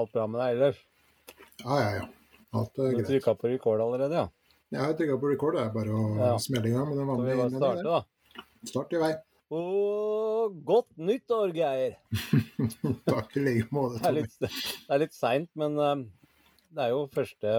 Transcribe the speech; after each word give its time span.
Alt 0.00 0.12
bra 0.16 0.26
med 0.30 0.40
deg 0.42 0.56
ellers? 0.56 0.80
Ja, 1.64 1.78
ja, 1.84 1.90
ja. 2.00 2.06
Alt 2.56 2.78
er 2.80 2.90
Du 2.90 2.96
greit. 3.00 3.08
trykka 3.12 3.34
på 3.38 3.50
record 3.52 3.80
allerede, 3.84 4.16
ja? 4.24 4.28
Ja, 4.72 4.86
Jeg 4.90 4.96
trykka 5.00 5.18
på 5.22 5.30
record, 5.32 5.56
det 5.58 5.64
er 5.66 5.74
bare 5.74 5.92
å 5.94 6.04
Ja. 6.18 6.36
smelle 6.38 6.68
i 6.70 6.72
gang 6.74 6.88
med 6.88 6.96
den 6.98 7.06
vanlige 7.10 7.36
bare 7.36 7.50
starte, 7.50 7.82
innledningen. 7.82 7.84
da? 7.84 8.44
Start 8.70 8.92
i 8.92 9.02
vei. 9.02 9.12
Og 9.50 10.56
godt 10.64 10.90
nyttår, 10.96 11.52
Geir! 11.56 11.96
Takk 13.10 13.36
i 13.36 13.40
like 13.44 13.68
måte, 13.74 13.98
Det 13.98 14.06
er 14.06 14.12
Tommy. 14.12 14.20
litt, 14.22 14.38
det 14.40 14.94
er 14.94 15.02
litt 15.02 15.14
seint, 15.16 15.50
men 15.58 15.78
eh, 15.78 16.04
det 16.76 16.84
er 16.86 16.92
jo 16.94 17.00
første 17.12 17.54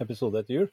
episode 0.00 0.38
etter 0.42 0.54
jul. 0.60 0.68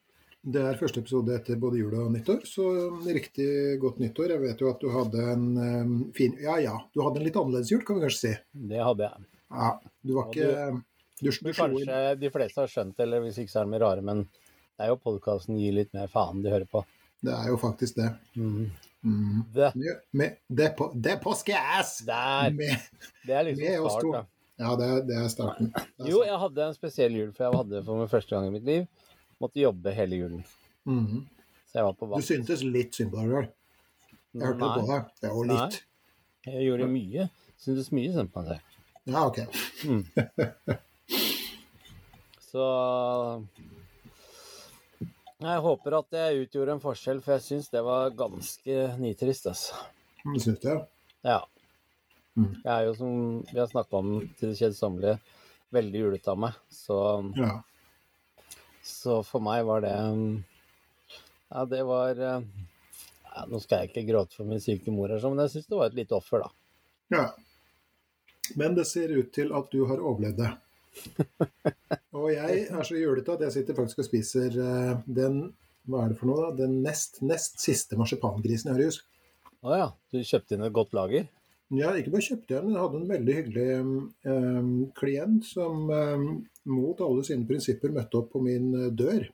Det 0.45 0.61
er 0.61 0.77
første 0.77 1.01
episode 1.01 1.33
etter 1.33 1.57
både 1.57 1.79
jul 1.79 1.93
og 1.97 2.11
nyttår, 2.13 2.43
så 2.45 2.65
riktig 3.07 3.79
godt 3.81 3.97
nyttår. 4.03 4.35
Jeg 4.35 4.41
vet 4.43 4.59
jo 4.61 4.69
at 4.69 4.79
du 4.83 4.91
hadde 4.93 5.23
en 5.33 5.45
um, 5.57 5.95
fin 6.13 6.35
Ja 6.37 6.59
ja, 6.61 6.75
du 6.93 7.01
hadde 7.01 7.17
en 7.17 7.25
litt 7.25 7.39
annerledes 7.41 7.71
jul, 7.73 7.81
kan 7.81 7.97
vi 7.97 8.03
kanskje 8.05 8.21
si. 8.27 8.33
Det 8.69 8.83
hadde 8.85 9.07
jeg. 9.09 9.25
Ja, 9.49 9.71
du 10.05 10.13
var 10.13 10.29
ikke 10.29 10.51
Du, 10.69 10.83
du 11.21 11.29
du 11.31 11.53
kanskje 11.53 11.99
de 12.19 12.31
fleste 12.33 12.61
har 12.61 12.71
skjønt 12.71 12.97
det, 12.97 13.05
eller 13.07 13.23
hvis 13.23 13.39
ikke 13.41 13.53
så 13.53 13.61
er 13.63 13.71
de 13.71 13.79
rare, 13.83 14.03
men 14.05 14.25
det 14.25 14.85
er 14.85 14.91
jo 14.91 14.99
podkasten 14.99 15.59
gir 15.59 15.75
litt 15.77 15.93
mer 15.95 16.11
faen 16.11 16.43
de 16.43 16.51
hører 16.51 16.67
på. 16.69 16.83
Det 17.25 17.31
er 17.33 17.47
jo 17.49 17.57
faktisk 17.57 17.95
det. 18.01 18.09
Mm. 18.35 18.71
Mm. 19.05 19.43
Det, 19.53 19.71
Med, 20.11 20.37
det, 20.47 20.69
på, 20.77 20.89
det 20.95 21.15
er 21.15 21.19
påskeass! 21.23 21.99
Det 22.05 23.33
er 23.33 23.47
liksom 23.47 23.89
start, 23.89 24.11
da. 24.11 24.21
ja, 24.63 24.75
det 24.79 24.89
er, 24.89 25.01
det 25.07 25.17
er 25.21 25.27
starten. 25.31 25.71
Er 25.77 26.09
Jo, 26.09 26.23
jeg 26.25 26.39
hadde 26.41 26.67
en 26.67 26.77
spesiell 26.77 27.17
jul, 27.17 27.31
for 27.37 27.47
jeg 27.47 27.59
hadde 27.61 27.83
for 27.85 28.01
meg 28.01 28.11
første 28.11 28.35
gang 28.35 28.49
i 28.49 28.55
mitt 28.57 28.67
liv 28.67 28.87
måtte 29.41 29.59
jobbe 29.61 29.93
hele 29.95 30.15
julen. 30.15 30.43
Mhm. 30.89 31.25
Så 31.67 31.79
jeg 31.79 31.85
var 31.85 31.93
på 31.99 32.07
Du 32.15 32.23
syntes 32.23 32.63
litt 32.63 32.95
synd 32.95 33.11
på 33.11 33.19
deg 33.19 33.31
sjøl. 33.33 33.47
Jeg 34.35 34.47
hørte 34.47 34.59
det 34.61 34.69
på 34.75 34.87
deg. 34.91 35.11
Det 35.21 35.31
var 35.35 35.49
litt. 35.51 35.79
Jeg 36.45 36.67
gjorde 36.67 36.87
mye. 36.91 37.29
Syntes 37.59 37.91
mye 37.95 38.13
synd 38.15 38.31
på 38.31 38.43
meg 38.43 38.53
selv. 38.53 38.81
Ja, 39.05 39.25
ok. 39.27 39.39
Så 42.55 42.65
jeg 45.43 45.59
håper 45.65 45.97
at 45.97 46.15
jeg 46.15 46.45
utgjorde 46.45 46.75
en 46.77 46.81
forskjell, 46.83 47.19
for 47.23 47.35
jeg 47.35 47.43
syns 47.43 47.67
det 47.73 47.81
var 47.83 48.13
ganske 48.15 48.77
nitrist, 49.01 49.49
altså. 49.51 49.81
Det 50.23 50.41
syns 50.45 50.61
det? 50.63 50.75
Ja. 51.27 51.41
Mm. 52.39 52.53
Jeg 52.63 52.71
er 52.71 52.85
jo, 52.87 52.93
som 52.95 53.11
vi 53.49 53.59
har 53.59 53.67
snakka 53.71 53.99
om 53.99 54.13
til 54.39 54.53
det 54.53 54.59
kjedsommelige, 54.61 55.17
veldig 55.75 56.01
julete 56.05 56.31
av 56.31 56.39
meg. 56.45 56.55
Så, 56.71 56.97
Ja. 57.35 57.51
så 58.83 59.19
for 59.27 59.43
meg 59.43 59.65
var 59.67 59.81
det 59.83 59.95
Ja, 61.51 61.65
det 61.65 61.83
var 61.85 62.15
eh, 62.17 62.41
ja, 63.35 63.45
Nå 63.47 63.59
skal 63.61 63.83
jeg 63.83 63.91
ikke 63.91 64.07
gråte 64.13 64.35
for 64.35 64.45
min 64.49 64.59
syke 64.63 64.91
mor, 64.91 65.09
her, 65.11 65.19
men 65.29 65.43
jeg 65.45 65.51
syns 65.57 65.67
det 65.67 65.77
var 65.77 65.91
et 65.91 65.99
lite 65.99 66.15
offer, 66.15 66.39
da. 66.39 66.49
ja. 67.11 67.25
Men 68.55 68.75
det 68.75 68.85
ser 68.87 69.09
ut 69.09 69.31
til 69.33 69.51
at 69.57 69.71
du 69.71 69.85
har 69.89 69.97
overlevd 69.99 70.37
det. 70.37 70.51
Og 72.15 72.31
jeg 72.31 72.65
er 72.71 72.87
så 72.87 72.97
julete 72.97 73.35
at 73.35 73.43
jeg 73.45 73.55
sitter 73.57 73.77
faktisk 73.77 74.01
og 74.01 74.07
spiser 74.07 74.55
eh, 74.63 74.93
den 75.05 75.41
hva 75.85 76.01
er 76.05 76.11
det 76.11 76.19
for 76.19 76.29
noe 76.29 76.47
da? 76.47 76.51
Den 76.63 76.79
nest, 76.85 77.21
nest 77.25 77.59
siste 77.61 77.97
marsipangrisen 77.99 78.71
jeg 78.71 78.77
har 78.77 78.83
i 78.83 78.89
husk. 78.89 79.05
Å 79.65 79.79
ja, 79.79 79.87
du 80.13 80.21
kjøpte 80.25 80.55
inn 80.55 80.65
et 80.65 80.73
godt 80.73 80.95
lager? 80.97 81.27
Ja, 81.73 81.91
ikke 81.97 82.13
bare 82.13 82.25
kjøpte 82.25 82.53
jeg 82.53 82.61
den, 82.61 82.67
men 82.69 82.75
jeg 82.75 82.83
hadde 82.83 82.99
en 82.99 83.11
veldig 83.11 83.35
hyggelig 83.39 83.69
um, 84.29 84.73
klient 84.97 85.47
som 85.47 85.87
um, 85.89 86.27
mot 86.69 87.01
alle 87.01 87.25
sine 87.25 87.47
prinsipper 87.49 87.93
møtte 87.93 88.19
opp 88.19 88.29
på 88.35 88.41
min 88.45 88.67
dør 88.93 89.25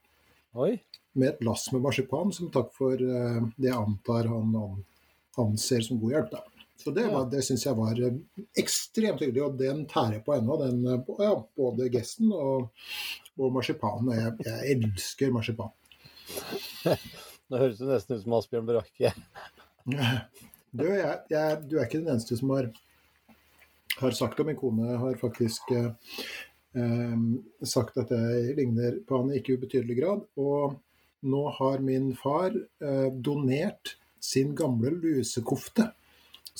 Oi. 0.63 0.77
med 1.19 1.33
et 1.33 1.43
lass 1.43 1.67
med 1.75 1.83
marsipan 1.83 2.31
som 2.35 2.51
takk 2.53 2.71
for 2.75 2.95
uh, 2.95 3.41
det 3.57 3.67
jeg 3.67 3.75
antar 3.75 4.31
han 4.31 4.55
an, 4.61 4.79
anser 5.43 5.83
som 5.83 5.99
god 5.99 6.15
hjelp. 6.15 6.31
Da. 6.37 6.43
Så 6.81 6.91
det, 6.95 7.05
var- 7.13 7.27
det 7.29 7.43
syns 7.45 7.65
jeg 7.67 7.77
var 7.77 7.99
eh, 8.01 8.15
ekstremt 8.57 9.21
hyggelig, 9.21 9.43
og 9.45 9.57
den 9.59 9.83
tærer 9.89 10.21
på 10.25 10.33
ennå. 10.35 10.57
Den, 10.63 10.79
eh, 10.95 11.11
ja, 11.21 11.33
både 11.57 11.89
gesten 11.93 12.31
og, 12.33 12.71
og 13.37 13.51
marsipanen. 13.55 14.11
Jeg, 14.17 14.33
jeg 14.47 14.77
elsker 14.77 15.33
marsipan. 15.35 15.71
Nå 17.51 17.59
høres 17.59 17.77
det 17.81 17.89
nesten 17.89 18.15
ut 18.17 18.23
som 18.25 18.37
Asbjørn 18.39 18.69
Brakke. 18.69 19.13
Du, 20.71 20.85
jeg, 20.87 21.15
jeg, 21.27 21.55
du 21.67 21.73
er 21.75 21.83
ikke 21.83 21.99
den 21.99 22.13
eneste 22.13 22.37
som 22.39 22.53
har, 22.55 22.69
har 23.99 24.13
sagt 24.15 24.37
det. 24.39 24.45
Min 24.47 24.55
kone 24.55 24.93
har 25.01 25.17
faktisk 25.19 25.73
eh, 25.75 25.89
sagt 27.67 27.97
at 27.99 28.13
jeg 28.15 28.53
ligner 28.55 29.01
på 29.03 29.19
han 29.19 29.33
i 29.33 29.41
ikke 29.41 29.57
ubetydelig 29.59 29.97
grad. 29.99 30.21
Og 30.39 30.77
nå 31.27 31.41
har 31.57 31.83
min 31.83 32.13
far 32.15 32.55
eh, 32.55 33.09
donert 33.19 33.97
sin 34.23 34.53
gamle 34.55 34.93
lusekofte, 34.95 35.89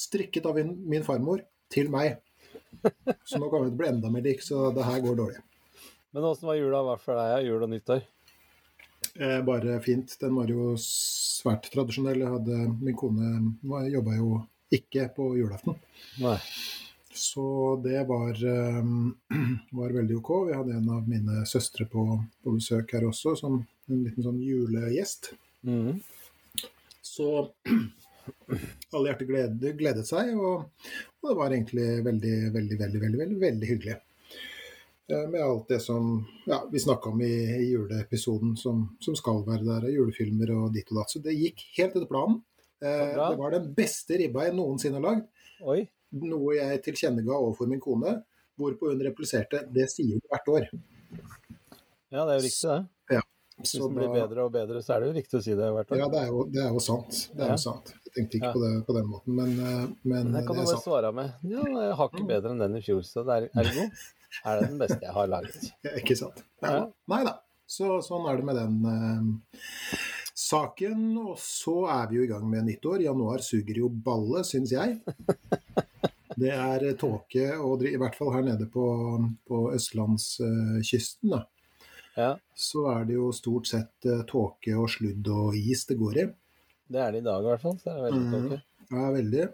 strikket 0.01 0.47
av 0.50 0.57
min, 0.57 0.75
min 0.89 1.06
farmor, 1.06 1.44
til 1.72 1.91
meg. 1.94 2.19
Så 3.28 3.39
nå 3.39 3.47
kommer 3.50 3.67
det 3.67 3.73
til 3.73 3.78
å 3.78 3.81
bli 3.84 3.91
enda 3.91 4.12
mer 4.12 4.25
lik, 4.25 4.41
så 4.44 4.69
det 4.75 4.88
her 4.88 5.03
går 5.03 5.19
dårlig. 5.19 5.44
Men 6.12 6.28
åssen 6.28 6.50
var 6.50 6.57
jula 6.59 6.81
hva 6.84 6.97
for 7.00 7.19
deg? 7.19 7.45
Jul 7.47 7.63
og 7.63 7.72
nyttår? 7.72 8.01
Eh, 9.16 9.40
bare 9.47 9.79
fint. 9.84 10.17
Den 10.19 10.35
var 10.35 10.51
jo 10.51 10.73
svært 10.81 11.69
tradisjonell. 11.72 12.25
Hadde, 12.28 12.57
min 12.81 12.97
kone 13.00 13.88
jobba 13.91 14.17
jo 14.17 14.41
ikke 14.72 15.07
på 15.16 15.31
julaften. 15.40 15.78
Nei. 16.23 16.38
Så 17.16 17.75
det 17.84 18.03
var, 18.07 18.35
eh, 18.35 18.84
var 19.79 19.95
veldig 20.00 20.19
ok. 20.19 20.31
Vi 20.50 20.57
hadde 20.57 20.78
en 20.79 20.91
av 20.97 21.07
mine 21.07 21.45
søstre 21.47 21.88
på, 21.91 22.06
på 22.44 22.56
besøk 22.57 22.95
her 22.95 23.07
også, 23.07 23.35
som 23.40 23.61
en 23.61 24.03
liten 24.06 24.28
sånn 24.28 24.40
julegjest. 24.44 25.34
Mm. 25.67 26.00
Så 27.03 27.31
alle 28.94 29.12
hjerter 29.12 29.30
gledet, 29.30 29.76
gledet 29.80 30.08
seg, 30.08 30.32
og, 30.38 30.70
og 31.22 31.30
det 31.30 31.36
var 31.40 31.54
egentlig 31.54 31.90
veldig, 32.06 32.38
veldig, 32.56 32.80
veldig, 32.80 33.02
veldig, 33.04 33.20
veldig, 33.24 33.40
veldig 33.44 33.70
hyggelig. 33.72 33.98
Eh, 35.12 35.26
Med 35.32 35.42
alt 35.44 35.68
det 35.72 35.80
som 35.84 36.12
ja, 36.48 36.62
vi 36.72 36.80
snakka 36.80 37.09
om 37.09 37.22
i, 37.22 37.34
i 37.58 37.70
juleepisoden 37.72 38.56
som, 38.59 38.86
som 39.04 39.18
skal 39.18 39.44
være 39.48 39.68
der, 39.68 39.90
julefilmer 39.92 40.54
og 40.58 40.70
ditt 40.76 40.92
og 40.94 41.02
datt. 41.02 41.14
Så 41.14 41.24
det 41.24 41.36
gikk 41.38 41.66
helt 41.78 41.96
etter 41.96 42.09
planen. 42.09 42.42
Eh, 42.82 43.12
Det 43.16 43.40
var 43.40 43.58
den 43.58 43.72
beste 43.78 44.20
ribba 44.22 44.48
jeg 44.48 44.58
noensinne 44.58 45.02
har 45.02 45.08
lagd. 45.09 45.28
Oi. 45.62 45.82
Noe 46.22 46.56
jeg 46.58 46.82
tilkjennega 46.88 47.36
overfor 47.38 47.70
min 47.72 47.82
kone, 47.84 48.18
hvorpå 48.59 48.92
hun 48.92 49.03
repliserte 49.06 49.66
det 49.72 49.88
sier 49.92 50.20
du 50.20 50.28
hvert 50.32 50.50
år. 50.52 50.66
Ja, 52.12 52.26
det 52.28 52.34
er 52.34 52.38
jo 52.40 52.44
riktig, 52.44 52.68
det. 52.68 52.80
Hvis 53.61 53.72
Så 53.77 53.88
den 53.88 53.95
blir 53.97 54.07
da- 54.09 54.27
bedre 54.27 54.45
og 54.45 54.51
bedre, 54.53 54.81
så 54.83 54.95
er 54.95 54.99
det 55.01 55.07
jo 55.11 55.16
riktig 55.22 55.38
å 55.39 55.44
si 55.45 55.51
det 55.55 55.67
hvert 55.73 55.88
fall. 55.88 55.97
Ja, 56.01 56.07
det 56.09 56.19
er, 56.22 56.27
jo, 56.33 56.44
det 56.51 56.61
er 56.63 56.69
jo 56.73 56.79
sant. 56.83 57.19
Det 57.35 57.41
er 57.41 57.51
Ja. 57.51 57.55
jo 57.55 57.61
sant. 57.63 57.94
Jeg 58.05 58.13
tenkte 58.17 58.35
ikke 58.39 58.49
Ja. 58.49 58.53
på 58.53 58.61
det 58.66 58.72
på 58.88 58.94
den 58.97 59.07
måten, 59.07 59.35
men, 59.35 59.51
eh, 59.59 59.88
men 60.03 60.31
Men 60.31 60.31
Det 60.33 60.47
kan 60.47 60.55
det 60.57 60.66
du 60.66 60.72
bare 60.73 60.81
svare 60.83 61.13
med 61.13 61.33
Ja, 61.44 61.63
jeg 61.63 61.95
har 61.95 62.09
ikke 62.09 62.27
bedre 62.27 62.51
enn 62.51 62.59
den 62.59 62.75
i 62.75 62.81
fjor, 62.81 63.01
så 63.05 63.23
det 63.25 63.35
er, 63.38 63.59
er 63.59 63.63
det 63.63 63.75
god? 63.75 63.91
Er 64.45 64.59
det 64.61 64.69
den 64.69 64.79
beste 64.79 64.99
jeg 65.01 65.13
har 65.13 65.27
laget? 65.27 65.72
Ja, 65.83 65.91
Ikke 65.97 66.17
sant. 66.17 66.44
Nei 67.07 67.23
da. 67.23 67.39
Så, 67.67 68.01
sånn 68.03 68.27
er 68.29 68.35
det 68.35 68.44
med 68.45 68.55
den 68.55 68.85
eh, 68.85 69.97
saken. 70.35 71.17
Og 71.29 71.38
så 71.38 71.88
er 71.89 72.07
vi 72.09 72.16
jo 72.17 72.23
i 72.23 72.28
gang 72.28 72.49
med 72.49 72.66
nyttår. 72.66 73.01
Januar 73.03 73.39
suger 73.39 73.75
jo 73.78 73.88
balle, 73.89 74.43
syns 74.43 74.72
jeg. 74.72 75.01
Det 76.41 76.49
er 76.49 76.84
eh, 76.87 76.93
tåke, 76.96 77.59
og 77.59 77.84
i 77.84 77.97
hvert 77.99 78.16
fall 78.16 78.31
her 78.34 78.41
nede 78.41 78.66
på, 78.72 78.84
på 79.47 79.57
østlandskysten, 79.75 81.29
da. 81.29 81.41
Ja, 82.17 82.35
Så 82.55 82.84
er 82.91 83.05
det 83.08 83.16
jo 83.16 83.29
stort 83.31 83.69
sett 83.69 84.08
uh, 84.09 84.23
tåke 84.28 84.75
og 84.75 84.90
sludd 84.91 85.28
og 85.31 85.55
is 85.55 85.85
det 85.87 85.97
går 85.99 86.17
i. 86.23 86.25
det 86.91 86.99
er 86.99 87.11
det 87.16 87.22
i 87.22 87.28
dag 87.28 87.43
i 87.43 87.47
hvert 87.47 87.63
fall. 87.63 87.78
Så 87.79 87.91
er 87.91 87.99
det 87.99 88.08
veldig 88.09 88.31
tåke. 88.34 88.61
Ja, 88.91 89.05
veldig. 89.16 89.46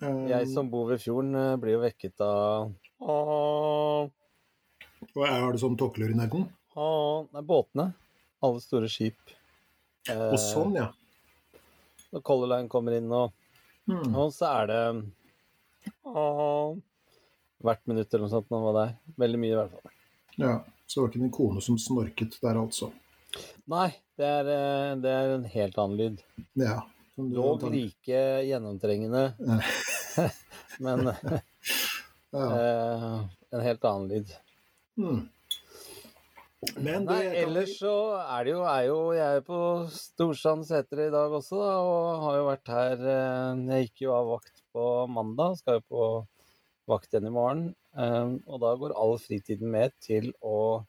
Um, 0.00 0.26
Jeg 0.30 0.48
som 0.50 0.70
bor 0.70 0.88
ved 0.90 1.02
fjorden, 1.02 1.34
eh, 1.38 1.56
blir 1.62 1.76
jo 1.76 1.82
vekket 1.84 2.20
av 2.22 2.72
Åh, 3.04 4.10
Og 5.14 5.26
har 5.28 5.52
du 5.52 5.58
sånn 5.58 5.76
tåkelur 5.78 6.10
i 6.10 6.16
nærheten? 6.18 6.48
er 6.74 7.42
båtene. 7.46 7.92
Alle 8.42 8.60
store 8.62 8.88
skip. 8.90 9.18
Eh, 10.08 10.30
Og 10.32 10.38
sånn, 10.38 10.74
ja. 10.78 10.88
Når 12.12 12.22
Color 12.22 12.50
Line 12.54 12.68
kommer 12.70 12.96
inn, 12.96 13.10
og, 13.12 13.32
mm. 13.90 14.14
og 14.14 14.32
så 14.34 14.50
er 14.62 14.66
det 14.70 14.80
åh, 16.06 16.76
hvert 17.64 17.86
minutt 17.90 18.12
eller 18.12 18.26
noe 18.26 18.34
sånt. 18.34 18.50
Nå 18.50 18.60
var 18.66 18.76
det 18.78 18.84
er. 18.88 18.96
Veldig 19.24 19.40
mye, 19.42 19.52
i 19.52 19.58
hvert 19.58 19.74
fall. 19.74 19.94
ja. 20.38 20.54
Så 20.86 21.00
det 21.00 21.02
var 21.04 21.12
ikke 21.12 21.22
min 21.24 21.34
kone 21.34 21.62
som 21.64 21.78
snorket 21.80 22.36
der, 22.42 22.58
altså. 22.60 22.90
Nei, 23.70 23.88
det 24.20 24.26
er, 24.28 24.50
eh, 24.54 24.90
det 25.02 25.10
er 25.10 25.32
en 25.38 25.46
helt 25.50 25.78
annen 25.80 25.98
lyd. 25.98 26.24
Ja. 26.60 26.80
Dog 27.16 27.62
like 27.70 28.20
gjennomtrengende 28.42 29.28
Men 30.82 31.04
Ja. 32.34 32.46
eh, 32.58 33.20
en 33.54 33.62
helt 33.62 33.84
annen 33.86 34.08
lyd. 34.10 34.32
Mm. 34.98 35.20
Men 36.80 37.04
det 37.06 37.12
Nei, 37.12 37.24
ellers 37.44 37.74
så 37.78 37.92
er 38.24 38.46
det 38.46 38.54
jo, 38.54 38.62
er 38.64 38.86
jo 38.88 38.98
Jeg 39.14 39.38
er 39.38 39.42
på 39.44 39.58
Storsand 39.92 40.64
seter 40.66 41.02
i 41.06 41.10
dag 41.12 41.34
også, 41.36 41.58
da, 41.60 41.72
og 41.84 42.22
har 42.24 42.38
jo 42.38 42.46
vært 42.48 42.70
her 42.72 43.02
eh, 43.04 43.64
Jeg 43.68 43.88
gikk 43.88 44.04
jo 44.06 44.14
av 44.16 44.30
vakt 44.32 44.62
på 44.74 44.86
mandag, 45.12 45.58
skal 45.60 45.78
jo 45.78 45.84
på 45.92 46.06
vakt 46.90 47.12
igjen 47.14 47.26
i 47.30 47.34
morgen. 47.34 47.62
eh, 47.96 48.34
Og 48.46 48.60
da 48.60 48.74
går 48.76 48.94
all 48.96 49.16
fritiden 49.22 49.70
med 49.70 49.94
til 50.04 50.32
å 50.42 50.84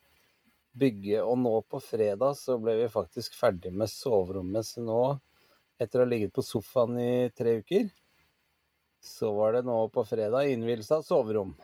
bygge. 0.75 1.21
Og 1.24 1.38
nå 1.39 1.53
på 1.69 1.80
fredag 1.83 2.36
så 2.39 2.57
ble 2.62 2.75
vi 2.81 2.89
faktisk 2.92 3.36
ferdig 3.39 3.71
med 3.74 3.89
soverommet. 3.92 4.65
Så 4.68 4.83
nå, 4.83 5.19
etter 5.80 6.01
å 6.01 6.06
ha 6.06 6.09
ligget 6.09 6.33
på 6.36 6.44
sofaen 6.44 6.97
i 7.00 7.30
tre 7.36 7.59
uker, 7.62 7.89
så 9.06 9.31
var 9.38 9.53
det 9.53 9.65
nå 9.68 9.77
på 9.94 10.03
fredag 10.07 10.50
innvielse 10.51 10.95
av 11.00 11.03
soverom. 11.06 11.56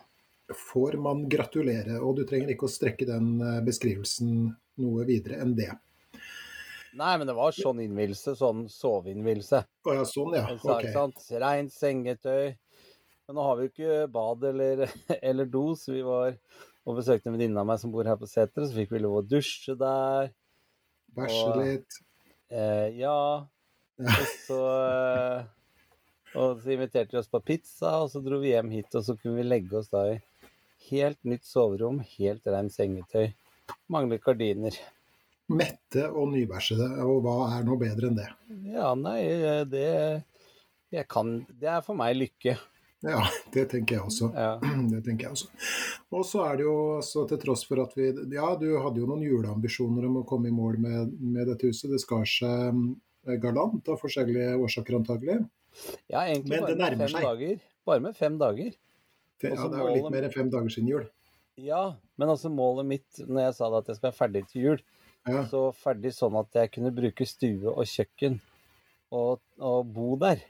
får 0.52 0.98
man 1.00 1.30
gratulere, 1.32 1.96
og 2.04 2.18
du 2.18 2.26
trenger 2.28 2.50
ikke 2.52 2.68
å 2.68 2.72
strekke 2.72 3.06
den 3.08 3.38
eh, 3.40 3.62
beskrivelsen 3.64 4.50
noe 4.84 5.06
videre 5.08 5.38
enn 5.40 5.54
det. 5.56 5.70
Nei, 7.00 7.14
men 7.18 7.24
det 7.30 7.34
var 7.38 7.54
sånn 7.56 7.80
innvielse, 7.80 8.34
sånn 8.36 8.66
soveinnvielse. 8.68 9.62
Å 9.88 9.94
ja, 9.96 10.04
sånn 10.04 10.36
ja. 10.36 10.44
Ok. 10.60 10.90
sant? 10.92 11.22
Rent 11.40 11.72
sengetøy. 11.72 12.52
Men 13.28 13.38
nå 13.38 13.46
har 13.46 13.58
vi 13.58 13.66
jo 13.66 13.72
ikke 13.72 13.98
bad 14.12 14.44
eller, 14.52 14.86
eller 15.32 15.50
do, 15.50 15.66
så 15.80 15.96
vi 15.96 16.04
var 16.06 16.36
og 16.82 16.98
besøkte 16.98 17.30
en 17.30 17.36
venninne 17.38 17.62
av 17.62 17.68
meg 17.70 17.82
som 17.82 17.92
bor 17.94 18.08
her 18.10 18.18
på 18.18 18.30
seteret, 18.30 18.70
så 18.70 18.78
fikk 18.78 18.96
vi 18.96 19.04
lov 19.04 19.20
å 19.20 19.26
dusje 19.26 19.76
der. 19.78 20.32
Bæsje 21.14 21.50
litt. 21.60 21.98
Eh, 22.50 22.88
ja. 22.98 23.18
Og 24.02 24.32
så 24.48 24.62
eh, 24.82 25.44
Og 26.32 26.62
så 26.64 26.74
inviterte 26.74 27.14
de 27.14 27.20
oss 27.20 27.30
på 27.30 27.42
pizza, 27.44 28.00
og 28.02 28.10
så 28.14 28.22
dro 28.24 28.40
vi 28.42 28.54
hjem 28.54 28.72
hit, 28.74 28.90
og 28.96 29.06
så 29.06 29.18
kunne 29.20 29.42
vi 29.42 29.46
legge 29.46 29.78
oss 29.78 29.92
da 29.92 30.06
i 30.14 30.18
helt 30.90 31.20
nytt 31.28 31.46
soverom, 31.46 32.00
helt 32.16 32.48
rent 32.50 32.74
sengetøy. 32.74 33.30
Mangler 33.92 34.22
gardiner. 34.24 34.78
Mette 35.52 36.08
og 36.08 36.32
nybæsjede, 36.32 36.88
og 37.04 37.26
hva 37.26 37.36
er 37.58 37.66
noe 37.68 37.80
bedre 37.82 38.10
enn 38.10 38.18
det? 38.18 38.30
Ja, 38.72 38.94
nei, 38.96 39.20
eh, 39.28 39.64
det 39.68 39.88
jeg 40.92 41.08
kan 41.08 41.46
Det 41.48 41.70
er 41.72 41.84
for 41.86 41.96
meg 42.00 42.18
lykke. 42.18 42.58
Ja, 43.02 43.22
det 43.54 43.64
tenker 43.72 43.98
jeg 43.98 44.06
også. 44.06 44.28
Ja. 44.36 44.52
Det 44.94 45.00
tenker 45.06 45.26
jeg 45.28 45.34
også. 45.34 45.48
Og 46.14 46.26
så 46.28 46.44
er 46.46 46.60
det 46.60 46.66
jo 46.68 46.76
så 47.06 47.24
til 47.30 47.40
tross 47.42 47.64
for 47.66 47.82
at 47.82 47.96
vi 47.98 48.12
Ja, 48.36 48.52
du 48.60 48.68
hadde 48.84 49.02
jo 49.02 49.08
noen 49.10 49.24
juleambisjoner 49.26 50.06
om 50.06 50.20
å 50.22 50.28
komme 50.28 50.52
i 50.52 50.54
mål 50.54 50.78
med, 50.84 51.16
med 51.18 51.50
dette 51.50 51.72
huset. 51.72 51.90
Det 51.90 52.02
skar 52.04 52.28
seg 52.30 52.78
eh, 53.26 53.40
galant 53.42 53.90
av 53.90 53.98
forskjellige 54.02 54.54
årsaker 54.62 55.00
antagelig. 55.00 55.40
Ja, 56.12 56.28
egentlig 56.28 56.60
Men 56.60 56.68
bare 56.68 56.78
med 56.78 57.08
fem 57.08 57.16
seg. 57.16 57.26
dager. 57.26 57.66
Bare 57.90 58.06
med 58.06 58.18
fem 58.20 58.38
dager. 58.38 58.72
Det, 59.42 59.50
ja, 59.50 59.56
Altså, 59.56 59.68
det 59.74 59.80
er 59.80 59.88
jo 59.88 59.98
litt 59.98 60.14
mer 60.14 60.28
enn 60.28 60.36
fem 60.38 60.54
dager 60.54 60.74
siden 60.76 60.94
jul. 60.94 61.10
Ja, 61.62 61.84
men 62.22 62.30
altså 62.32 62.50
målet 62.54 62.88
mitt 62.88 63.22
når 63.26 63.48
jeg 63.48 63.58
sa 63.58 63.70
at 63.80 63.90
jeg 63.90 63.98
skal 63.98 64.12
være 64.12 64.20
ferdig 64.20 64.46
til 64.52 64.68
jul, 64.68 64.84
Ja, 65.30 65.42
så 65.50 65.68
ferdig 65.78 66.14
sånn 66.18 66.38
at 66.40 66.54
jeg 66.58 66.72
kunne 66.74 66.94
bruke 66.94 67.26
stue 67.30 67.70
og 67.70 67.86
kjøkken 67.90 68.40
og, 69.14 69.42
og 69.62 69.90
bo 69.94 70.14
der. 70.22 70.42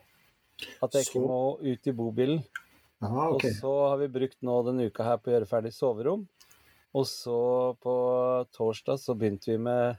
At 0.82 0.96
jeg 0.96 1.08
ikke 1.08 1.24
må 1.24 1.42
ut 1.62 1.88
i 1.90 1.96
bobilen. 1.96 2.44
Aha, 3.02 3.32
okay. 3.34 3.50
Og 3.50 3.64
så 3.64 3.74
har 3.90 3.98
vi 4.02 4.12
brukt 4.14 4.38
nå 4.46 4.60
denne 4.68 4.86
uka 4.90 5.06
her 5.08 5.20
på 5.22 5.32
å 5.32 5.36
gjøre 5.36 5.50
ferdig 5.50 5.74
soverom. 5.74 6.28
Og 6.98 7.08
så 7.08 7.42
på 7.82 7.94
torsdag 8.54 9.00
så 9.00 9.16
begynte 9.18 9.54
vi 9.54 9.58
med 9.64 9.96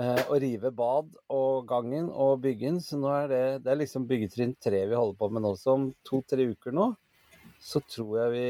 eh, 0.00 0.22
å 0.26 0.38
rive 0.40 0.72
bad 0.74 1.12
og 1.32 1.68
gangen 1.68 2.08
og 2.10 2.40
byggen. 2.46 2.80
Så 2.82 2.98
nå 3.00 3.12
er 3.12 3.28
det, 3.30 3.44
det 3.66 3.72
er 3.72 3.82
liksom 3.82 4.08
byggetrinn 4.08 4.56
tre 4.62 4.82
vi 4.88 4.98
holder 4.98 5.20
på 5.20 5.30
med 5.30 5.44
nå. 5.44 5.52
Så 5.60 5.76
om 5.76 5.90
to-tre 6.06 6.48
uker 6.54 6.74
nå, 6.74 6.90
så 7.62 7.82
tror 7.84 8.18
jeg 8.24 8.34
vi 8.34 8.48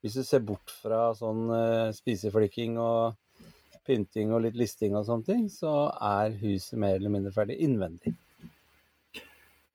Hvis 0.00 0.14
du 0.16 0.22
ser 0.24 0.40
bort 0.40 0.72
fra 0.80 1.10
sånn 1.12 1.50
eh, 1.52 1.90
spiseflikking 1.92 2.78
og 2.80 3.18
pynting 3.84 4.30
og 4.32 4.46
litt 4.46 4.56
listing 4.56 4.94
og 4.96 5.04
sånne 5.04 5.26
ting, 5.26 5.42
så 5.52 5.90
er 5.92 6.38
huset 6.40 6.78
mer 6.80 6.96
eller 6.96 7.12
mindre 7.12 7.32
ferdig 7.34 7.58
innvendig. 7.66 8.14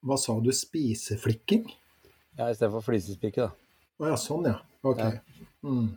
Hva 0.06 0.18
sa 0.22 0.36
du, 0.44 0.52
spiseflikking? 0.54 1.66
Ja, 2.38 2.50
istedenfor 2.52 2.84
flisespikke, 2.86 3.48
da. 3.48 3.52
Å 4.04 4.10
ja, 4.12 4.18
sånn 4.19 4.46
ja. 4.50 4.57
Ok. 4.86 5.00
Ja. 5.02 5.12
Mm. 5.66 5.88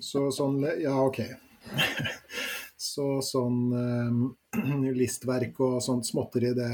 Så 0.00 0.28
sånn 0.32 0.60
Ja, 0.80 0.94
ok. 1.04 1.18
Så 2.86 3.06
sånn 3.24 3.58
eh, 3.76 4.92
listverk 5.00 5.58
og 5.64 5.78
sånt 5.84 6.06
småtteri, 6.08 6.52
det, 6.56 6.68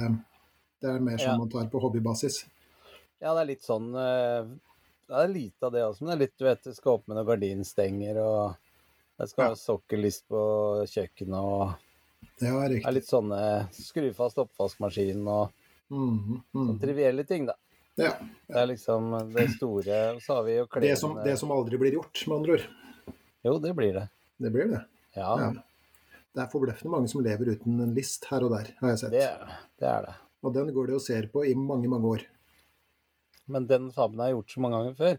det 0.82 0.91
er 0.93 1.00
mer 1.03 1.17
som 1.19 1.32
Ja. 1.32 1.38
man 1.41 1.50
tar 1.50 1.70
på 1.73 1.81
hobbybasis? 1.82 2.43
Ja, 3.23 3.32
det 3.35 3.41
er 3.44 3.49
litt 3.53 3.62
sånn 3.67 3.88
eh, 3.94 4.50
Det 5.09 5.19
er 5.23 5.31
lite 5.32 5.67
av 5.69 5.73
det 5.75 5.85
også, 5.87 6.03
men 6.05 6.12
det 6.12 6.17
er 6.17 6.23
litt, 6.26 6.37
du 6.38 6.44
vet, 6.47 6.62
det 6.67 6.75
skal 6.76 6.99
opp 6.99 7.09
med 7.09 7.19
noen 7.19 7.29
gardinstenger, 7.31 8.19
og 8.23 8.55
det 9.19 9.29
skal 9.31 9.44
Ja. 9.44 9.55
ha 9.55 9.59
sokkellist 9.59 10.26
på 10.31 10.43
kjøkkenet, 10.91 11.38
og 11.38 11.75
Ja, 12.43 12.55
det 12.69 12.82
er 12.85 12.94
litt 12.94 13.09
sånne 13.11 13.41
skru 13.75 14.09
fast 14.14 14.38
oppvaskmaskinen 14.43 15.26
og 15.31 15.50
Mm, 15.93 16.15
mm. 16.17 16.43
sånne 16.56 16.79
trivielle 16.81 17.25
ting, 17.29 17.44
da. 17.50 17.59
Ja. 18.00 18.15
Det 18.49 18.56
er 18.62 18.71
liksom 18.71 19.11
det 19.35 19.50
store, 19.59 19.99
og 20.15 20.23
så 20.25 20.39
har 20.39 20.47
vi 20.47 20.55
jo 20.56 20.65
klærne 20.71 20.89
Det 20.89 20.97
som, 21.00 21.19
det 21.25 21.35
som 21.41 21.53
aldri 21.53 21.81
blir 21.81 21.99
gjort, 21.99 22.23
med 22.27 22.39
andre 22.39 22.56
ord. 22.56 22.65
Jo, 23.44 23.59
det 23.61 23.75
blir 23.77 23.93
det. 23.99 24.06
Det 24.41 24.53
blir 24.55 24.73
det. 24.73 24.83
Ja, 25.19 25.37
Ja. 25.37 25.53
Det 26.33 26.41
er 26.41 26.49
forbløffende 26.49 26.89
mange 26.94 27.11
som 27.12 27.21
lever 27.21 27.50
uten 27.53 27.81
en 27.85 27.91
list 27.93 28.25
her 28.31 28.41
og 28.47 28.55
der, 28.55 28.71
har 28.79 28.94
jeg 28.94 29.00
sett. 29.03 29.12
det, 29.12 29.27
det 29.83 29.89
er 29.91 30.06
det. 30.06 30.15
Og 30.41 30.55
den 30.55 30.71
går 30.73 30.89
det 30.89 30.94
og 30.97 31.03
ser 31.05 31.27
på 31.29 31.43
i 31.44 31.53
mange, 31.53 31.91
mange 31.93 32.09
år. 32.09 32.25
Men 33.53 33.67
den 33.69 33.91
tabben 33.93 34.23
har 34.23 34.31
jeg 34.31 34.38
gjort 34.38 34.55
så 34.55 34.62
mange 34.65 34.79
ganger 34.79 34.97
før, 34.97 35.19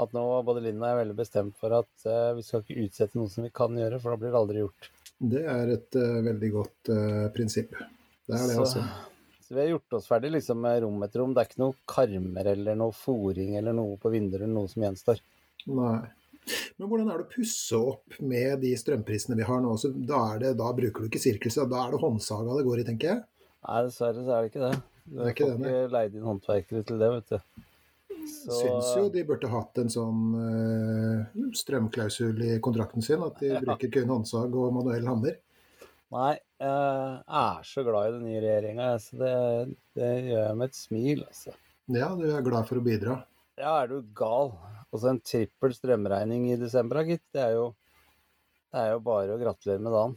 at 0.00 0.16
nå 0.16 0.24
både 0.48 0.62
Linn 0.64 0.80
og 0.80 0.88
jeg 0.88 0.98
veldig 1.02 1.18
bestemt 1.18 1.60
for 1.60 1.76
at 1.76 2.06
uh, 2.08 2.32
vi 2.38 2.46
skal 2.46 2.64
ikke 2.64 2.86
utsette 2.86 3.20
noe 3.20 3.28
som 3.28 3.44
vi 3.44 3.52
kan 3.60 3.76
gjøre, 3.76 4.00
for 4.00 4.14
da 4.14 4.22
blir 4.22 4.32
det 4.32 4.40
aldri 4.40 4.64
gjort. 4.64 4.90
Det 5.34 5.44
er 5.54 5.74
et 5.76 6.00
uh, 6.00 6.20
veldig 6.30 6.50
godt 6.56 6.92
uh, 6.94 7.28
prinsipp. 7.36 7.76
Det 7.76 8.38
er 8.38 8.46
det, 8.48 8.56
så, 8.56 8.64
altså. 8.64 8.86
Så 9.50 9.56
vi 9.56 9.60
har 9.64 9.72
gjort 9.72 9.96
oss 9.98 10.04
ferdig 10.06 10.28
liksom, 10.36 10.60
med 10.62 10.76
rom 10.84 11.02
etter 11.02 11.18
rom. 11.18 11.32
Det 11.34 11.42
er 11.42 11.48
ikke 11.50 11.58
noe 11.64 11.74
karmer 11.90 12.46
eller 12.52 12.76
noe 12.78 12.94
fòring 12.94 13.56
eller 13.58 13.74
noe 13.74 13.96
på 13.98 14.12
vinduer 14.14 14.44
eller 14.44 14.54
noe 14.54 14.70
som 14.70 14.84
gjenstår. 14.86 15.18
Nei. 15.66 15.96
Men 16.78 16.88
hvordan 16.88 17.10
er 17.10 17.18
det 17.18 17.26
å 17.26 17.32
pusse 17.32 17.76
opp 17.76 18.14
med 18.22 18.62
de 18.62 18.70
strømprisene 18.78 19.34
vi 19.36 19.48
har 19.48 19.58
nå? 19.64 19.74
Så 19.82 19.90
da, 19.92 20.20
det, 20.38 20.54
da 20.60 20.70
bruker 20.74 21.02
du 21.02 21.08
ikke 21.10 21.20
sirkelser, 21.22 21.66
da 21.70 21.82
er 21.88 21.96
det 21.96 22.00
håndsaga 22.04 22.54
det 22.60 22.64
går 22.68 22.84
i, 22.84 22.86
tenker 22.92 23.10
jeg. 23.10 23.24
Nei, 23.66 23.80
dessverre 23.88 24.22
så 24.22 24.36
er 24.36 24.46
det 24.46 24.52
ikke 24.52 24.62
det. 24.68 24.78
Du 25.10 25.18
Det 25.18 25.26
er 25.26 25.34
ikke 25.34 25.50
får 25.50 25.58
det, 25.58 25.74
ikke 25.74 25.92
leid 25.96 26.14
inn 26.16 26.28
håndverkere 26.30 26.86
til 26.86 27.02
det, 27.02 27.10
vet 27.16 27.34
du. 27.34 27.66
Så, 28.30 28.54
Syns 28.62 28.88
jo 28.94 29.04
de 29.10 29.26
burde 29.26 29.48
hatt 29.50 29.78
en 29.82 29.90
sånn 29.90 30.22
øh, 30.38 31.44
strømklausul 31.56 32.42
i 32.46 32.56
kontrakten 32.62 33.02
sin, 33.04 33.22
at 33.26 33.38
de 33.42 33.50
Ja. 33.56 33.60
bruker 33.64 33.90
kun 33.98 34.12
håndsag 34.14 34.54
og 34.54 34.74
manuell 34.78 35.06
hammer. 35.10 35.36
Nei, 36.10 36.32
jeg 36.58 37.22
er 37.40 37.66
så 37.68 37.84
glad 37.86 38.08
i 38.08 38.14
den 38.16 38.24
nye 38.26 38.40
regjeringa, 38.42 38.86
så 38.98 39.18
det, 39.20 39.34
det 39.94 40.08
gjør 40.26 40.40
jeg 40.48 40.56
med 40.58 40.66
et 40.72 40.78
smil, 40.78 41.20
altså. 41.28 41.52
Ja, 41.94 42.08
du 42.18 42.24
er 42.34 42.42
glad 42.46 42.66
for 42.66 42.80
å 42.80 42.82
bidra. 42.84 43.20
Ja, 43.60 43.76
er 43.84 43.90
du 43.92 44.00
gal? 44.16 44.50
Og 44.90 44.98
så 44.98 45.10
en 45.12 45.20
trippel 45.22 45.74
strømregning 45.76 46.48
i 46.50 46.58
desember, 46.58 47.04
gitt. 47.06 47.22
Det 47.34 47.42
er 47.44 47.54
jo, 47.54 47.68
det 48.74 48.82
er 48.82 48.92
jo 48.96 49.02
bare 49.06 49.36
å 49.36 49.40
gratulere 49.40 49.82
med 49.86 49.94
dagen. 49.94 50.16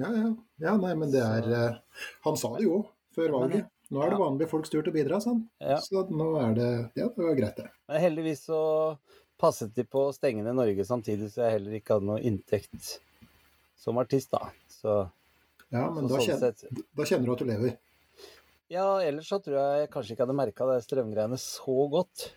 Ja, 0.00 0.10
ja. 0.14 0.28
ja 0.62 0.74
nei, 0.80 0.92
men 0.98 1.10
det 1.12 1.20
er 1.22 1.42
Så- 1.42 1.56
eh, 1.58 1.78
Han 2.24 2.36
sa 2.40 2.52
det 2.56 2.64
jo 2.68 2.78
før 3.16 3.34
valget. 3.34 3.66
Nå 3.92 4.00
er 4.02 4.10
det 4.10 4.18
Ja. 4.18 4.24
vanlige 4.24 4.48
folks 4.48 4.70
tur 4.70 4.82
til 4.82 4.92
å 4.92 4.94
bidra, 4.94 5.20
sa 5.20 5.30
han. 5.34 5.42
Ja. 5.60 5.76
Så 5.82 6.06
nå 6.08 6.28
er 6.40 6.54
det 6.54 6.70
Ja, 6.96 7.08
det 7.08 7.18
var 7.18 7.34
greit, 7.34 7.56
det. 7.56 7.68
Men 7.88 8.00
heldigvis 8.00 8.46
så 8.46 8.96
passet 9.38 9.74
de 9.74 9.82
på 9.84 10.06
å 10.08 10.14
stenge 10.14 10.42
ned 10.44 10.54
Norge 10.54 10.86
samtidig, 10.86 11.28
så 11.34 11.42
jeg 11.44 11.58
heller 11.58 11.72
ikke 11.80 11.94
hadde 11.98 12.06
noe 12.06 12.22
inntekt 12.22 12.98
som 13.76 13.98
artist, 13.98 14.30
da. 14.30 14.48
Så, 14.70 15.10
Ja, 15.72 15.86
men 15.88 16.04
da 16.04 16.20
sånn 16.20 16.28
kjenner, 16.28 16.84
da 16.92 17.08
kjenner 17.08 17.28
du 17.28 17.32
at 17.32 17.42
du 17.42 17.48
lever. 17.48 17.74
Ja, 18.72 18.86
ellers 19.04 19.28
så 19.28 19.38
tror 19.40 19.56
jeg 19.58 19.82
jeg 19.82 19.90
kanskje 19.92 20.14
ikke 20.14 20.24
hadde 20.26 20.36
merka 20.36 20.68
de 20.68 20.78
strømgreiene 20.84 21.38
så 21.40 21.76
godt. 21.92 22.28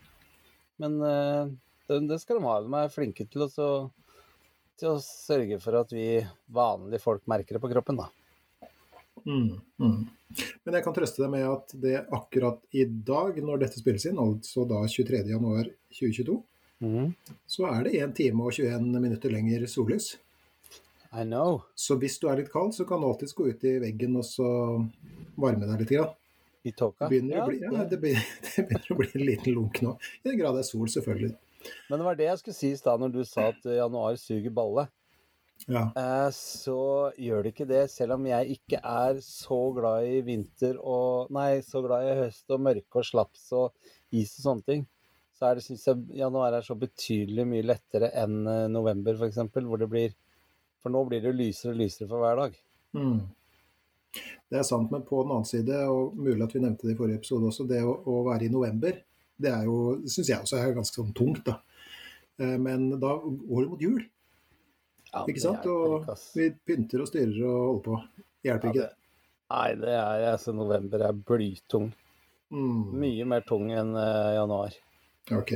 Men 0.83 0.97
uh, 1.03 1.51
det, 1.87 2.01
det 2.09 2.19
skal 2.23 2.39
de 2.39 2.47
ha. 2.47 2.57
De 2.63 2.81
er 2.81 2.91
flinke 2.91 3.27
til 3.31 3.45
å, 3.45 3.49
så, 3.51 3.69
til 4.79 4.93
å 4.93 5.03
sørge 5.03 5.59
for 5.63 5.79
at 5.79 5.91
vi 5.95 6.09
vanlige 6.55 7.03
folk 7.03 7.23
merker 7.31 7.57
det 7.57 7.63
på 7.63 7.71
kroppen, 7.71 8.01
da. 8.03 8.09
Mm, 9.25 9.55
mm. 9.79 10.01
Men 10.65 10.77
jeg 10.77 10.85
kan 10.85 10.95
trøste 10.95 11.23
deg 11.23 11.31
med 11.33 11.47
at 11.47 11.71
det 11.81 11.95
akkurat 12.13 12.59
i 12.75 12.83
dag, 12.85 13.39
når 13.43 13.63
dette 13.63 13.79
spilles 13.79 14.05
inn, 14.09 14.19
altså 14.21 14.67
da 14.69 14.83
23.1.2022, 14.91 16.35
mm. 16.83 17.09
så 17.55 17.67
er 17.71 17.87
det 17.87 17.95
1 18.01 18.15
time 18.19 18.45
og 18.45 18.55
21 18.55 18.91
minutter 18.99 19.33
lenger 19.33 19.65
sollys. 19.71 20.13
I 21.15 21.23
know. 21.23 21.61
Så 21.75 21.95
hvis 22.01 22.17
du 22.19 22.27
er 22.27 22.41
litt 22.41 22.51
kald, 22.51 22.73
så 22.75 22.85
kan 22.87 22.99
du 23.01 23.07
alltids 23.07 23.33
gå 23.37 23.47
ut 23.47 23.63
i 23.63 23.77
veggen 23.79 24.17
og 24.19 24.25
så 24.27 24.47
varme 25.39 25.67
deg 25.69 25.79
litt. 25.85 25.93
Grann. 25.95 26.13
I 26.65 26.71
tåka. 26.73 27.07
Det 27.09 27.21
Ja, 27.29 27.45
bli, 27.45 27.59
ja, 27.61 27.83
det- 27.85 27.99
begynner, 28.01 28.25
det 28.55 28.63
begynner 28.67 28.91
å 28.91 28.97
bli 28.99 29.09
en 29.13 29.25
liten 29.29 29.53
lunk 29.53 29.81
nå. 29.85 29.95
I 30.23 30.29
den 30.31 30.39
grad 30.39 30.55
det 30.57 30.63
er 30.65 30.69
sol, 30.71 30.87
selvfølgelig. 30.89 31.35
Men 31.89 31.99
det 32.01 32.05
var 32.05 32.15
det 32.19 32.25
jeg 32.31 32.39
skulle 32.41 32.57
si 32.57 32.71
i 32.73 32.77
stad 32.79 32.99
når 33.01 33.13
du 33.13 33.23
sa 33.25 33.47
at 33.51 33.65
eh, 33.65 33.77
januar 33.77 34.17
suger 34.21 34.53
balle. 34.53 34.87
Ja. 35.71 35.85
Eh, 35.95 36.29
Så 36.35 36.75
gjør 37.21 37.43
det 37.45 37.53
ikke 37.53 37.67
det, 37.69 37.83
selv 37.93 38.17
om 38.17 38.25
jeg 38.27 38.57
ikke 38.57 38.81
er 38.81 39.21
så 39.23 39.59
glad 39.77 40.09
i 40.09 40.19
vinter 40.25 40.75
og 40.81 41.29
Nei, 41.31 41.61
så 41.63 41.81
glad 41.85 42.09
i 42.09 42.17
høst 42.25 42.49
og 42.51 42.59
mørke 42.65 42.99
og 43.01 43.05
slaps 43.07 43.45
og 43.55 43.71
is 44.11 44.33
og 44.41 44.49
sånne 44.49 44.65
ting, 44.67 44.83
så 45.37 45.49
er 45.51 45.55
det, 45.55 45.63
synes 45.67 45.85
jeg, 45.87 46.03
januar 46.17 46.53
er 46.57 46.65
så 46.65 46.75
betydelig 46.79 47.45
mye 47.47 47.63
lettere 47.65 48.09
enn 48.23 48.41
eh, 48.47 48.65
november, 48.73 49.15
f.eks., 49.21 49.39
hvor 49.53 49.77
det 49.81 49.89
blir 49.93 50.13
For 50.85 50.93
nå 50.93 51.01
blir 51.09 51.23
det 51.25 51.31
lysere 51.33 51.73
og 51.73 51.79
lysere 51.81 52.05
for 52.11 52.21
hver 52.21 52.37
dag. 52.43 52.57
Mm. 52.93 53.21
Det 54.53 54.59
er 54.59 54.67
sant, 54.67 54.91
men 54.93 55.01
på 55.03 55.23
den 55.23 55.31
annen 55.33 55.47
side, 55.49 55.79
og 55.89 56.13
mulig 56.21 56.45
at 56.45 56.53
vi 56.53 56.61
nevnte 56.61 56.85
det 56.85 56.93
i 56.93 56.99
forrige 56.99 57.17
episode 57.23 57.49
også, 57.49 57.65
det 57.67 57.79
å, 57.81 57.95
å 58.05 58.19
være 58.27 58.45
i 58.45 58.51
november, 58.53 58.99
det 59.41 59.49
er 59.51 59.65
jo, 59.65 59.79
syns 60.05 60.29
jeg 60.29 60.45
også 60.45 60.59
er 60.61 60.75
ganske 60.77 60.95
sånn 61.01 61.09
tungt, 61.17 61.41
da. 61.49 61.57
Eh, 62.37 62.53
Men 62.61 62.85
da 63.01 63.15
går 63.25 63.65
det 63.65 63.71
mot 63.73 63.81
jul, 63.81 64.05
Ja, 65.09 65.23
ikke 65.25 65.41
sant? 65.41 65.65
Og 65.71 66.05
vi 66.37 66.51
pynter 66.67 67.01
og 67.01 67.09
styrer 67.09 67.41
og 67.47 67.57
holder 67.57 67.83
på. 67.89 67.97
Hjelper 68.45 68.69
Ja, 68.69 68.71
ikke 68.71 68.79
det- 68.79 68.87
det. 68.93 69.01
Nei, 69.55 69.67
det 69.81 69.93
er 69.97 70.23
altså 70.35 70.53
november 70.55 71.01
er 71.09 71.13
blytung. 71.13 71.89
Mm. 72.51 72.93
Mye 73.01 73.25
mer 73.25 73.41
tung 73.41 73.69
enn 73.71 73.93
uh, 73.97 74.33
januar. 74.37 74.73
Ok. 75.31 75.53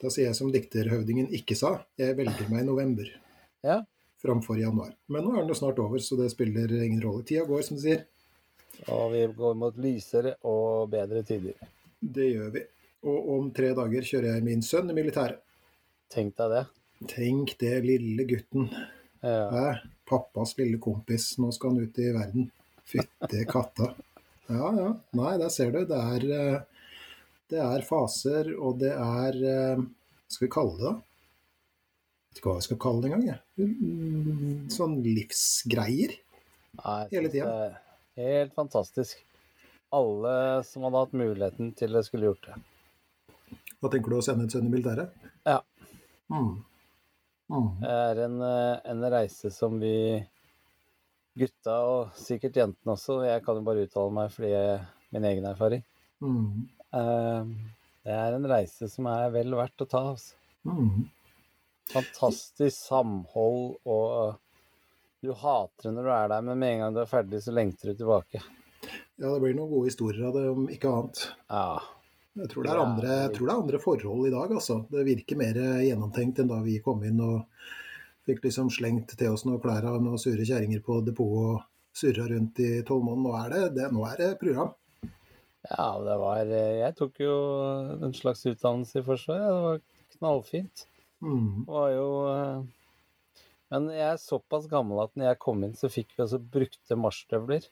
Da 0.00 0.08
sier 0.10 0.26
jeg 0.30 0.36
som 0.40 0.50
dikterhøvdingen 0.52 1.28
ikke 1.36 1.56
sa, 1.56 1.84
jeg 2.00 2.16
velger 2.16 2.48
meg 2.50 2.64
november 2.66 3.06
Ja. 3.62 3.82
Framfor 4.22 4.58
januar. 4.60 4.92
Men 5.12 5.26
nå 5.26 5.34
er 5.34 5.42
den 5.42 5.52
jo 5.52 5.58
snart 5.58 5.80
over, 5.82 6.02
så 6.02 6.18
det 6.20 6.30
spiller 6.32 6.70
ingen 6.78 7.02
rolle. 7.02 7.24
Tida 7.26 7.44
går, 7.48 7.64
som 7.66 7.78
du 7.78 7.82
sier. 7.84 8.04
Og 8.90 9.12
vi 9.12 9.24
går 9.36 9.56
mot 9.58 9.78
lysere 9.78 10.36
og 10.48 10.90
bedre 10.92 11.22
tider. 11.26 11.58
Det 12.00 12.28
gjør 12.32 12.54
vi. 12.54 12.62
Og 13.06 13.32
om 13.36 13.50
tre 13.54 13.72
dager 13.76 14.06
kjører 14.06 14.36
jeg 14.36 14.46
min 14.46 14.62
sønn 14.64 14.90
i 14.90 14.96
militæret. 14.96 15.42
Tenk 16.12 16.36
deg 16.38 16.54
det. 16.54 16.64
Tenk 17.10 17.54
det, 17.60 17.76
lille 17.86 18.26
gutten. 18.28 18.68
Ja. 19.22 19.46
Hæ? 19.50 19.66
Pappas 20.08 20.56
lille 20.58 20.78
kompis, 20.82 21.32
nå 21.40 21.50
skal 21.54 21.72
han 21.72 21.86
ut 21.86 21.98
i 22.02 22.10
verden. 22.14 22.50
Fytte 22.86 23.46
katta. 23.48 23.92
Ja, 24.50 24.68
ja. 24.76 24.88
Nei, 25.16 25.36
der 25.40 25.52
ser 25.54 25.72
du. 25.72 25.80
Det 25.88 25.98
er, 25.98 26.26
eh, 26.36 26.90
det 27.50 27.62
er 27.62 27.86
faser, 27.86 28.52
og 28.58 28.78
det 28.82 28.92
er 28.92 29.38
eh, 29.38 29.82
Hva 29.82 30.36
skal 30.36 30.46
vi 30.46 30.52
kalle 30.52 30.76
det, 30.78 30.90
da? 30.90 31.11
Vet 32.32 32.40
ikke 32.40 32.48
hva 32.48 32.56
jeg 32.56 32.64
skal 32.70 32.78
kalle 32.80 33.02
det 33.04 33.10
engang, 33.10 33.24
jeg. 33.28 33.40
Mm, 33.60 34.68
Sånn 34.72 34.94
livsgreier. 35.04 36.14
Nei, 36.80 37.00
Hele 37.12 37.28
tida. 37.28 37.50
Helt 38.16 38.54
fantastisk. 38.56 39.20
Alle 39.92 40.32
som 40.64 40.86
hadde 40.86 41.02
hatt 41.02 41.12
muligheten 41.12 41.74
til 41.76 41.92
det, 41.92 42.06
skulle 42.08 42.30
gjort 42.30 42.48
det. 42.48 42.56
Hva 43.82 43.90
tenker 43.92 44.14
du 44.14 44.16
å 44.16 44.24
sende 44.24 44.46
en 44.46 44.52
sønn 44.54 44.70
i 44.70 44.72
militæret? 44.72 45.12
Ja. 45.44 45.58
Mm. 46.32 46.62
Mm. 47.52 47.68
Det 47.82 47.92
er 48.08 48.22
en, 48.24 48.40
eh, 48.48 48.80
en 48.94 49.04
reise 49.12 49.50
som 49.52 49.76
vi 49.82 49.92
gutta, 51.36 51.76
og 51.84 52.16
sikkert 52.16 52.56
jentene 52.56 52.94
også, 52.96 53.18
jeg 53.28 53.44
kan 53.44 53.60
jo 53.60 53.66
bare 53.68 53.84
uttale 53.84 54.12
meg 54.16 54.32
fordi 54.32 54.54
jeg 54.54 54.80
min 55.12 55.28
egen 55.28 55.44
erfaring. 55.52 55.84
Mm. 56.24 56.68
Eh, 56.96 57.44
Det 58.02 58.10
er 58.18 58.34
en 58.34 58.46
reise 58.50 58.88
som 58.90 59.06
er 59.06 59.28
vel 59.30 59.52
verdt 59.54 59.84
å 59.84 59.86
ta. 59.86 60.00
Altså. 60.16 60.32
Mm. 60.66 61.04
Fantastisk 61.92 62.76
samhold, 62.76 63.76
og 63.84 64.38
du 65.22 65.32
hater 65.38 65.88
det 65.88 65.94
når 65.96 66.08
du 66.08 66.12
er 66.16 66.30
der, 66.32 66.44
men 66.48 66.58
med 66.58 66.74
en 66.74 66.84
gang 66.84 66.94
du 66.96 67.02
er 67.04 67.10
ferdig, 67.10 67.42
så 67.44 67.54
lengter 67.54 67.92
du 67.92 68.00
tilbake. 68.00 68.42
Ja, 69.20 69.28
det 69.28 69.40
blir 69.44 69.54
noen 69.54 69.70
gode 69.70 69.90
historier 69.90 70.30
av 70.30 70.38
det, 70.38 70.46
om 70.50 70.64
ikke 70.72 70.90
annet. 70.90 71.26
Ja. 71.52 71.66
Jeg 72.40 72.48
tror, 72.48 72.64
det 72.64 72.72
er 72.72 72.80
andre, 72.80 73.16
det 73.28 73.44
er 73.44 73.50
andre 73.52 73.78
forhold 73.78 74.26
i 74.26 74.32
dag, 74.32 74.54
altså. 74.56 74.78
Det 74.88 75.04
virker 75.04 75.36
mer 75.36 75.58
gjennomtenkt 75.84 76.40
enn 76.40 76.48
da 76.48 76.62
vi 76.64 76.78
kom 76.84 77.02
inn 77.04 77.20
og 77.20 77.42
fikk 78.26 78.46
liksom 78.46 78.70
slengt 78.72 79.12
til 79.18 79.34
oss 79.34 79.44
noen 79.44 79.60
klær 79.60 79.84
av 79.90 79.98
noen 80.00 80.20
sure 80.20 80.46
kjerringer 80.48 80.80
på 80.86 81.02
depotet 81.04 81.60
og 81.60 81.68
surra 81.92 82.24
rundt 82.30 82.62
i 82.64 82.70
tolv 82.88 83.04
måneder. 83.04 83.26
Nå 83.26 83.34
er 83.36 83.52
det, 83.52 83.62
det, 83.76 83.90
nå 83.92 84.06
er 84.08 84.22
det 84.22 84.30
program. 84.40 84.72
ja, 85.68 85.88
det 86.06 86.16
var 86.22 86.54
Jeg 86.56 86.96
tok 86.98 87.20
jo 87.20 87.36
en 88.00 88.16
slags 88.16 88.46
utdannelse 88.48 89.02
i 89.02 89.06
Forsvaret. 89.06 89.44
Det 89.44 89.66
var 89.66 89.84
knallfint. 90.16 90.86
Mm. 91.22 91.64
Var 91.68 91.88
jo 91.94 92.06
eh, 92.32 92.62
Men 93.70 93.88
jeg 93.94 94.08
er 94.10 94.20
såpass 94.20 94.66
gammel 94.70 95.04
at 95.04 95.12
når 95.16 95.30
jeg 95.30 95.38
kom 95.44 95.62
inn, 95.64 95.74
så 95.78 95.88
fikk 95.92 96.10
vi 96.16 96.24
altså 96.24 96.40
brukte 96.42 96.98
marsjstøvler. 96.98 97.68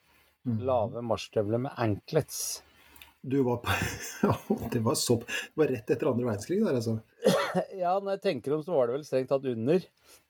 Mm. 0.48 0.58
Lave 0.68 1.02
marsjstøvler 1.04 1.60
med 1.66 1.74
anklets. 1.76 2.62
Du 3.20 3.42
var 3.44 3.58
på 3.60 3.74
Det 4.72 4.80
var 4.80 4.94
så 4.96 5.18
Det 5.20 5.58
var 5.60 5.68
rett 5.68 5.90
etter 5.92 6.08
andre 6.08 6.24
verdenskrig 6.30 6.62
der, 6.64 6.78
altså. 6.78 6.94
Ja, 7.82 7.98
når 7.98 8.14
jeg 8.16 8.22
tenker 8.24 8.54
om, 8.56 8.62
så 8.64 8.72
var 8.72 8.88
det 8.88 8.94
vel 8.96 9.04
strengt 9.04 9.28
tatt 9.28 9.44
under. 9.50 9.82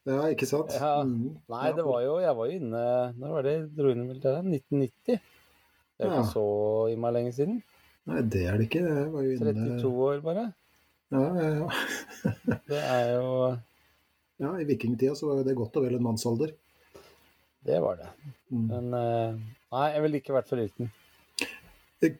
Ja, 0.09 0.23
ikke 0.33 0.49
sant? 0.49 0.73
Ja. 0.75 0.97
Mm. 1.07 1.37
Nei, 1.53 1.67
det 1.77 1.85
var 1.87 2.01
jo 2.03 2.17
Jeg 2.25 2.33
var 2.39 2.49
jo 2.49 2.57
inne 2.57 2.81
Når 3.21 3.35
var 3.37 3.45
det 3.45 3.53
jeg 3.53 3.67
dro 3.77 3.91
inn 3.93 4.01
i 4.03 4.09
militæret? 4.09 4.49
1990. 4.49 5.21
Det 5.21 5.21
er 5.21 6.09
jo 6.09 6.11
Ja. 6.17 6.23
ikke 6.25 6.33
så 6.33 6.47
innmari 6.95 7.19
lenge 7.21 7.35
siden. 7.37 7.61
Nei, 8.09 8.23
det 8.33 8.43
er 8.49 8.57
det 8.59 8.67
ikke. 8.71 8.81
Jeg 8.89 9.11
var 9.13 9.27
jo 9.29 9.35
inne 9.37 9.53
32 9.77 9.91
år, 10.09 10.21
bare. 10.25 10.45
Ja, 11.11 11.25
ja, 11.41 11.49
ja. 11.59 11.69
Det 12.71 12.81
er 12.81 13.11
jo 13.17 13.31
ja, 14.41 14.55
i 14.57 14.65
vikingtida 14.65 15.15
så 15.19 15.29
var 15.29 15.43
det 15.45 15.57
godt 15.59 15.77
og 15.77 15.85
vel 15.85 15.99
en 15.99 16.05
mannsalder. 16.07 16.55
Det 17.67 17.77
var 17.85 17.99
det. 18.01 18.07
Mm. 18.49 18.67
Men 18.71 18.95
eh, 18.97 19.35
Nei, 19.75 19.87
jeg 19.95 20.03
ville 20.07 20.21
ikke 20.23 20.33
vært 20.39 20.49
foruten. 20.49 20.89
Eh, 22.01 22.15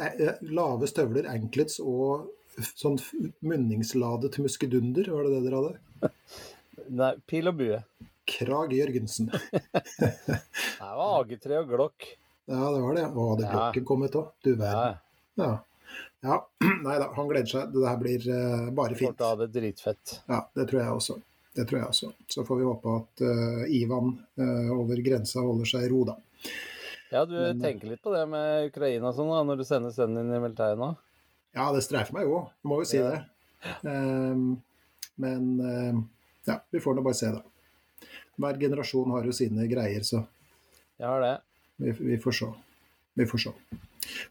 eh, 0.00 0.38
Lave 0.48 0.88
støvler, 0.88 1.28
anklets 1.28 1.76
og 1.84 2.30
sånn 2.72 2.96
munningsladet 3.44 4.38
muskedunder, 4.40 5.10
var 5.12 5.26
det 5.28 5.34
det 5.34 5.42
dere 5.44 5.60
hadde? 5.60 6.12
Nei, 7.02 7.12
pil 7.28 7.50
og 7.52 7.58
bue. 7.60 7.82
Krag 8.26 8.72
Jørgensen. 8.74 9.28
Det 9.36 10.88
var 10.96 11.20
AG3 11.20 11.60
og 11.60 11.68
Glock. 11.70 12.06
Ja, 12.48 12.62
det 12.72 12.80
var 12.82 12.96
det. 12.96 13.04
Å, 13.12 13.26
hadde 13.34 13.44
Ja. 13.44 13.50
klokken 13.52 13.84
kommet 13.86 14.16
òg? 14.18 14.32
Du 14.42 14.52
verden. 14.54 14.96
Ja. 15.36 15.44
ja. 15.44 15.50
Nei 16.86 16.96
da, 16.98 17.10
han 17.14 17.28
gleder 17.30 17.46
seg. 17.50 17.72
Det 17.74 17.86
her 17.88 17.98
blir 18.00 18.24
uh, 18.30 18.68
bare 18.74 18.96
fint. 18.98 19.20
å 19.22 19.34
det 19.40 19.50
dritfett. 19.54 20.16
Ja, 20.30 20.40
det 20.56 20.68
tror 20.70 20.80
jeg 20.82 20.94
også. 21.00 21.18
Det 21.56 21.64
tror 21.68 21.78
jeg 21.80 21.88
også. 21.88 22.10
Så 22.28 22.44
får 22.44 22.58
vi 22.60 22.66
håpe 22.68 22.94
at 23.00 23.22
uh, 23.24 23.62
Ivan 23.72 24.10
uh, 24.40 24.72
over 24.76 24.98
grensa 25.04 25.40
holder 25.44 25.68
seg 25.70 25.86
i 25.86 25.90
ro, 25.92 26.02
da. 26.08 26.16
Ja, 27.12 27.22
du 27.24 27.36
Men- 27.38 27.60
tenker 27.62 27.88
litt 27.92 28.02
på 28.02 28.12
det 28.12 28.24
med 28.28 28.66
Ukraina 28.72 29.12
sånn 29.14 29.30
da, 29.30 29.42
når 29.46 29.62
du 29.62 29.64
sender 29.68 29.94
sønnen 29.94 30.26
din 30.26 30.36
i 30.36 30.42
militæret 30.42 30.78
nå? 30.80 30.90
Ja, 31.56 31.70
det 31.72 31.84
streifer 31.86 32.12
meg 32.18 32.26
jo, 32.28 32.42
jeg 32.60 32.68
må 32.68 32.80
jo 32.82 32.88
si 32.90 32.98
Ja. 32.98 33.12
det. 33.14 33.22
Um, 33.86 34.42
men 35.16 35.46
ehm, 35.64 36.00
ja, 36.44 36.58
vi 36.74 36.82
får 36.82 36.98
nå 36.98 37.04
bare 37.06 37.16
se, 37.16 37.30
da. 37.32 38.10
Hver 38.36 38.58
generasjon 38.60 39.14
har 39.14 39.24
jo 39.24 39.32
sine 39.32 39.64
greier, 39.70 40.04
så 40.04 40.20
Jeg 40.98 41.06
har 41.08 41.22
det. 41.24 41.32
vi, 41.80 41.94
vi 42.10 42.18
får 42.20 42.36
se. 42.42 42.50
Vi 43.16 43.24
får 43.30 43.44
se. 43.46 43.54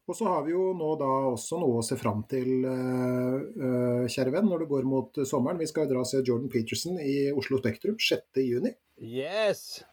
Og 0.08 0.16
så 0.18 0.28
har 0.30 0.44
vi 0.46 0.52
jo 0.54 0.72
nå 0.78 0.92
da 1.00 1.08
også 1.34 1.60
noe 1.62 1.80
å 1.82 1.86
se 1.86 1.98
fram 2.00 2.24
til, 2.30 2.66
eh, 2.70 3.38
eh, 3.68 4.06
kjære 4.12 4.34
venn, 4.36 4.50
når 4.52 4.64
det 4.66 4.70
går 4.72 4.84
mot 4.90 5.18
eh, 5.22 5.28
sommeren. 5.30 5.60
Vi 5.62 5.68
skal 5.72 5.88
dra 5.90 6.00
og 6.04 6.10
se 6.10 6.22
Jordan 6.22 6.50
Peterson 6.54 7.00
i 7.02 7.32
Oslo 7.36 7.60
Spektrum 7.62 7.98
6.6. 7.98 8.76
Yes! 9.02 9.84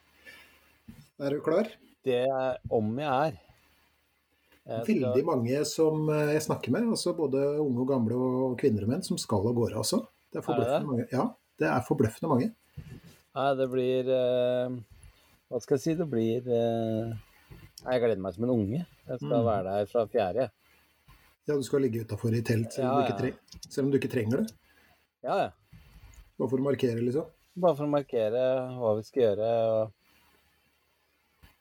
Er 1.19 1.29
du 1.35 1.41
klar? 1.45 1.67
Det 2.03 2.21
er 2.27 2.57
om 2.73 2.93
jeg 2.99 3.09
er. 3.09 3.39
Jeg 4.63 4.83
skal- 4.85 4.95
Veldig 4.95 5.25
mange 5.27 5.65
som 5.67 6.09
eh, 6.09 6.33
jeg 6.37 6.41
snakker 6.47 6.71
med, 6.71 6.87
altså 6.95 7.11
både 7.17 7.41
unge 7.59 7.81
og 7.83 7.87
gamle 7.89 8.15
og 8.15 8.57
kvinner 8.59 8.83
og 8.85 8.89
menn, 8.93 9.03
som 9.03 9.17
skal 9.19 9.45
av 9.49 9.55
gårde, 9.57 9.75
også. 9.81 9.99
Det 10.31 10.39
er 10.39 10.45
forbløffende 10.47 10.87
mange. 10.87 11.07
Ja, 11.11 11.25
det 11.59 11.67
er 11.67 11.83
forbløffende 11.87 12.29
mange. 12.31 12.53
Nei, 13.35 13.49
det 13.59 13.67
blir 13.71 14.09
eh, 14.13 14.69
Hva 15.49 15.59
skal 15.61 15.75
jeg 15.77 15.81
si? 15.83 15.93
Det 15.99 16.07
blir 16.09 16.47
eh, 16.47 17.13
Jeg 17.83 18.01
gleder 18.01 18.21
meg 18.23 18.33
som 18.35 18.43
en 18.47 18.53
unge. 18.55 18.85
Jeg 19.07 19.17
skal 19.19 19.39
Mm. 19.39 19.45
være 19.45 19.63
der 19.63 19.85
fra 19.91 20.05
fjerde. 20.07 20.49
Ja, 21.47 21.55
du 21.59 21.63
skal 21.63 21.81
ligge 21.83 22.01
utafor 22.05 22.31
i 22.33 22.41
telt 22.41 22.71
selv, 22.71 22.87
om 22.87 22.91
Ja, 22.91 23.07
du 23.07 23.13
ikke 23.13 23.25
ja. 23.27 23.31
tre- 23.33 23.69
selv 23.69 23.85
om 23.85 23.91
du 23.91 23.97
ikke 23.99 24.11
trenger 24.11 24.37
det. 24.43 24.53
Ja, 25.23 25.35
ja. 25.43 25.49
Bare 26.39 26.49
for 26.49 26.57
å 26.57 26.63
markere, 26.63 27.01
liksom. 27.03 27.25
Bare 27.59 27.75
for 27.75 27.85
å 27.85 27.89
markere 27.89 28.43
hva 28.79 28.95
vi 28.97 29.03
skal 29.03 29.23
gjøre. 29.23 29.49
Og... 29.73 29.91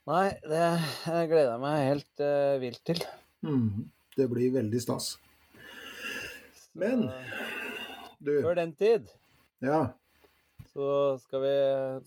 Nei, 0.06 0.30
det 0.42 0.62
jeg 1.06 1.28
gleder 1.30 1.50
jeg 1.52 1.60
meg 1.60 1.82
helt 1.88 2.20
uh, 2.24 2.58
vilt 2.62 2.84
til. 2.84 3.02
Mm, 3.44 3.90
det 4.16 4.28
blir 4.30 4.52
veldig 4.54 4.80
stas. 4.82 5.18
Men 6.74 7.10
du, 8.22 8.32
Før 8.42 8.54
den 8.56 8.72
tid 8.74 9.10
ja, 9.60 9.92
så 10.72 11.18
skal 11.20 11.40
vi 11.44 11.52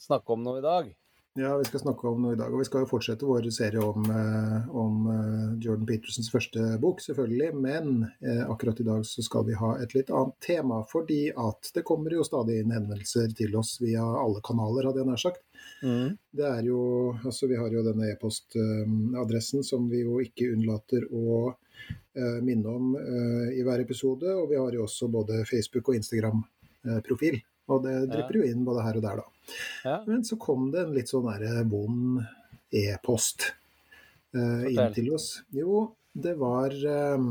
snakke 0.02 0.34
om 0.34 0.44
noe 0.44 0.58
i 0.60 0.66
dag. 0.66 0.90
Ja, 1.38 1.58
vi 1.58 1.66
skal 1.68 1.82
snakke 1.84 2.08
om 2.08 2.22
noe 2.24 2.34
i 2.36 2.40
dag. 2.40 2.54
Og 2.54 2.62
vi 2.62 2.66
skal 2.68 2.86
jo 2.86 2.90
fortsette 2.90 3.28
vår 3.28 3.50
serie 3.52 3.82
om, 3.84 4.06
eh, 4.08 4.70
om 4.72 5.08
eh, 5.12 5.50
Jordan 5.66 5.88
Petersens 5.90 6.30
første 6.32 6.78
bok, 6.80 7.02
selvfølgelig. 7.04 7.50
Men 7.60 8.06
eh, 8.24 8.44
akkurat 8.48 8.80
i 8.80 8.88
dag 8.88 9.04
så 9.08 9.24
skal 9.26 9.44
vi 9.50 9.58
ha 9.60 9.74
et 9.84 9.96
litt 9.98 10.12
annet 10.16 10.38
tema. 10.46 10.80
Fordi 10.88 11.28
at 11.36 11.72
det 11.76 11.84
kommer 11.88 12.16
jo 12.16 12.24
stadig 12.24 12.62
inn 12.62 12.72
henvendelser 12.72 13.36
til 13.36 13.58
oss 13.60 13.76
via 13.84 14.04
alle 14.04 14.40
kanaler, 14.48 14.88
hadde 14.88 15.04
jeg 15.04 15.10
nær 15.12 15.24
sagt. 15.26 15.44
Det 16.32 16.46
er 16.48 16.70
jo, 16.70 16.80
altså 17.24 17.50
Vi 17.52 17.60
har 17.60 17.74
jo 17.74 17.84
denne 17.84 18.08
e-postadressen 18.14 19.66
som 19.68 19.90
vi 19.92 20.06
jo 20.06 20.22
ikke 20.24 20.54
unnlater 20.54 21.04
å 21.12 21.52
eh, 21.52 22.40
minne 22.46 22.78
om 22.78 22.96
eh, 23.02 23.60
i 23.60 23.66
hver 23.68 23.84
episode. 23.84 24.32
Og 24.40 24.48
vi 24.54 24.62
har 24.62 24.72
jo 24.72 24.88
også 24.88 25.12
både 25.12 25.44
Facebook- 25.52 25.92
og 25.92 26.00
Instagram-profil. 26.00 27.42
Og 27.72 27.82
det 27.86 27.96
drypper 28.12 28.40
jo 28.40 28.48
inn 28.48 28.66
både 28.66 28.84
her 28.86 29.00
og 29.00 29.06
der, 29.06 29.22
da. 29.22 29.56
Ja. 29.86 29.98
Men 30.06 30.24
så 30.28 30.38
kom 30.42 30.70
det 30.74 30.84
en 30.86 30.94
litt 30.96 31.12
sånn 31.12 31.28
derre 31.28 31.64
vond 31.70 32.22
e-post 32.76 33.52
eh, 34.36 34.66
inn 34.74 34.94
til 34.96 35.12
oss. 35.16 35.30
Jo, 35.56 35.88
det 36.14 36.36
var 36.42 36.74
eh, 36.74 37.28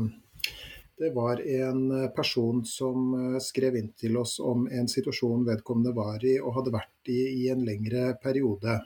Det 0.95 1.11
var 1.11 1.41
en 1.43 1.81
eh, 1.91 2.09
person 2.15 2.61
som 2.67 3.13
eh, 3.19 3.39
skrev 3.43 3.75
inn 3.79 3.91
til 3.99 4.17
oss 4.19 4.37
om 4.39 4.67
en 4.71 4.87
situasjon 4.91 5.47
vedkommende 5.47 5.95
var 5.95 6.23
i 6.23 6.37
og 6.39 6.55
hadde 6.59 6.75
vært 6.75 7.11
i 7.11 7.21
i 7.45 7.49
en 7.51 7.65
lengre 7.67 8.13
periode. 8.23 8.79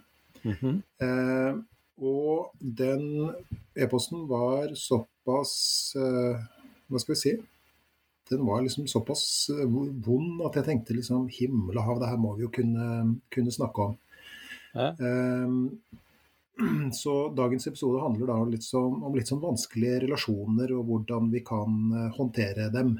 Mhm. 0.44 0.82
Eh, 1.06 1.60
og 2.00 2.54
den 2.60 3.34
e-posten 3.76 4.24
var 4.30 4.72
såpass 4.72 5.54
eh, 6.00 6.46
Hva 6.88 7.02
skal 7.02 7.14
vi 7.14 7.20
si? 7.20 7.34
Den 8.30 8.46
var 8.46 8.62
liksom 8.66 8.88
såpass 8.88 9.24
eh, 9.54 9.66
vond 10.06 10.44
at 10.48 10.60
jeg 10.60 10.68
tenkte 10.68 10.98
liksom 10.98 11.28
himmel 11.34 11.78
og 11.78 11.88
hav, 11.88 12.02
det 12.02 12.12
her 12.12 12.22
må 12.22 12.36
vi 12.38 12.46
jo 12.46 12.52
kunne, 12.54 12.90
kunne 13.34 13.54
snakke 13.54 13.90
om. 13.90 13.98
Ja. 14.74 14.92
Eh, 14.94 15.56
så 17.02 17.16
dagens 17.36 17.68
episode 17.68 18.02
handler 18.04 18.32
da 18.32 18.40
litt 18.50 18.66
sånn, 18.68 19.00
om 19.06 19.16
litt 19.16 19.32
sånn 19.32 19.44
vanskelige 19.44 20.04
relasjoner 20.06 20.76
og 20.78 20.86
hvordan 20.90 21.32
vi 21.34 21.44
kan 21.48 21.80
eh, 21.96 22.12
håndtere 22.18 22.70
dem. 22.74 22.98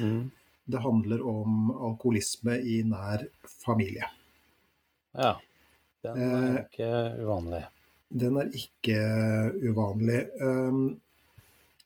Mm. 0.00 0.30
Det 0.64 0.80
handler 0.80 1.24
om 1.28 1.68
alkoholisme 1.74 2.56
i 2.64 2.80
nær 2.88 3.26
familie. 3.64 4.08
Ja. 5.12 5.36
Den 6.04 6.20
er 6.20 6.44
Eh, 6.48 6.56
ikke 6.64 6.90
uvanlig. 7.24 7.62
Den 8.14 8.36
er 8.36 8.50
ikke 8.52 8.98
uvanlig. 9.64 10.20
Um, 10.40 11.00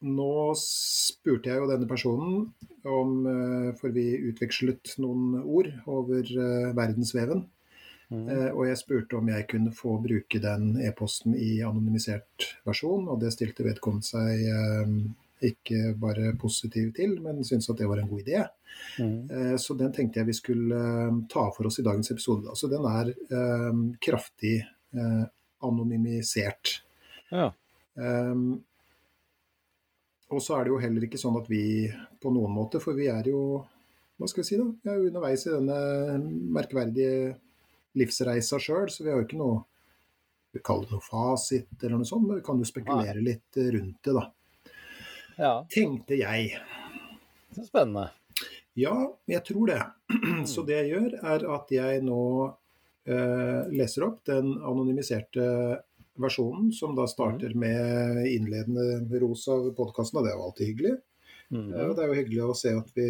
nå 0.05 0.55
spurte 0.59 1.51
jeg 1.51 1.59
jo 1.59 1.69
denne 1.71 1.89
personen 1.91 2.49
om 2.89 3.15
eh, 3.27 3.71
For 3.79 3.95
vi 3.95 4.13
utvekslet 4.31 4.95
noen 5.03 5.41
ord 5.43 5.71
over 5.91 6.23
eh, 6.23 6.69
verdensveven. 6.77 7.45
Mhm. 8.09 8.29
Eh, 8.33 8.51
og 8.55 8.63
jeg 8.69 8.81
spurte 8.81 9.19
om 9.19 9.29
jeg 9.29 9.49
kunne 9.51 9.75
få 9.77 9.99
bruke 10.03 10.41
den 10.41 10.77
e-posten 10.81 11.35
i 11.37 11.59
anonymisert 11.67 12.47
versjon, 12.69 13.09
og 13.11 13.19
det 13.21 13.35
stilte 13.35 13.67
vedkommende 13.67 14.07
seg 14.09 14.47
ikke 15.45 15.93
bare 16.01 16.33
positiv 16.41 16.89
til, 16.97 17.13
men 17.23 17.45
syntes 17.47 17.69
at 17.71 17.79
det 17.79 17.87
var 17.87 18.01
en 18.01 18.09
god 18.11 18.25
idé. 18.25 18.41
Eh, 18.99 19.55
Så 19.61 19.77
den 19.79 19.93
tenkte 19.93 20.23
jeg 20.23 20.31
vi 20.31 20.39
skulle 20.39 20.81
ta 21.31 21.45
for 21.55 21.69
oss 21.69 21.79
i 21.79 21.87
dagens 21.87 22.11
episode. 22.15 22.49
Altså 22.49 22.67
Så 22.67 22.73
den 22.73 22.89
er 22.89 23.99
kraftig 24.03 24.57
anonymisert. 25.63 26.79
Ja. 27.31 27.51
Um, 27.99 28.63
og 30.29 30.43
så 30.45 30.59
er 30.59 30.67
det 30.67 30.73
jo 30.75 30.81
heller 30.83 31.07
ikke 31.07 31.21
sånn 31.21 31.39
at 31.41 31.49
vi 31.51 31.89
på 32.21 32.33
noen 32.35 32.53
måte, 32.53 32.81
for 32.83 32.97
vi 32.99 33.09
er 33.13 33.31
jo 33.31 33.43
hva 34.19 34.27
skal 34.27 34.43
vi 34.43 34.49
si 34.49 34.59
da, 34.59 34.67
vi 34.67 34.91
er 34.91 34.99
jo 34.99 35.11
underveis 35.13 35.45
i 35.47 35.55
denne 35.55 35.79
merkverdige 36.57 37.37
livsreisa 37.99 38.59
sjøl, 38.61 38.89
så 38.91 39.05
vi 39.05 39.13
har 39.13 39.21
jo 39.21 39.29
ikke 39.29 39.41
noe 39.41 39.61
vi 40.55 40.63
kaller 40.65 40.89
det 40.89 40.97
noe 40.97 41.05
fasit 41.05 41.83
eller 41.83 42.01
noe 42.01 42.09
sånt, 42.09 42.27
men 42.27 42.41
vi 42.41 42.45
kan 42.47 42.59
jo 42.59 42.67
spekulere 42.67 43.23
litt 43.23 43.59
eh, 43.61 43.69
rundt 43.75 43.99
det, 44.05 44.15
da. 44.17 44.25
ja. 45.37 45.53
Tenkte 45.71 46.17
jeg. 46.19 46.57
Så 47.55 47.67
spennende. 47.69 48.09
Ja, 48.79 48.95
jeg 49.29 49.43
tror 49.47 49.71
det. 49.71 49.83
Så 50.53 50.65
det 50.67 50.81
jeg 50.81 50.95
gjør, 50.95 51.19
er 51.35 51.45
at 51.55 51.73
jeg 51.75 52.03
nå 52.07 52.23
eh, 53.11 53.61
leser 53.75 54.07
opp 54.09 54.23
den 54.29 54.55
anonymiserte 54.57 55.45
versjonen, 56.23 56.73
som 56.75 56.95
da 56.99 57.07
starter 57.11 57.55
med 57.59 58.25
innledende 58.27 59.19
ros 59.23 59.47
av 59.53 59.71
podkasten, 59.77 60.21
og 60.21 60.27
det 60.27 60.33
er 60.33 60.39
jo 60.39 60.49
alltid 60.49 60.73
hyggelig. 60.73 60.97
Mm. 61.49 61.69
Ja, 61.73 61.85
og 61.87 61.95
det 61.97 62.05
er 62.05 62.11
jo 62.11 62.19
hyggelig 62.19 62.43
å 62.45 62.57
se 62.59 62.75
at 62.77 62.91
vi 62.97 63.09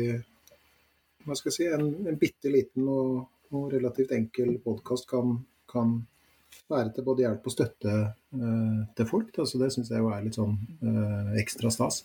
hva 1.29 1.37
skal 1.37 1.51
jeg 1.51 1.57
si, 1.57 1.67
en, 1.69 1.89
en 2.09 2.21
bitte 2.21 2.51
liten 2.53 2.87
og, 2.89 3.27
og 3.53 3.73
relativt 3.75 4.15
enkel 4.17 4.55
podkast 4.65 5.09
kan, 5.11 5.35
kan 5.69 5.99
være 6.71 6.95
til 6.95 7.05
både 7.05 7.25
hjelp 7.27 7.49
og 7.49 7.55
støtte 7.55 7.95
eh, 7.99 8.81
til 8.97 9.09
folk. 9.09 9.31
Da, 9.37 9.45
så 9.49 9.61
det 9.61 9.71
syns 9.75 9.93
jeg 9.93 10.03
jo 10.03 10.11
er 10.15 10.25
litt 10.25 10.39
sånn 10.39 10.57
eh, 10.81 11.35
ekstra 11.43 11.73
stas. 11.75 12.03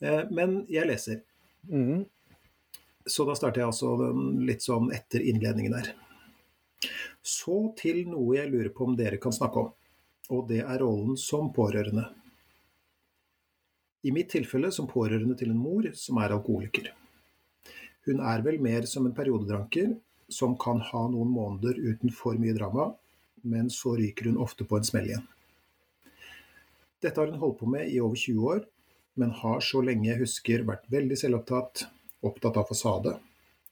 Eh, 0.00 0.22
men 0.32 0.62
jeg 0.72 0.88
leser. 0.88 1.20
Mm. 1.68 2.04
Så 3.04 3.26
da 3.28 3.36
starter 3.36 3.60
jeg 3.60 3.68
altså 3.68 3.94
den 4.00 4.44
litt 4.48 4.64
sånn 4.64 4.88
etter 4.94 5.24
innledningen 5.24 5.76
her. 5.76 5.92
Så 7.24 7.58
til 7.78 8.04
noe 8.08 8.38
jeg 8.38 8.52
lurer 8.52 8.72
på 8.72 8.88
om 8.88 8.96
dere 8.96 9.20
kan 9.20 9.32
snakke 9.32 9.60
om, 9.60 9.72
og 10.32 10.46
det 10.48 10.62
er 10.62 10.80
rollen 10.80 11.18
som 11.20 11.50
pårørende. 11.52 12.06
I 14.04 14.12
mitt 14.12 14.30
tilfelle 14.32 14.70
som 14.72 14.88
pårørende 14.88 15.36
til 15.40 15.52
en 15.52 15.60
mor 15.60 15.88
som 15.96 16.20
er 16.20 16.34
alkoholiker. 16.36 16.90
Hun 18.04 18.20
er 18.20 18.42
vel 18.44 18.60
mer 18.60 18.84
som 18.88 19.06
en 19.08 19.16
periodedranker 19.16 19.94
som 20.28 20.56
kan 20.60 20.80
ha 20.92 21.06
noen 21.08 21.30
måneder 21.32 21.78
uten 21.80 22.12
for 22.12 22.36
mye 22.40 22.56
drama, 22.56 22.90
men 23.44 23.70
så 23.72 23.94
ryker 23.96 24.28
hun 24.28 24.40
ofte 24.40 24.64
på 24.68 24.76
en 24.76 24.84
smell 24.84 25.08
igjen. 25.08 25.26
Dette 27.04 27.20
har 27.20 27.28
hun 27.28 27.40
holdt 27.40 27.60
på 27.60 27.68
med 27.68 27.88
i 27.92 28.00
over 28.00 28.16
20 28.16 28.48
år, 28.48 28.64
men 29.20 29.32
har 29.40 29.60
så 29.64 29.82
lenge 29.84 30.08
jeg 30.08 30.22
husker 30.22 30.64
vært 30.68 30.88
veldig 30.92 31.16
selvopptatt, 31.20 31.84
opptatt 32.24 32.56
av 32.60 32.68
fasade, 32.68 33.12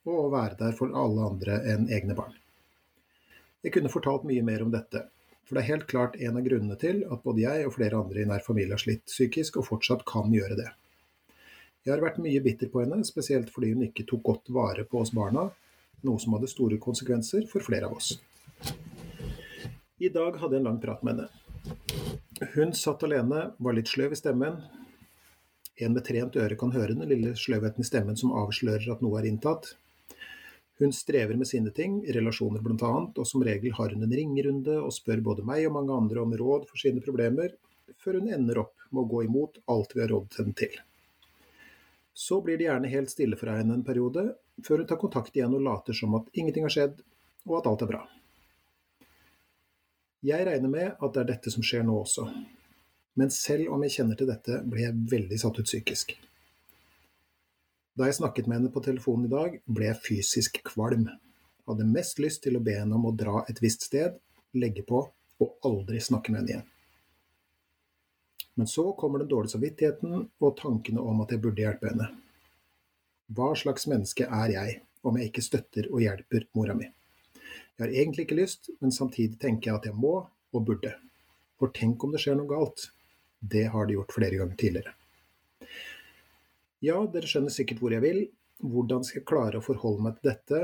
og 0.04 0.18
å 0.18 0.30
være 0.32 0.58
der 0.60 0.76
for 0.76 0.92
alle 0.98 1.28
andre 1.32 1.58
enn 1.72 1.88
egne 1.92 2.16
barn. 2.18 2.34
Jeg 3.62 3.76
kunne 3.76 3.92
fortalt 3.92 4.26
mye 4.28 4.44
mer 4.44 4.64
om 4.64 4.72
dette, 4.72 5.06
for 5.46 5.57
det 5.57 5.62
er 5.62 5.70
helt 5.72 5.88
klart 5.90 6.18
en 6.20 6.38
av 6.38 6.44
grunnene 6.46 6.76
til 6.81 7.02
at 7.09 7.24
både 7.24 7.42
jeg 7.44 7.66
og 7.66 7.74
flere 7.76 7.98
andre 7.98 8.22
i 8.22 8.28
nær 8.28 8.44
familie 8.44 8.76
har 8.76 8.83
slitt 8.83 9.05
psykisk, 9.11 9.59
og 9.59 9.66
fortsatt 9.66 10.05
kan 10.09 10.33
gjøre 10.33 10.59
det. 10.59 10.68
Jeg 11.83 11.96
har 11.96 12.05
vært 12.05 12.20
mye 12.22 12.40
bitter 12.44 12.70
på 12.70 12.85
henne, 12.85 13.00
spesielt 13.05 13.50
fordi 13.50 13.72
hun 13.72 13.83
ikke 13.88 14.07
tok 14.07 14.22
godt 14.28 14.52
vare 14.55 14.85
på 14.87 15.00
oss 15.02 15.11
barna, 15.14 15.48
noe 16.07 16.22
som 16.22 16.37
hadde 16.37 16.50
store 16.50 16.78
konsekvenser 16.83 17.48
for 17.50 17.64
flere 17.64 17.88
av 17.88 17.98
oss. 17.98 18.14
I 20.02 20.11
dag 20.11 20.38
hadde 20.38 20.57
jeg 20.57 20.62
en 20.62 20.68
lang 20.70 20.78
prat 20.83 21.02
med 21.07 21.18
henne. 21.18 21.42
Hun 22.55 22.72
satt 22.74 23.02
alene, 23.07 23.52
var 23.59 23.74
litt 23.74 23.90
sløv 23.90 24.14
i 24.14 24.18
stemmen. 24.18 24.57
En 25.83 25.94
med 25.94 26.05
trent 26.07 26.38
øre 26.38 26.59
kan 26.59 26.74
høre 26.74 26.94
den 26.94 27.09
lille 27.11 27.35
sløvheten 27.38 27.83
i 27.83 27.87
stemmen 27.87 28.18
som 28.18 28.35
avslører 28.35 28.88
at 28.94 29.02
noe 29.02 29.20
er 29.20 29.28
inntatt. 29.31 29.74
Hun 30.80 30.92
strever 30.92 31.37
med 31.37 31.48
sine 31.48 31.70
ting, 31.70 32.00
relasjoner 32.14 32.62
bl.a., 32.64 32.92
og 33.12 33.26
som 33.28 33.44
regel 33.44 33.74
har 33.76 33.92
hun 33.92 34.06
en 34.06 34.14
ringerunde 34.16 34.78
og 34.80 34.94
spør 34.94 35.20
både 35.24 35.44
meg 35.46 35.66
og 35.68 35.76
mange 35.76 35.94
andre 35.94 36.22
om 36.24 36.32
råd 36.38 36.64
for 36.70 36.80
sine 36.80 37.02
problemer, 37.04 37.52
før 38.00 38.18
hun 38.20 38.32
ender 38.32 38.62
opp 38.64 38.88
med 38.90 39.04
å 39.04 39.11
gå 39.11 39.26
imot 39.28 39.61
alt 39.70 39.92
vi 39.94 40.02
har 40.02 40.11
rådet 40.12 40.40
henne 40.40 40.56
til. 40.58 40.80
Så 42.14 42.40
blir 42.44 42.58
det 42.61 42.66
gjerne 42.66 42.90
helt 42.92 43.12
stille 43.12 43.38
fra 43.40 43.58
henne 43.58 43.78
en 43.78 43.85
periode, 43.87 44.32
før 44.64 44.82
hun 44.82 44.88
tar 44.88 45.00
kontakt 45.00 45.37
igjen 45.37 45.54
og 45.56 45.64
later 45.64 45.96
som 45.96 46.16
at 46.18 46.32
ingenting 46.32 46.66
har 46.66 46.74
skjedd, 46.74 46.98
og 47.48 47.61
at 47.61 47.70
alt 47.70 47.85
er 47.85 47.92
bra. 47.92 48.02
Jeg 50.22 50.46
regner 50.46 50.70
med 50.70 50.90
at 50.92 51.14
det 51.14 51.22
er 51.22 51.30
dette 51.32 51.50
som 51.50 51.64
skjer 51.66 51.87
nå 51.87 51.96
også, 51.98 52.28
men 53.18 53.32
selv 53.35 53.72
om 53.74 53.82
jeg 53.85 53.96
kjenner 53.98 54.18
til 54.18 54.28
dette, 54.30 54.61
blir 54.64 54.87
jeg 54.87 55.08
veldig 55.11 55.38
satt 55.40 55.58
ut 55.58 55.68
psykisk. 55.68 56.14
Da 57.92 58.09
jeg 58.09 58.16
snakket 58.16 58.46
med 58.48 58.57
henne 58.57 58.72
på 58.72 58.81
telefonen 58.85 59.26
i 59.28 59.33
dag, 59.33 59.57
ble 59.68 59.90
jeg 59.90 60.00
fysisk 60.00 60.62
kvalm. 60.64 61.11
Hadde 61.68 61.88
mest 61.88 62.22
lyst 62.24 62.40
til 62.46 62.57
å 62.57 62.62
be 62.64 62.78
henne 62.78 62.96
om 62.96 63.11
å 63.11 63.16
dra 63.16 63.42
et 63.50 63.61
visst 63.61 63.85
sted, 63.85 64.16
legge 64.57 64.85
på 64.88 65.02
og 65.42 65.66
aldri 65.68 66.00
snakke 66.00 66.33
med 66.33 66.40
henne 66.40 66.52
igjen. 66.55 66.68
Men 68.57 68.68
så 68.68 68.87
kommer 68.96 69.20
den 69.20 69.28
dårlige 69.28 69.55
samvittigheten 69.57 70.16
og 70.24 70.57
tankene 70.57 71.05
om 71.05 71.20
at 71.24 71.33
jeg 71.33 71.42
burde 71.44 71.64
hjelpe 71.64 71.88
henne. 71.92 72.09
Hva 73.33 73.52
slags 73.57 73.87
menneske 73.88 74.24
er 74.28 74.57
jeg 74.57 74.81
om 75.05 75.16
jeg 75.18 75.28
ikke 75.28 75.44
støtter 75.44 75.88
og 75.92 76.02
hjelper 76.05 76.48
mora 76.57 76.76
mi? 76.76 76.88
Jeg 77.76 77.85
har 77.85 77.92
egentlig 77.92 78.26
ikke 78.26 78.40
lyst, 78.40 78.72
men 78.81 78.92
samtidig 78.92 79.40
tenker 79.40 79.70
jeg 79.70 79.81
at 79.81 79.88
jeg 79.88 80.00
må 80.00 80.14
og 80.52 80.64
burde. 80.64 80.94
For 81.61 81.72
tenk 81.76 82.05
om 82.05 82.12
det 82.12 82.20
skjer 82.24 82.37
noe 82.40 82.48
galt. 82.48 82.88
Det 83.40 83.66
har 83.72 83.88
det 83.88 83.96
gjort 83.98 84.16
flere 84.16 84.40
ganger 84.40 84.61
tidligere. 84.61 84.96
Ja, 86.82 86.98
dere 87.06 87.28
skjønner 87.30 87.52
sikkert 87.54 87.82
hvor 87.82 87.94
jeg 87.94 88.02
vil. 88.02 88.22
Hvordan 88.62 89.04
skal 89.06 89.20
jeg 89.20 89.28
klare 89.30 89.58
å 89.60 89.64
forholde 89.64 90.02
meg 90.06 90.16
til 90.18 90.32
dette? 90.32 90.62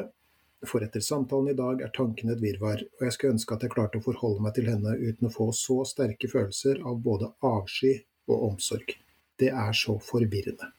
For 0.67 0.83
etter 0.83 1.03
samtalen 1.05 1.53
i 1.53 1.59
dag 1.59 1.83
er 1.87 1.93
tankene 1.95 2.35
et 2.35 2.43
virvar, 2.43 2.81
og 2.83 3.05
jeg 3.07 3.15
skulle 3.15 3.37
ønske 3.37 3.55
at 3.55 3.63
jeg 3.63 3.71
klarte 3.77 4.01
å 4.01 4.03
forholde 4.03 4.43
meg 4.43 4.57
til 4.57 4.67
henne 4.67 4.97
uten 4.99 5.29
å 5.29 5.31
få 5.31 5.47
så 5.55 5.77
sterke 5.87 6.31
følelser 6.31 6.81
av 6.83 6.99
både 7.05 7.31
avsky 7.47 7.93
og 8.27 8.49
omsorg. 8.51 8.97
Det 9.39 9.53
er 9.55 9.77
så 9.79 9.95
forvirrende. 10.03 10.73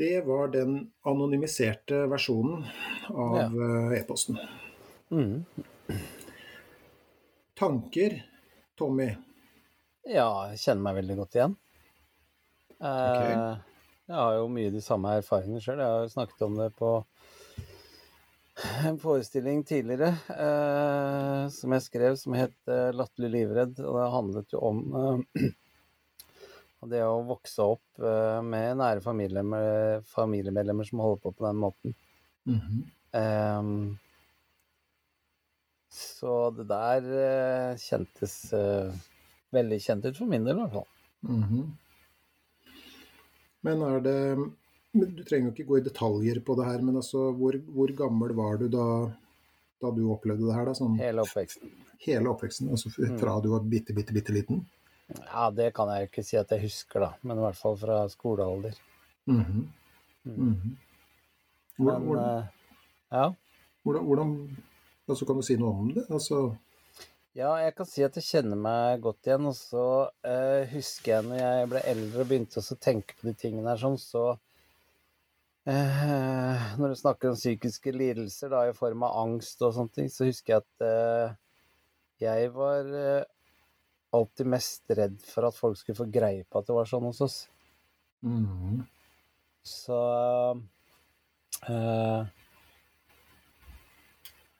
Det 0.00 0.24
var 0.26 0.48
den 0.50 0.78
anonymiserte 1.06 2.06
versjonen 2.10 2.64
av 3.12 3.36
Ja. 3.36 3.44
eh, 3.92 4.00
e-posten. 4.00 4.38
Mm. 5.12 5.44
Tanker, 7.54 8.16
Tommy? 8.74 9.10
Ja, 10.08 10.48
jeg 10.50 10.58
kjenner 10.64 10.82
meg 10.88 10.96
veldig 11.02 11.16
godt 11.20 11.36
igjen. 11.38 11.54
Eh, 12.84 13.56
Jeg 14.04 14.16
har 14.20 14.34
jo 14.36 14.48
mye 14.52 14.72
de 14.74 14.82
samme 14.84 15.14
erfaringene 15.16 15.62
sjøl. 15.64 15.80
Jeg 15.80 15.88
har 15.94 16.02
jo 16.04 16.12
snakket 16.12 16.42
om 16.44 16.56
det 16.60 16.70
på 16.76 16.90
en 18.86 18.98
forestilling 19.02 19.62
tidligere 19.66 20.10
eh, 20.30 21.44
som 21.54 21.72
jeg 21.74 21.84
skrev, 21.86 22.16
som 22.20 22.36
het 22.36 22.54
eh, 22.68 22.90
'Latterlig 22.92 23.30
livredd'. 23.32 23.80
Og 23.80 23.96
det 23.98 24.10
handlet 24.12 24.52
jo 24.54 24.60
om 24.68 24.82
eh, 25.00 25.46
det 26.92 27.00
å 27.08 27.22
vokse 27.24 27.64
opp 27.64 28.04
eh, 28.04 28.40
med 28.44 28.76
nære 28.82 29.00
familiemedlemmer, 29.00 30.04
familiemedlemmer 30.04 30.84
som 30.90 31.00
holder 31.00 31.22
på 31.24 31.32
på 31.32 31.46
den 31.48 31.62
måten. 31.64 31.94
Mhm. 32.44 32.82
Ehm, 33.16 33.96
så 35.94 36.50
det 36.52 36.66
der 36.68 37.04
kjentes 37.78 38.34
veldig 39.54 39.78
kjent 39.80 40.04
ut 40.10 40.18
for 40.18 40.26
min 40.26 40.44
del, 40.44 40.58
i 40.58 40.60
hvert 40.60 40.74
fall. 40.74 40.88
Mhm. 41.22 41.62
Men 43.64 43.82
er 43.82 44.00
det 44.04 44.18
Du 44.94 45.22
trenger 45.26 45.48
jo 45.48 45.52
ikke 45.54 45.66
gå 45.66 45.78
i 45.80 45.84
detaljer 45.88 46.38
på 46.46 46.54
det 46.54 46.68
her, 46.68 46.82
men 46.86 47.00
altså, 47.00 47.32
hvor, 47.34 47.56
hvor 47.74 47.90
gammel 47.98 48.34
var 48.38 48.60
du 48.60 48.68
da, 48.70 48.84
da 49.82 49.90
du 49.90 50.04
opplevde 50.14 50.46
det 50.46 50.54
her? 50.54 50.68
da? 50.70 50.74
Sånn, 50.78 50.94
Hele 51.00 51.24
oppveksten. 51.24 51.72
hele 52.04 52.30
oppveksten, 52.30 52.68
altså 52.70 52.92
Fra 52.94 53.08
fra 53.18 53.34
du 53.42 53.48
var 53.50 53.64
bitte, 53.66 53.96
bitte, 53.96 54.14
bitte 54.14 54.34
liten? 54.36 54.60
Ja, 55.10 55.48
det 55.50 55.72
kan 55.74 55.90
jeg 55.90 56.04
jo 56.04 56.10
ikke 56.12 56.24
si 56.24 56.38
at 56.38 56.52
jeg 56.54 56.62
husker, 56.68 57.02
da. 57.08 57.10
Men 57.26 57.40
i 57.40 57.44
hvert 57.44 57.58
fall 57.58 57.74
fra 57.80 58.04
skolealder. 58.12 58.78
Mhm. 59.26 59.66
Mm. 60.24 60.54
-hmm. 60.54 60.76
Hvordan, 61.76 62.00
Men 62.00 62.06
hvordan, 62.08 62.38
eh, 62.38 62.44
ja. 63.12 63.32
hvordan, 63.82 64.04
hvordan 64.04 64.56
altså, 65.08 65.26
Kan 65.26 65.36
du 65.36 65.42
si 65.42 65.56
noe 65.56 65.70
om 65.80 65.92
det? 65.94 66.06
Altså, 66.10 66.56
Ja, 67.34 67.56
jeg 67.58 67.72
kan 67.74 67.86
si 67.90 68.04
at 68.06 68.14
jeg 68.14 68.26
kjenner 68.28 68.58
meg 68.58 69.00
godt 69.02 69.26
igjen. 69.26 69.48
Og 69.50 69.56
så 69.58 69.84
eh, 70.22 70.70
husker 70.70 71.16
jeg 71.16 71.26
når 71.26 71.40
jeg 71.40 71.70
ble 71.72 71.80
eldre 71.90 72.22
og 72.22 72.28
begynte 72.30 72.62
å 72.62 72.76
tenke 72.78 73.16
på 73.18 73.26
de 73.26 73.32
tingene 73.40 73.72
her 73.72 73.80
sånn, 73.80 73.96
så 73.98 74.36
eh, 75.66 76.68
Når 76.78 76.92
du 76.94 77.00
snakker 77.00 77.32
om 77.32 77.38
psykiske 77.38 77.94
lidelser 77.96 78.52
da, 78.54 78.60
i 78.70 78.76
form 78.76 79.02
av 79.08 79.16
angst 79.24 79.64
og 79.66 79.74
sånne 79.74 79.96
ting, 79.96 80.12
så 80.14 80.28
husker 80.28 80.54
jeg 80.54 80.62
at 80.62 80.86
eh, 80.86 81.34
jeg 82.22 82.52
var 82.54 82.92
eh, 83.00 83.26
alltid 84.14 84.52
mest 84.54 84.94
redd 84.94 85.18
for 85.26 85.48
at 85.48 85.58
folk 85.58 85.80
skulle 85.80 85.98
få 85.98 86.06
greie 86.14 86.46
på 86.46 86.62
at 86.62 86.70
det 86.70 86.78
var 86.78 86.86
sånn 86.86 87.08
hos 87.08 87.22
oss. 87.26 87.40
mhm. 88.22 88.84
Så 89.64 89.98
eh, 91.72 92.32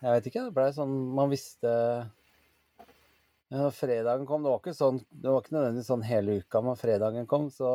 Jeg 0.00 0.14
vet 0.14 0.28
ikke, 0.30 0.46
det 0.46 0.54
blei 0.56 0.70
sånn 0.72 0.94
Man 1.12 1.28
visste 1.28 1.72
ja, 3.50 3.58
Når 3.58 3.74
fredagen 3.76 4.26
kom 4.26 4.44
Det 4.44 4.52
var 4.52 4.62
ikke 4.62 4.76
sånn 4.76 5.00
Det 5.10 5.28
var 5.28 5.42
ikke 5.42 5.56
nødvendigvis 5.56 5.90
sånn 5.92 6.06
hele 6.08 6.38
uka, 6.40 6.62
men 6.64 6.80
fredagen 6.80 7.28
kom, 7.30 7.50
så 7.52 7.70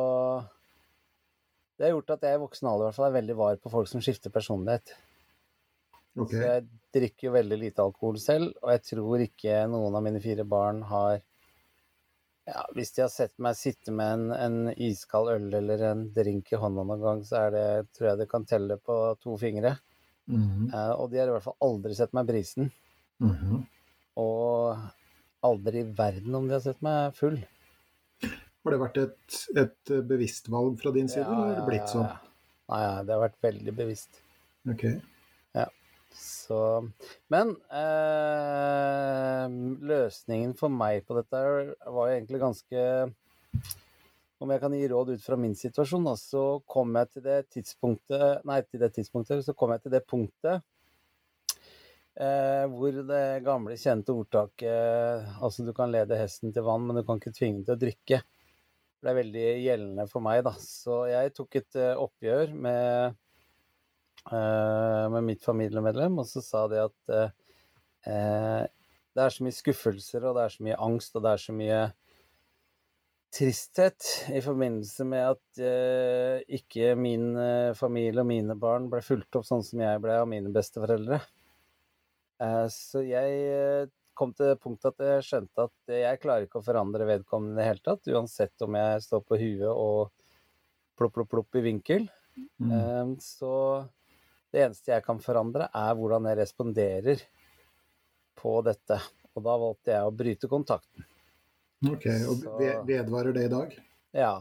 Det 1.76 1.86
har 1.86 1.94
gjort 1.94 2.16
at 2.16 2.26
jeg 2.26 2.38
i 2.38 2.42
voksen 2.42 2.68
alder 2.68 2.84
i 2.84 2.88
hvert 2.88 2.98
fall 2.98 3.08
er 3.08 3.18
veldig 3.20 3.38
var 3.38 3.62
på 3.62 3.72
folk 3.72 3.88
som 3.88 4.02
skifter 4.04 4.32
personlighet. 4.34 4.92
Ok. 6.18 6.34
Så 6.34 6.42
jeg 6.42 6.66
drikker 6.92 7.28
jo 7.28 7.34
veldig 7.38 7.58
lite 7.62 7.84
alkohol 7.84 8.18
selv, 8.20 8.50
og 8.60 8.72
jeg 8.74 8.82
tror 8.90 9.24
ikke 9.24 9.62
noen 9.70 9.96
av 9.96 10.04
mine 10.04 10.20
fire 10.20 10.44
barn 10.44 10.82
har 10.90 11.20
ja, 12.50 12.64
Hvis 12.74 12.92
de 12.96 13.04
har 13.04 13.10
sett 13.12 13.32
meg 13.38 13.56
sitte 13.56 13.94
med 13.94 14.12
en, 14.12 14.24
en 14.34 14.74
iskald 14.74 15.30
øl 15.30 15.48
eller 15.54 15.84
en 15.90 16.06
drink 16.12 16.50
i 16.52 16.58
hånda 16.58 16.84
noen 16.84 17.02
gang, 17.04 17.24
så 17.24 17.44
er 17.44 17.54
det, 17.54 17.66
tror 17.94 18.10
jeg 18.10 18.20
det 18.20 18.28
kan 18.30 18.46
telle 18.48 18.76
på 18.76 18.96
to 19.22 19.36
fingre. 19.38 19.76
Mm 20.26 20.42
-hmm. 20.42 20.66
uh, 20.74 20.94
og 21.00 21.10
de 21.10 21.18
har 21.18 21.28
i 21.28 21.30
hvert 21.30 21.44
fall 21.44 21.60
aldri 21.60 21.94
sett 21.94 22.12
meg 22.12 22.26
brisen. 22.26 22.72
Mhm. 23.18 23.66
Og 24.16 24.76
aldri 25.46 25.84
i 25.84 25.90
verden 25.96 26.36
om 26.36 26.48
de 26.48 26.56
har 26.56 26.64
sett 26.64 26.82
meg 26.84 27.14
full. 27.18 27.38
Har 28.60 28.74
det 28.74 28.80
vært 28.82 28.98
et, 29.00 29.38
et 29.56 29.94
bevisst 30.08 30.50
valg 30.52 30.76
fra 30.82 30.92
din 30.92 31.08
side, 31.08 31.24
eller 31.24 31.54
har 31.54 31.60
det 31.62 31.68
blitt 31.68 31.92
sånn? 31.92 32.10
Nei, 32.70 32.82
ja, 32.84 32.90
det 33.06 33.16
har 33.16 33.24
vært 33.24 33.40
veldig 33.46 33.74
bevisst. 33.78 34.20
Ok. 34.68 34.84
Så 36.14 36.56
Men 37.30 37.52
eh, 37.70 39.44
løsningen 39.90 40.54
for 40.58 40.72
meg 40.72 41.04
på 41.06 41.16
dette 41.18 41.40
var 41.40 42.10
jo 42.10 42.16
egentlig 42.16 42.40
ganske 42.42 42.86
Om 44.40 44.54
jeg 44.54 44.62
kan 44.62 44.74
gi 44.74 44.88
råd 44.90 45.12
ut 45.14 45.22
fra 45.22 45.36
min 45.38 45.54
situasjon, 45.54 46.06
da, 46.08 46.16
så 46.16 46.44
kom 46.70 46.96
jeg 46.96 47.10
til 47.14 47.26
det 47.28 47.38
tidspunktet 47.54 48.46
Nei, 48.48 48.60
til 48.66 48.82
det 48.82 48.92
tidspunktet, 48.96 49.44
så 49.46 49.54
kom 49.54 49.74
jeg 49.76 49.84
til 49.84 49.94
det 49.94 50.02
punktet 50.08 50.64
eh, 52.20 52.66
hvor 52.72 53.00
det 53.08 53.24
gamle, 53.46 53.76
kjente 53.80 54.14
ordtaket 54.14 55.30
Altså, 55.40 55.64
du 55.66 55.72
kan 55.76 55.92
lede 55.92 56.18
hesten 56.20 56.52
til 56.54 56.66
vann, 56.66 56.86
men 56.86 57.00
du 57.00 57.04
kan 57.06 57.20
ikke 57.20 57.34
tvinge 57.36 57.60
den 57.60 57.66
til 57.68 57.76
å 57.76 57.82
drikke. 57.86 58.22
Er 59.00 59.16
veldig 59.16 59.46
gjeldende 59.64 60.04
for 60.10 60.24
meg, 60.24 60.42
da. 60.44 60.52
Så 60.60 61.06
jeg 61.08 61.32
tok 61.36 61.56
et 61.62 61.78
eh, 61.80 61.94
oppgjør 61.96 62.52
med 62.66 63.14
eh, 64.28 65.06
med 65.14 65.24
mitt 65.24 65.46
familiemedlem, 65.46 66.20
og 66.20 66.28
så 66.28 66.44
sa 66.44 66.66
de 66.68 66.82
at 66.84 67.14
eh, 67.16 67.32
eh, 68.12 68.66
det 69.16 69.24
er 69.24 69.34
så 69.34 69.46
mye 69.46 69.56
skuffelser, 69.56 70.26
og 70.28 70.36
det 70.36 70.44
er 70.44 70.54
så 70.54 70.66
mye 70.68 70.78
angst, 70.84 71.16
og 71.16 71.24
det 71.24 71.32
er 71.32 71.42
så 71.46 71.56
mye 71.56 71.80
tristhet 73.30 74.06
i 74.34 74.40
forbindelse 74.42 75.06
med 75.06 75.32
at 75.32 75.60
eh, 75.62 76.40
ikke 76.60 76.94
min 76.98 77.28
eh, 77.38 77.72
familie 77.78 78.24
og 78.24 78.28
mine 78.30 78.56
barn 78.58 78.88
ble 78.90 79.02
fulgt 79.06 79.38
opp 79.38 79.46
sånn 79.46 79.62
som 79.66 79.82
jeg 79.82 80.02
ble 80.02 80.16
av 80.18 80.28
mine 80.30 80.50
besteforeldre. 80.54 81.20
Eh, 82.40 82.66
så 82.72 83.02
jeg 83.04 83.40
eh, 83.52 83.90
kom 84.16 84.32
til 84.36 84.50
det 84.52 84.60
punktet 84.62 84.94
at 84.94 85.04
jeg 85.06 85.26
skjønte 85.26 85.66
at 85.68 85.92
jeg 85.92 86.20
klarer 86.22 86.46
ikke 86.46 86.60
å 86.60 86.64
forandre 86.64 87.06
vedkommende 87.08 87.56
i 87.56 87.60
det 87.60 87.68
hele 87.68 87.84
tatt, 87.84 88.08
uansett 88.12 88.64
om 88.66 88.76
jeg 88.80 89.04
står 89.06 89.22
på 89.28 89.38
huet 89.40 89.68
og 89.70 90.10
plopp, 90.98 91.14
plopp, 91.16 91.30
plopp 91.32 91.60
i 91.60 91.64
vinkel. 91.64 92.08
Mm. 92.60 92.72
Eh, 92.72 93.14
Så 93.24 93.52
det 94.52 94.64
eneste 94.66 94.92
jeg 94.94 95.04
kan 95.06 95.20
forandre, 95.22 95.68
er 95.72 95.94
hvordan 95.96 96.28
jeg 96.30 96.40
responderer 96.40 97.24
på 98.40 98.56
dette. 98.66 98.98
Og 99.36 99.44
da 99.46 99.56
valgte 99.62 99.92
jeg 99.94 100.06
å 100.08 100.14
bryte 100.16 100.48
kontakten. 100.50 101.04
Ok, 101.86 102.06
og 102.28 102.40
Så- 102.42 102.84
vedvarer 102.84 103.32
det 103.32 103.44
i 103.44 103.52
dag? 103.52 103.76
Ja. 104.12 104.40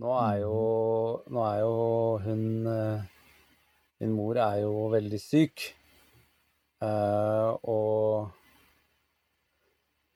Nå 0.00 0.14
er 0.16 0.38
jo, 0.40 1.22
nå 1.28 1.42
er 1.44 1.58
jo 1.60 2.18
hun 2.24 3.08
Min 4.00 4.14
mor 4.16 4.34
er 4.34 4.62
jo 4.64 4.88
veldig 4.90 5.20
syk. 5.20 5.74
Eh, 6.82 7.50
og 7.70 8.32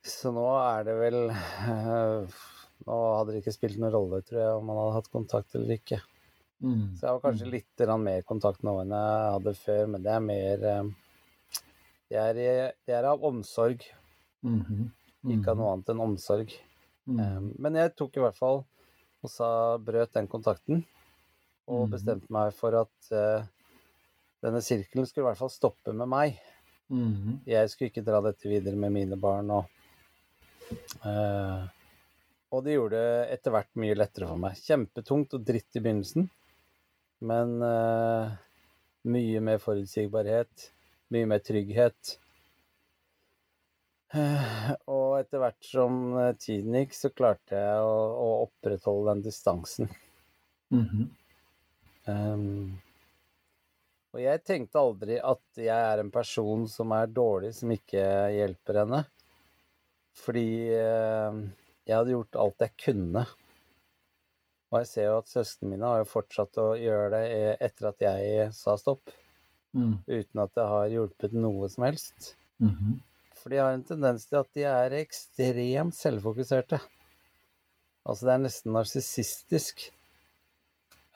Så 0.06 0.32
nå 0.34 0.44
er 0.58 0.84
det 0.86 0.94
vel 0.98 1.18
uh, 1.30 2.36
Nå 2.86 2.96
hadde 3.16 3.32
det 3.34 3.40
ikke 3.42 3.54
spilt 3.54 3.78
noen 3.80 3.94
rolle, 3.94 4.20
tror 4.26 4.40
jeg, 4.42 4.52
om 4.58 4.66
man 4.68 4.78
hadde 4.80 4.96
hatt 4.98 5.10
kontakt 5.14 5.54
eller 5.56 5.78
ikke. 5.78 5.98
Mm. 6.60 6.92
Så 6.96 7.06
jeg 7.06 7.08
har 7.10 7.22
kanskje 7.24 7.48
litt 7.52 7.82
mer 8.00 8.22
kontakt 8.28 8.62
nå 8.64 8.74
enn 8.82 8.92
jeg 8.92 9.32
hadde 9.36 9.54
før, 9.58 9.82
men 9.92 10.04
det 10.04 10.12
er 10.12 10.22
mer 10.24 10.66
eh, 10.72 10.90
Det 12.12 12.20
er, 12.22 12.38
det 12.86 12.94
er 12.94 13.08
av 13.10 13.24
omsorg, 13.26 13.82
Mhm. 14.46 14.84
ikke 15.34 15.50
av 15.50 15.58
noe 15.58 15.72
annet 15.72 15.88
enn 15.90 16.02
omsorg. 16.04 16.52
Eh, 17.08 17.40
Men 17.58 17.74
jeg 17.80 17.94
tok 17.96 18.16
i 18.16 18.22
hvert 18.22 18.36
fall 18.38 18.60
og 19.24 19.30
sa 19.32 19.48
brøt 19.82 20.12
den 20.14 20.28
kontakten, 20.30 20.84
og 21.66 21.88
bestemte 21.90 22.30
meg 22.30 22.52
for 22.54 22.76
at 22.78 23.08
uh, 23.10 23.42
denne 24.44 24.60
sirkelen 24.62 25.08
skulle 25.08 25.24
i 25.24 25.28
hvert 25.32 25.40
fall 25.40 25.50
stoppe 25.50 25.90
med 25.96 26.06
meg. 26.12 26.36
Mhm. 26.92 27.40
Jeg 27.48 27.70
skulle 27.70 27.90
ikke 27.90 28.04
dra 28.06 28.20
dette 28.24 28.48
videre 28.50 28.78
med 28.78 28.94
mine 28.94 29.18
barn. 29.18 29.50
Og, 29.50 29.64
uh, 31.02 31.64
og 32.54 32.62
det 32.66 32.76
gjorde 32.76 33.00
det 33.00 33.34
etter 33.36 33.54
hvert 33.54 33.80
mye 33.82 33.96
lettere 33.98 34.30
for 34.30 34.42
meg. 34.42 34.60
Kjempetungt 34.62 35.34
og 35.38 35.46
dritt 35.46 35.78
i 35.78 35.82
begynnelsen, 35.82 36.28
men 37.26 37.56
uh, 37.62 38.36
mye 39.10 39.42
mer 39.42 39.60
forutsigbarhet, 39.62 40.70
mye 41.14 41.32
mer 41.32 41.42
trygghet. 41.42 42.16
Uh, 44.14 44.72
og 44.86 45.18
etter 45.18 45.42
hvert 45.42 45.66
som 45.66 46.00
tiden 46.38 46.78
gikk, 46.78 46.94
så 46.94 47.10
klarte 47.10 47.58
jeg 47.58 47.82
å, 47.82 47.94
å 48.22 48.32
opprettholde 48.46 49.14
den 49.14 49.26
distansen. 49.26 49.90
Mhm. 50.74 51.06
Um, 52.06 52.76
og 54.16 54.22
jeg 54.24 54.40
tenkte 54.48 54.80
aldri 54.80 55.18
at 55.20 55.60
jeg 55.60 55.76
er 55.76 56.00
en 56.00 56.10
person 56.12 56.62
som 56.72 56.94
er 56.96 57.10
dårlig, 57.12 57.50
som 57.52 57.72
ikke 57.74 58.02
hjelper 58.32 58.78
henne. 58.80 59.02
Fordi 60.16 60.46
eh, 60.72 61.42
jeg 61.84 61.98
hadde 61.98 62.14
gjort 62.14 62.38
alt 62.40 62.64
jeg 62.64 62.72
kunne. 62.80 63.26
Og 64.72 64.78
jeg 64.80 64.88
ser 64.88 65.10
jo 65.10 65.18
at 65.20 65.28
søsknene 65.28 65.74
mine 65.74 65.90
har 65.90 66.00
jo 66.00 66.08
fortsatt 66.08 66.62
å 66.62 66.70
gjøre 66.80 67.10
det 67.12 67.22
e- 67.34 67.58
etter 67.68 67.90
at 67.92 68.06
jeg 68.06 68.48
sa 68.56 68.78
stopp. 68.80 69.12
Mm. 69.76 69.98
Uten 70.08 70.42
at 70.46 70.56
det 70.56 70.66
har 70.72 70.88
hjulpet 70.94 71.36
noe 71.36 71.68
som 71.68 71.84
helst. 71.84 72.32
Mhm. 72.64 72.96
For 73.36 73.52
de 73.52 73.60
har 73.60 73.76
en 73.76 73.84
tendens 73.84 74.24
til 74.26 74.40
at 74.40 74.48
de 74.56 74.64
er 74.64 74.96
ekstremt 74.96 75.94
selvfokuserte. 75.94 76.80
Altså 78.08 78.26
det 78.26 78.32
er 78.32 78.44
nesten 78.46 78.72
narsissistisk. 78.74 79.90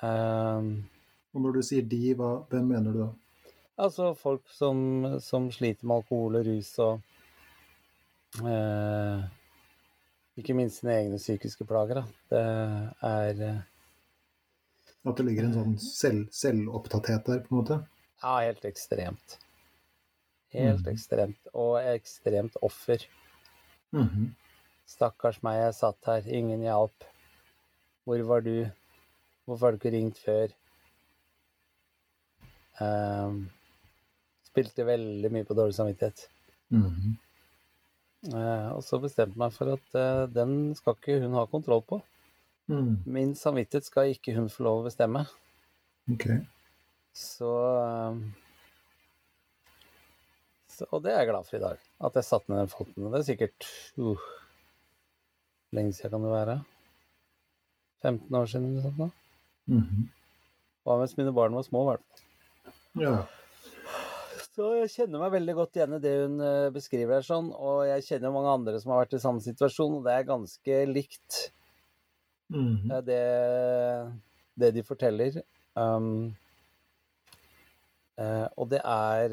Um, 0.05 0.85
Og 1.35 1.45
når 1.45 1.59
du 1.59 1.63
sier 1.67 1.87
de, 1.87 2.01
hva, 2.19 2.31
hvem 2.51 2.73
mener 2.73 2.95
du 2.95 3.03
da? 3.05 3.11
Altså 3.81 4.11
folk 4.19 4.49
som, 4.53 4.81
som 5.25 5.49
sliter 5.55 5.87
med 5.89 6.03
alkohol 6.03 6.41
og 6.41 6.49
rus 6.51 6.73
og 6.85 6.99
eh, 8.45 9.23
Ikke 10.41 10.57
minst 10.59 10.83
sine 10.83 10.99
egne 10.99 11.21
psykiske 11.21 11.65
plager. 11.69 12.03
Da. 12.03 12.05
Det 12.33 12.43
er 13.09 13.45
eh, 13.47 13.63
At 15.07 15.17
det 15.17 15.27
ligger 15.31 15.49
en 15.49 15.57
sånn 15.57 15.79
selv, 15.85 16.27
selvopptatthet 16.35 17.25
der, 17.31 17.41
på 17.47 17.55
en 17.55 17.61
måte? 17.63 17.81
ja, 18.21 18.35
helt 18.45 18.65
ekstremt. 18.69 19.39
Helt 20.53 20.85
mm. 20.85 20.93
ekstremt. 20.93 21.51
Og 21.55 21.79
ekstremt 21.81 22.59
offer. 22.63 23.07
Mhm. 23.97 24.35
Stakkars 24.91 25.39
meg, 25.47 25.61
jeg 25.63 25.75
satt 25.79 26.09
her, 26.11 26.27
ingen 26.27 26.65
hjalp. 26.67 27.07
Hvor 28.05 28.23
var 28.27 28.43
du? 28.43 28.67
Hvorfor 29.47 29.67
har 29.67 29.77
du 29.77 29.79
ikke 29.81 29.95
ringt 29.95 30.19
før? 30.19 30.51
Ehm, 32.81 33.41
spilte 34.51 34.87
veldig 34.89 35.31
mye 35.33 35.47
på 35.47 35.57
dårlig 35.57 35.77
samvittighet. 35.77 36.29
Mm 36.71 36.87
-hmm. 36.87 37.17
uh, 38.35 38.73
og 38.77 38.85
så 38.85 38.99
bestemte 38.99 39.35
jeg 39.35 39.39
meg 39.39 39.53
for 39.53 39.73
at 39.73 39.95
uh, 39.95 40.35
den 40.35 40.75
skal 40.75 40.95
ikke 40.95 41.21
hun 41.21 41.33
ha 41.33 41.47
kontroll 41.47 41.83
på. 41.83 42.03
Mm. 42.67 43.03
Min 43.07 43.35
samvittighet 43.35 43.85
skal 43.85 44.11
ikke 44.11 44.35
hun 44.35 44.49
få 44.49 44.63
lov 44.63 44.81
å 44.81 44.85
bestemme. 44.85 45.27
Okay. 46.13 46.39
Så, 47.13 47.51
uh, 47.51 48.17
så 50.69 50.87
Og 50.91 51.03
det 51.03 51.13
er 51.13 51.19
jeg 51.19 51.29
glad 51.29 51.45
for 51.45 51.57
i 51.57 51.61
dag. 51.61 51.79
At 52.01 52.15
jeg 52.15 52.25
satte 52.25 52.53
ned 52.53 52.59
den 52.59 52.69
foten. 52.69 53.13
Det 53.13 53.19
er 53.19 53.23
sikkert 53.23 53.67
uh, 53.99 54.19
Lenge 55.73 55.93
siden 55.93 56.11
kan 56.11 56.23
det 56.23 56.31
være? 56.31 56.65
15 58.03 58.35
år 58.35 58.47
siden 58.47 58.67
eller 58.67 58.83
noe 58.83 58.97
sånt? 58.97 59.15
Mhm. 59.67 60.09
Var 60.85 60.99
mens 60.99 61.17
mine 61.17 61.33
barn 61.33 61.55
var 61.55 61.63
små, 61.63 61.83
i 61.83 61.87
hvert 61.91 62.01
fall. 62.01 62.30
Ja. 62.99 63.27
Så 64.51 64.73
jeg 64.81 64.91
kjenner 64.93 65.23
meg 65.23 65.31
veldig 65.37 65.55
godt 65.57 65.79
igjen 65.79 65.95
i 65.97 66.03
det 66.03 66.11
hun 66.19 66.41
eh, 66.43 66.73
beskriver 66.75 67.21
her 67.21 67.25
sånn, 67.27 67.47
og 67.55 67.85
jeg 67.87 68.07
kjenner 68.09 68.35
mange 68.35 68.51
andre 68.59 68.81
som 68.83 68.93
har 68.93 69.05
vært 69.05 69.17
i 69.17 69.23
samme 69.23 69.43
situasjon, 69.45 69.95
og 70.01 70.05
det 70.05 70.17
er 70.17 70.27
ganske 70.29 70.79
likt 70.91 71.39
mm 72.51 72.77
-hmm. 72.77 73.01
det, 73.07 73.23
det 74.55 74.71
de 74.75 74.83
forteller. 74.83 75.43
Um, 75.75 76.35
eh, 78.19 78.49
og 78.57 78.69
det 78.71 78.81
er 78.85 79.27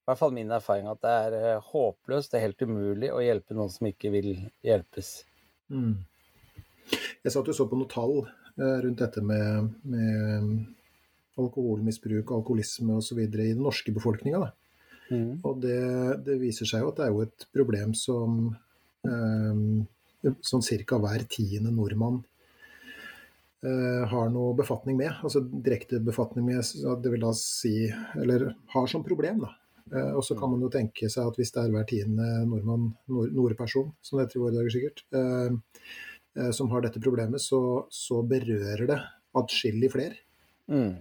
i 0.00 0.06
hvert 0.06 0.18
fall 0.18 0.32
min 0.32 0.50
erfaring 0.50 0.88
at 0.88 1.02
det 1.02 1.10
er 1.10 1.60
håpløst, 1.60 2.32
det 2.32 2.38
er 2.38 2.46
helt 2.48 2.62
umulig 2.62 3.12
å 3.12 3.20
hjelpe 3.20 3.54
noen 3.54 3.70
som 3.70 3.86
ikke 3.86 4.10
vil 4.10 4.50
hjelpes. 4.62 5.26
Mm. 5.68 6.04
Jeg 7.24 7.32
satt 7.32 7.48
og 7.48 7.54
så 7.54 7.68
på 7.68 7.76
noen 7.76 7.90
tall 7.90 8.26
rundt 8.56 8.98
dette 8.98 9.20
med, 9.20 9.74
med 9.84 10.66
alkoholmisbruk, 11.40 12.30
alkoholisme 12.32 12.96
osv. 13.00 13.20
i 13.24 13.28
den 13.32 13.64
norske 13.64 13.92
befolkninga. 13.94 14.46
Mm. 15.10 15.42
Og 15.46 15.60
det, 15.62 15.80
det 16.26 16.38
viser 16.40 16.68
seg 16.68 16.82
jo 16.82 16.92
at 16.92 17.00
det 17.00 17.06
er 17.06 17.12
jo 17.14 17.26
et 17.26 17.46
problem 17.54 17.92
som 17.94 18.40
eh, 19.06 19.60
sånn 20.42 20.64
ca. 20.86 20.98
hver 21.02 21.26
tiende 21.30 21.70
nordmann 21.74 22.22
eh, 23.62 24.02
har 24.10 24.32
noe 24.34 24.56
befatning 24.58 24.98
med. 24.98 25.12
Altså 25.22 25.44
direkte 25.44 26.00
befatning 26.02 26.48
med, 26.48 26.64
det 27.02 27.12
vil 27.12 27.22
da 27.22 27.32
si 27.38 27.76
Eller 28.18 28.50
har 28.74 28.90
som 28.90 29.06
problem, 29.06 29.44
da. 29.46 29.54
Eh, 29.94 30.12
og 30.18 30.24
så 30.26 30.34
kan 30.38 30.50
man 30.50 30.62
jo 30.64 30.70
tenke 30.72 31.10
seg 31.12 31.28
at 31.30 31.36
hvis 31.38 31.52
det 31.54 31.62
er 31.62 31.74
hver 31.74 31.86
tiende 31.88 32.28
nordmann, 32.50 32.90
nord, 33.12 33.34
nordperson, 33.36 33.92
som 34.02 34.18
det 34.18 34.26
heter 34.26 34.40
i 34.40 34.44
våre 34.44 34.58
dager 34.58 34.74
sikkert, 34.74 35.04
eh, 35.14 35.82
eh, 36.40 36.52
som 36.56 36.72
har 36.72 36.82
dette 36.86 37.02
problemet, 37.02 37.42
så, 37.42 37.60
så 37.92 38.22
berører 38.26 38.86
det 38.90 38.98
atskillig 39.36 39.92
flere. 39.94 40.18
Mm. 40.72 40.96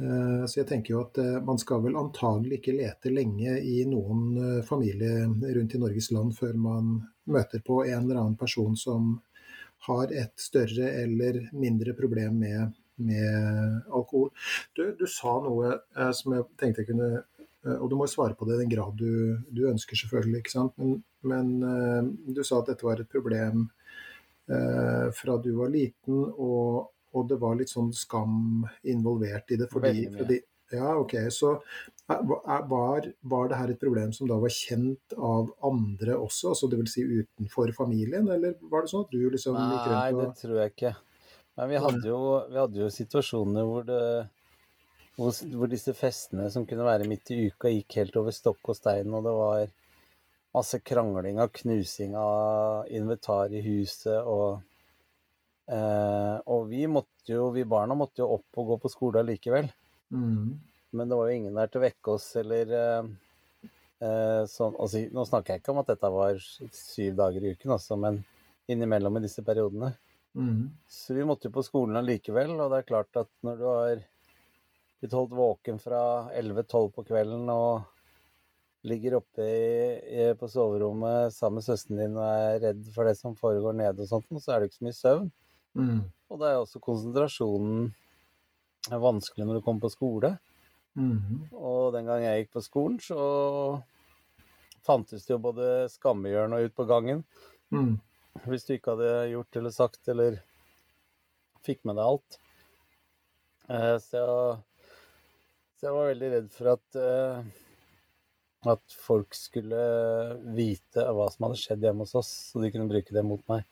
Eh, 0.00 0.46
Så 0.46 0.60
jeg 0.60 0.68
tenker 0.68 0.94
jo 0.94 1.02
at 1.04 1.18
eh, 1.22 1.36
man 1.46 1.60
skal 1.60 1.84
vel 1.84 1.98
antagelig 1.98 2.58
ikke 2.58 2.74
lete 2.74 3.12
lenge 3.14 3.58
i 3.62 3.84
noen 3.86 4.22
eh, 4.42 4.62
familie 4.66 5.28
rundt 5.28 5.76
i 5.76 5.82
Norges 5.82 6.10
land 6.14 6.34
før 6.34 6.56
man 6.58 6.96
møter 7.30 7.62
på 7.64 7.84
en 7.84 8.00
eller 8.00 8.18
annen 8.18 8.38
person 8.40 8.74
som 8.76 9.14
har 9.86 10.10
et 10.10 10.32
større 10.40 10.88
eller 11.04 11.44
mindre 11.52 11.94
problem 11.94 12.40
med, 12.40 12.74
med 13.04 13.84
alkohol. 13.92 14.32
Du, 14.74 14.82
du 14.98 15.04
sa 15.06 15.36
noe 15.44 15.74
som 16.16 16.32
jeg 16.32 16.46
tenkte 16.60 16.80
jeg 16.82 16.88
kunne 16.88 17.10
Og 17.82 17.90
du 17.90 17.96
må 18.00 18.06
svare 18.08 18.36
på 18.36 18.48
det 18.48 18.56
i 18.56 18.62
den 18.62 18.72
grad 18.72 18.96
du, 18.96 19.36
du 19.52 19.66
ønsker, 19.68 19.96
selvfølgelig. 19.96 20.40
ikke 20.40 20.54
sant? 20.54 20.72
Men, 20.80 21.02
men 21.20 22.16
du 22.32 22.40
sa 22.44 22.62
at 22.62 22.70
dette 22.72 22.84
var 22.84 23.00
et 23.00 23.12
problem 23.12 23.66
fra 25.20 25.36
du 25.40 25.50
var 25.56 25.72
liten, 25.72 26.16
og, 26.32 26.93
og 27.14 27.28
det 27.30 27.38
var 27.40 27.56
litt 27.58 27.70
sånn 27.72 27.92
skam 27.94 28.64
involvert 28.90 29.50
i 29.54 29.60
det. 29.62 29.70
Fordi, 29.72 30.08
fordi 30.18 30.40
Ja, 30.72 30.94
OK. 30.96 31.12
Så 31.30 31.50
er- 32.10 32.22
var, 32.66 33.04
var 33.22 33.48
det 33.48 33.56
her 33.56 33.70
et 33.70 33.80
problem 33.80 34.12
som 34.12 34.26
da 34.26 34.38
var 34.40 34.48
kjent 34.50 35.12
av 35.16 35.52
andre 35.62 36.16
også, 36.16 36.48
altså 36.50 36.68
dvs. 36.72 36.94
Si 36.94 37.04
utenfor 37.04 37.70
familien, 37.76 38.26
eller 38.28 38.56
var 38.72 38.82
det 38.82 38.90
sånn 38.90 39.04
at 39.04 39.12
du 39.12 39.30
liksom 39.30 39.54
gikk 39.54 39.90
Nei, 39.92 40.12
det 40.18 40.30
tror 40.40 40.56
jeg 40.62 40.72
ikke. 40.72 40.94
Men 41.56 41.70
vi 41.70 41.82
hadde 41.84 42.08
jo, 42.08 42.18
vi 42.50 42.58
hadde 42.58 42.80
jo 42.80 42.88
situasjoner 42.90 43.68
hvor, 43.68 43.84
det, 43.86 44.28
hvor, 45.14 45.30
hvor 45.54 45.70
disse 45.70 45.94
festene 45.94 46.48
som 46.50 46.66
kunne 46.66 46.88
være 46.88 47.06
midt 47.06 47.30
i 47.30 47.44
uka, 47.46 47.70
gikk 47.70 48.00
helt 48.00 48.16
over 48.18 48.34
stokk 48.34 48.72
og 48.72 48.78
stein, 48.80 49.12
og 49.14 49.22
det 49.28 49.36
var 49.36 49.68
masse 50.54 50.80
krangling 50.86 51.38
og 51.42 51.52
knusing 51.60 52.16
av 52.18 52.88
inventar 52.90 53.52
i 53.54 53.62
huset, 53.62 54.16
og 54.26 54.62
eh, 55.70 56.36
Og 56.46 56.68
vi 56.70 56.84
måtte 56.90 57.32
jo, 57.32 57.50
vi 57.54 57.64
barna 57.64 57.96
måtte 57.98 58.22
jo 58.22 58.30
opp 58.38 58.60
og 58.60 58.72
gå 58.72 58.78
på 58.84 58.92
skole 58.92 59.22
allikevel. 59.24 59.70
mm, 60.12 60.60
Men 60.92 61.08
det 61.08 61.18
var 61.18 61.28
jo 61.30 61.36
ingen 61.40 61.54
der 61.58 61.70
til 61.70 61.80
å 61.80 61.84
vekke 61.86 62.14
oss, 62.14 62.28
eller 62.36 62.74
eh, 62.78 63.12
eh, 64.00 64.42
sånn 64.50 64.76
altså, 64.78 65.04
Nå 65.10 65.26
snakker 65.28 65.54
jeg 65.54 65.62
ikke 65.64 65.74
om 65.74 65.82
at 65.82 65.92
dette 65.92 66.10
var 66.14 66.40
syv 66.40 67.16
dager 67.18 67.44
i 67.44 67.54
uken, 67.56 67.76
altså, 67.76 67.98
men 68.00 68.22
innimellom 68.70 69.18
i 69.18 69.24
disse 69.26 69.42
periodene. 69.44 69.92
mm, 70.34 70.68
Så 70.88 71.14
vi 71.14 71.24
måtte 71.28 71.48
jo 71.50 71.56
på 71.56 71.64
skolen 71.66 71.98
allikevel, 72.00 72.54
og 72.60 72.70
det 72.72 72.82
er 72.82 72.90
klart 72.92 73.24
at 73.24 73.30
når 73.44 73.58
du 73.60 73.66
har 73.68 74.04
blitt 75.00 75.16
holdt 75.18 75.34
våken 75.36 75.80
fra 75.82 76.30
11-12 76.32 76.92
på 76.94 77.04
kvelden 77.04 77.50
og 77.52 77.90
ligger 78.84 79.18
oppe 79.18 79.44
i, 79.44 79.68
i, 80.12 80.24
på 80.36 80.48
soverommet 80.48 81.32
sammen 81.34 81.58
med 81.60 81.66
søsteren 81.66 82.00
din 82.02 82.16
og 82.20 82.24
er 82.24 82.58
redd 82.66 82.82
for 82.92 83.08
det 83.08 83.16
som 83.16 83.36
foregår 83.36 83.76
nede 83.76 84.04
og 84.04 84.10
sånt, 84.10 84.28
så 84.44 84.52
er 84.54 84.60
det 84.60 84.70
ikke 84.70 84.78
så 84.80 84.86
mye 84.88 84.96
søvn. 84.98 85.30
Mm, 85.74 86.00
Og 86.30 86.40
da 86.40 86.50
er 86.50 86.60
også 86.62 86.80
konsentrasjonen 86.82 87.92
vanskelig 88.90 89.46
når 89.46 89.58
du 89.58 89.64
kommer 89.64 89.86
på 89.86 89.92
skole. 89.94 90.30
mm, 90.96 91.50
Og 91.52 91.92
den 91.94 92.06
gang 92.08 92.24
jeg 92.24 92.44
gikk 92.44 92.52
på 92.56 92.64
skolen, 92.64 92.98
så 93.00 93.18
fantes 94.84 95.24
det 95.24 95.34
jo 95.34 95.40
både 95.46 95.88
skammehjørne 95.92 96.58
og 96.60 96.68
ut 96.68 96.76
på 96.76 96.86
gangen. 96.90 97.24
mm, 97.72 97.94
Hvis 98.44 98.66
du 98.66 98.74
ikke 98.74 98.96
hadde 98.96 99.30
gjort 99.32 99.56
eller 99.56 99.70
sagt 99.74 100.08
eller 100.12 100.40
fikk 101.64 101.84
med 101.84 101.96
deg 101.96 102.04
alt. 102.04 102.38
Eh, 103.68 103.98
Så 103.98 104.18
jeg, 104.20 104.58
så 105.78 105.86
jeg 105.88 105.94
var 105.96 106.10
veldig 106.12 106.32
redd 106.34 106.50
for 106.52 106.72
at 106.74 106.98
eh, 107.00 107.52
at 108.64 108.94
folk 108.96 109.34
skulle 109.36 109.80
vite 110.56 111.04
hva 111.12 111.26
som 111.32 111.44
hadde 111.48 111.60
skjedd 111.60 111.82
hjemme 111.84 112.06
hos 112.06 112.14
oss, 112.16 112.30
så 112.52 112.62
de 112.62 112.70
kunne 112.72 112.88
bruke 112.88 113.12
det 113.12 113.24
mot 113.26 113.42
meg. 113.50 113.64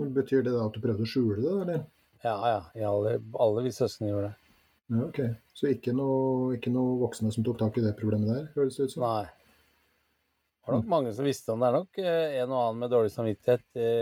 Men 0.00 0.14
Betyr 0.16 0.44
det 0.46 0.54
da 0.54 0.64
at 0.66 0.76
du 0.76 0.80
prøvde 0.82 1.04
å 1.04 1.08
skjule 1.08 1.40
det, 1.42 1.52
eller? 1.64 1.84
Ja, 2.22 2.36
ja. 2.48 2.88
Alle, 2.88 3.18
alle 3.42 3.64
vi 3.66 3.74
søsken 3.74 4.08
gjorde 4.08 4.30
det. 4.30 4.56
Ja, 4.92 5.04
ok. 5.08 5.20
Så 5.56 5.70
ikke 5.72 5.94
noe, 5.96 6.54
ikke 6.56 6.72
noe 6.72 6.98
voksne 7.02 7.32
som 7.34 7.44
tok 7.46 7.60
tak 7.60 7.78
i 7.78 7.84
det 7.84 7.94
problemet 7.98 8.30
der, 8.30 8.50
høres 8.56 8.78
det 8.78 8.88
ut 8.88 8.94
som? 8.94 9.04
Nei. 9.06 9.26
Det 10.62 10.70
var 10.70 10.78
nok 10.78 10.90
mange 10.92 11.12
som 11.16 11.26
visste 11.26 11.54
om 11.54 11.62
det. 11.62 11.68
er 11.68 11.78
nok 11.80 12.00
eh, 12.02 12.36
en 12.42 12.52
og 12.52 12.58
annen 12.60 12.82
med 12.84 12.92
dårlig 12.92 13.10
samvittighet 13.10 13.80
i, 13.82 13.92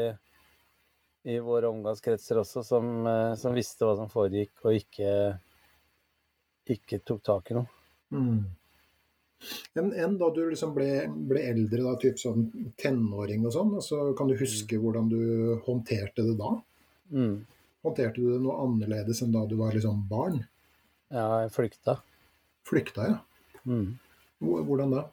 i 1.33 1.38
våre 1.40 1.70
omgangskretser 1.72 2.42
også, 2.42 2.64
som, 2.66 2.90
eh, 3.09 3.35
som 3.40 3.57
visste 3.57 3.88
hva 3.88 3.94
som 3.96 4.11
foregikk, 4.12 4.53
og 4.66 4.76
ikke, 4.76 5.14
ikke 6.76 7.00
tok 7.07 7.22
tak 7.31 7.50
i 7.50 7.57
noe. 7.57 7.81
Mm. 8.12 8.42
Enn 9.79 9.92
en 9.96 10.16
da 10.20 10.29
du 10.35 10.42
liksom 10.50 10.74
ble, 10.76 10.88
ble 11.31 11.44
eldre, 11.53 11.83
da, 11.87 11.94
typ 12.00 12.18
sånn 12.20 12.48
tenåring 12.81 13.46
og 13.48 13.55
sånn, 13.55 13.72
altså, 13.81 14.03
kan 14.18 14.29
du 14.29 14.37
huske 14.40 14.81
hvordan 14.81 15.09
du 15.12 15.22
håndterte 15.66 16.26
det 16.26 16.37
da? 16.40 16.53
Mm. 17.14 17.38
Håndterte 17.87 18.20
du 18.20 18.35
det 18.35 18.42
noe 18.44 18.59
annerledes 18.66 19.22
enn 19.24 19.33
da 19.35 19.46
du 19.48 19.57
var 19.61 19.76
liksom 19.76 20.05
barn? 20.11 20.42
Ja, 21.11 21.42
jeg 21.44 21.55
flykta. 21.55 21.96
Flykta, 22.68 23.09
ja. 23.09 23.62
Mm. 23.64 23.96
Hvordan 24.40 24.94
da? 24.94 25.07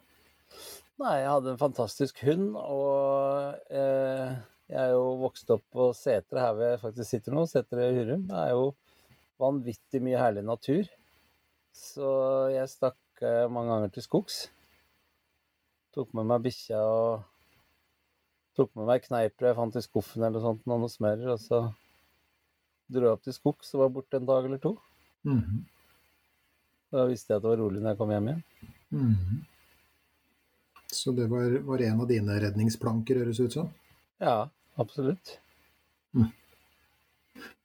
Nei, 0.98 1.16
jeg 1.22 1.30
hadde 1.30 1.54
en 1.54 1.62
fantastisk 1.62 2.22
hund, 2.26 2.52
og 2.58 3.72
eh, 3.72 4.36
jeg 4.68 4.82
er 4.82 4.94
jo 4.96 5.18
vokst 5.22 5.52
opp 5.54 5.64
på 5.74 5.92
Setre, 5.96 6.42
her 6.42 6.56
hvor 6.58 6.72
jeg 6.72 6.84
faktisk 6.84 7.12
sitter 7.14 7.36
nå, 7.36 7.46
Setre 7.48 7.92
Hurum. 7.96 8.28
Det 8.28 8.40
er 8.44 8.54
jo 8.56 8.72
vanvittig 9.40 10.02
mye 10.04 10.20
herlig 10.20 10.44
natur. 10.48 10.90
Så 11.78 12.10
jeg 12.52 12.72
stakk 12.72 12.98
eh, 13.26 13.48
mange 13.52 13.72
ganger 13.74 13.94
til 13.94 14.06
skogs. 14.06 14.38
Tok 15.96 16.14
med 16.18 16.28
meg 16.30 16.44
bikkja 16.46 16.82
og 16.84 17.26
tok 18.58 18.74
med 18.78 18.90
meg 18.90 19.04
kneiper 19.06 19.50
jeg 19.50 19.58
fant 19.58 19.78
i 19.78 19.84
skuffen 19.86 20.26
eller 20.28 20.44
sånt, 20.44 20.66
og 20.68 20.82
noe 20.84 20.92
smør, 20.92 21.24
og 21.34 21.42
så 21.42 21.62
dro 22.88 23.10
jeg 23.10 23.18
opp 23.18 23.26
til 23.26 23.36
skogs 23.36 23.74
og 23.76 23.84
var 23.84 23.94
borte 23.98 24.20
en 24.20 24.30
dag 24.30 24.48
eller 24.50 24.62
to. 24.62 24.78
Mhm. 25.28 25.66
Da 26.94 27.04
visste 27.10 27.34
jeg 27.34 27.42
at 27.42 27.44
det 27.44 27.52
var 27.52 27.60
rolig 27.60 27.82
når 27.82 27.94
jeg 27.94 28.00
kom 28.00 28.14
hjem 28.16 28.30
igjen. 28.32 28.44
Mhm. 28.96 29.42
Så 30.88 31.12
det 31.12 31.28
var, 31.30 31.52
var 31.68 31.84
en 31.84 32.02
av 32.02 32.08
dine 32.08 32.38
redningsplanker, 32.40 33.20
høres 33.20 33.42
ut 33.44 33.58
som? 33.58 33.74
Ja, 34.24 34.48
absolutt. 34.80 35.36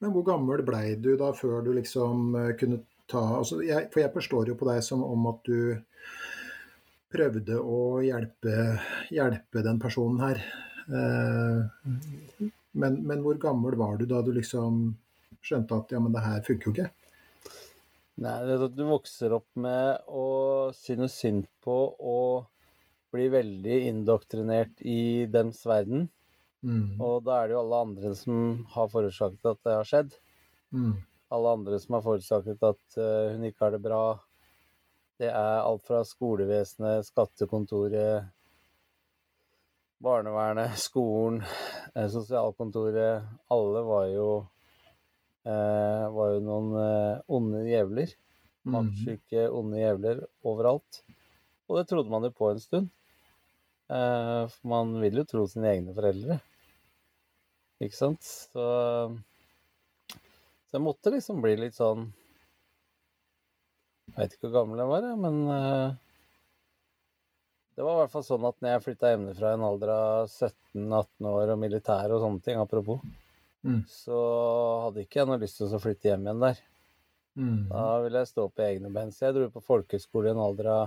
Men 0.03 0.12
hvor 0.15 0.25
gammel 0.27 0.65
blei 0.67 0.97
du 1.01 1.15
da 1.19 1.31
før 1.37 1.62
du 1.65 1.73
liksom 1.77 2.35
eh, 2.38 2.51
kunne 2.59 2.83
ta 3.11 3.23
altså 3.38 3.61
jeg, 3.67 3.88
For 3.93 4.03
jeg 4.05 4.15
forstår 4.15 4.53
jo 4.53 4.59
på 4.59 4.69
deg 4.69 4.83
som 4.85 5.05
om 5.07 5.29
at 5.33 5.43
du 5.49 5.77
prøvde 7.12 7.59
å 7.61 8.01
hjelpe, 8.05 8.57
hjelpe 9.12 9.65
den 9.65 9.81
personen 9.83 10.23
her. 10.23 10.41
Eh, 10.88 12.47
men, 12.73 12.99
men 13.05 13.25
hvor 13.25 13.37
gammel 13.41 13.77
var 13.77 13.99
du 14.01 14.07
da 14.09 14.23
du 14.25 14.33
liksom 14.33 14.87
skjønte 15.45 15.77
at 15.83 15.93
ja, 15.93 16.01
men 16.01 16.15
det 16.15 16.25
her 16.25 16.41
funker 16.47 16.71
jo 16.71 16.75
ikke? 16.77 16.88
Nei, 18.23 18.38
det 18.47 18.55
er 18.55 18.65
at 18.69 18.75
du 18.77 18.83
vokser 18.87 19.35
opp 19.35 19.49
med 19.59 20.09
å 20.09 20.27
synes 20.77 21.17
synd 21.19 21.47
på 21.65 21.77
og 21.97 22.49
bli 23.12 23.29
veldig 23.33 23.79
indoktrinert 23.91 24.83
i 24.88 25.29
dems 25.33 25.62
verden. 25.69 26.07
Mm. 26.62 27.01
Og 27.03 27.25
da 27.27 27.41
er 27.41 27.51
det 27.51 27.57
jo 27.57 27.62
alle 27.65 27.81
andre 27.88 28.12
som 28.17 28.37
har 28.73 28.93
forårsaket 28.93 29.49
at 29.51 29.65
det 29.67 29.75
har 29.77 29.88
skjedd. 29.88 30.15
Mm. 30.73 30.95
Alle 31.33 31.55
andre 31.57 31.79
som 31.81 31.97
har 31.97 32.05
forårsaket 32.05 32.64
at 32.68 32.97
eh, 33.01 33.33
hun 33.33 33.47
ikke 33.49 33.64
har 33.64 33.73
det 33.73 33.81
bra. 33.85 34.03
Det 35.21 35.31
er 35.31 35.62
alt 35.62 35.85
fra 35.87 36.03
skolevesenet, 36.05 37.07
skattekontoret, 37.09 38.27
barnevernet, 40.03 40.77
skolen, 40.83 41.40
eh, 41.95 42.09
sosialkontoret. 42.12 43.25
Alle 43.55 43.85
var 43.88 44.07
jo, 44.12 44.29
eh, 45.49 46.05
var 46.18 46.35
jo 46.35 46.45
noen 46.45 47.23
onde 47.33 47.64
djevler. 47.71 48.12
Mannssyke, 48.62 49.16
Maktsyke, 49.16 49.49
onde 49.51 49.81
djevler 49.81 50.25
overalt. 50.47 51.03
Og 51.66 51.81
det 51.81 51.88
trodde 51.88 52.12
man 52.12 52.29
jo 52.29 52.35
på 52.37 52.53
en 52.53 52.61
stund. 52.62 52.92
For 53.88 54.68
man 54.71 54.95
vil 55.03 55.18
jo 55.18 55.25
tro 55.29 55.42
sine 55.51 55.73
egne 55.73 55.92
foreldre. 55.97 56.38
Ikke 57.83 57.99
sant? 57.99 58.23
Så, 58.23 58.62
så 60.73 60.79
jeg 60.79 60.85
måtte 60.87 61.13
liksom 61.13 61.43
bli 61.45 61.53
litt 61.61 61.77
sånn 61.77 62.07
Jeg 64.09 64.17
vet 64.17 64.37
ikke 64.39 64.49
hvor 64.49 64.55
gammel 64.63 64.81
jeg 64.81 64.91
var, 64.91 65.05
jeg, 65.11 65.19
men 65.21 65.37
uh, 65.53 65.93
det 67.77 67.85
var 67.85 67.95
i 67.95 68.01
hvert 68.03 68.13
fall 68.13 68.25
sånn 68.27 68.47
at 68.49 68.57
når 68.61 68.75
jeg 68.75 68.85
flytta 68.87 69.13
hjemmefra 69.13 69.53
i 69.53 69.59
en 69.59 69.67
alder 69.69 69.93
av 69.93 70.33
17-18 70.33 71.29
år 71.31 71.53
og 71.55 71.61
militær 71.61 72.13
og 72.17 72.25
sånne 72.25 72.45
ting, 72.49 72.61
apropos, 72.61 73.05
Mm. 73.63 73.85
så 73.87 74.19
hadde 74.83 75.05
ikke 75.05 75.21
jeg 75.21 75.29
noe 75.31 75.39
lyst 75.39 75.61
til 75.61 75.71
å 75.71 75.79
flytte 75.79 76.09
hjem 76.09 76.25
igjen 76.27 76.41
der. 76.43 76.63
Mm. 77.39 77.61
Da 77.71 77.85
ville 78.03 78.23
jeg 78.23 78.31
stå 78.33 78.49
på 78.51 78.65
egne 78.67 78.91
ben. 78.91 79.13
Så 79.15 79.29
jeg 79.29 79.37
dro 79.37 79.45
på 79.55 79.63
folkehøyskole 79.63 80.33
i 80.33 80.35
en 80.35 80.43
alder 80.43 80.69
av 80.73 80.83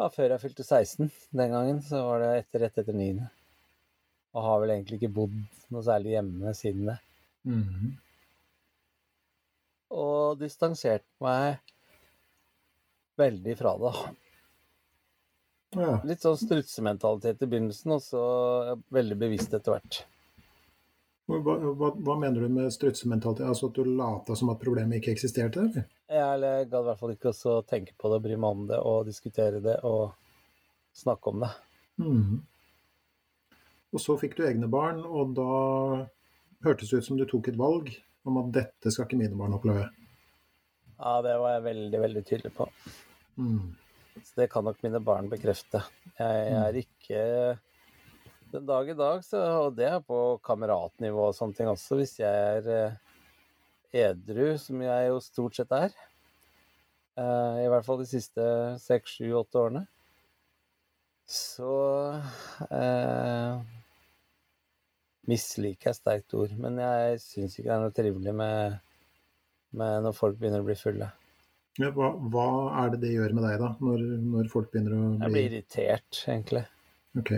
Ja, 0.00 0.08
før 0.08 0.32
jeg 0.32 0.40
fylte 0.42 0.64
16 0.64 1.10
den 1.36 1.54
gangen, 1.54 1.78
så 1.84 2.00
var 2.06 2.22
det 2.24 2.30
etter, 2.40 2.64
rett 2.64 2.78
etter 2.82 2.96
9. 2.96 3.28
Og 4.34 4.44
har 4.46 4.60
vel 4.62 4.74
egentlig 4.74 4.98
ikke 4.98 5.14
bodd 5.20 5.34
noe 5.70 5.84
særlig 5.84 6.16
hjemme 6.16 6.54
siden 6.56 6.88
det. 6.88 6.98
Mm. 7.44 7.92
Og 9.90 10.38
distanserte 10.38 11.08
meg 11.24 11.58
veldig 13.20 13.56
fra 13.58 13.74
det. 13.80 13.94
Ja. 15.78 15.98
Litt 16.06 16.24
sånn 16.24 16.38
strutsementalitet 16.38 17.44
i 17.44 17.50
begynnelsen, 17.50 17.94
og 17.94 18.02
så 18.02 18.22
veldig 18.94 19.18
bevisst 19.20 19.54
etter 19.54 19.76
hvert. 19.76 20.00
Hva, 21.30 21.54
hva, 21.78 21.92
hva 21.94 22.16
mener 22.18 22.42
du 22.42 22.50
med 22.50 22.72
strutsementalitet? 22.74 23.46
Altså 23.46 23.68
at 23.70 23.76
du 23.78 23.86
lata 23.86 24.34
som 24.38 24.50
at 24.50 24.58
problemet 24.62 24.98
ikke 24.98 25.14
eksisterte? 25.14 25.62
Eller? 25.62 25.86
Jeg 26.10 26.70
gadd 26.72 26.82
i 26.82 26.88
hvert 26.88 27.02
fall 27.02 27.14
ikke 27.14 27.34
å 27.34 27.60
tenke 27.62 27.94
på 27.94 28.10
det, 28.10 28.22
bry 28.24 28.38
meg 28.38 28.56
om 28.56 28.64
det 28.70 28.80
og 28.82 29.06
diskutere 29.06 29.62
det 29.62 29.76
og 29.86 30.10
snakke 30.96 31.30
om 31.30 31.44
det. 31.44 31.50
Mm. 32.02 32.40
Og 33.94 34.02
så 34.02 34.16
fikk 34.18 34.36
du 34.38 34.46
egne 34.46 34.70
barn, 34.70 35.04
og 35.06 35.36
da 35.38 35.50
hørtes 36.66 36.90
det 36.90 36.98
ut 36.98 37.06
som 37.06 37.18
du 37.20 37.26
tok 37.30 37.52
et 37.52 37.58
valg 37.60 37.92
om 38.28 38.40
at 38.42 38.50
dette 38.54 38.92
skal 38.92 39.06
ikke 39.06 39.20
mine 39.20 39.38
barn 39.38 39.56
oppleve. 39.56 39.86
Ja, 41.00 41.14
det 41.24 41.36
var 41.40 41.54
jeg 41.54 41.64
veldig, 41.64 42.00
veldig 42.02 42.22
tydelig 42.28 42.52
på. 42.56 42.66
Mm. 43.40 43.70
Så 44.20 44.36
det 44.36 44.50
kan 44.52 44.66
nok 44.66 44.82
mine 44.84 45.00
barn 45.04 45.30
bekrefte. 45.32 45.82
Jeg 46.18 46.52
er 46.60 46.76
ikke 46.82 47.22
Den 48.50 48.66
dag 48.66 48.88
i 48.90 48.96
dag, 48.98 49.22
så, 49.22 49.40
og 49.62 49.76
det 49.78 49.86
er 49.86 50.00
på 50.02 50.40
kameratnivå 50.42 51.28
og 51.28 51.36
sånne 51.36 51.54
ting 51.54 51.68
også, 51.70 52.00
hvis 52.00 52.16
jeg 52.18 52.48
er 52.56 52.70
eh, 52.74 52.96
edru, 54.08 54.56
som 54.58 54.82
jeg 54.82 55.04
jo 55.06 55.20
stort 55.22 55.54
sett 55.54 55.70
er, 55.76 55.94
eh, 57.14 57.60
i 57.62 57.68
hvert 57.70 57.86
fall 57.86 58.02
de 58.02 58.08
siste 58.10 58.48
seks, 58.82 59.20
sju, 59.20 59.28
åtte 59.38 59.62
årene, 59.62 59.84
så 61.30 61.76
eh, 62.74 63.62
misliker 65.30 65.92
er 65.92 65.96
sterkt 65.96 66.34
ord. 66.38 66.52
Men 66.60 66.78
jeg 66.82 67.22
syns 67.22 67.56
ikke 67.56 67.68
det 67.70 67.76
er 67.76 67.84
noe 67.84 67.96
trivelig 67.96 68.34
med, 68.42 68.76
med 69.80 70.04
når 70.06 70.16
folk 70.18 70.38
begynner 70.40 70.64
å 70.64 70.68
bli 70.68 70.78
fulle. 70.78 71.10
Ja, 71.78 71.88
hva, 71.94 72.10
hva 72.32 72.46
er 72.82 72.92
det 72.92 73.04
det 73.04 73.14
gjør 73.14 73.32
med 73.38 73.46
deg, 73.46 73.56
da, 73.62 73.70
når, 73.80 74.04
når 74.34 74.48
folk 74.52 74.72
begynner 74.72 74.96
å 74.96 75.00
bli 75.00 75.22
Jeg 75.22 75.34
blir 75.36 75.46
irritert, 75.48 76.22
egentlig. 76.26 76.64
Ok. 77.18 77.30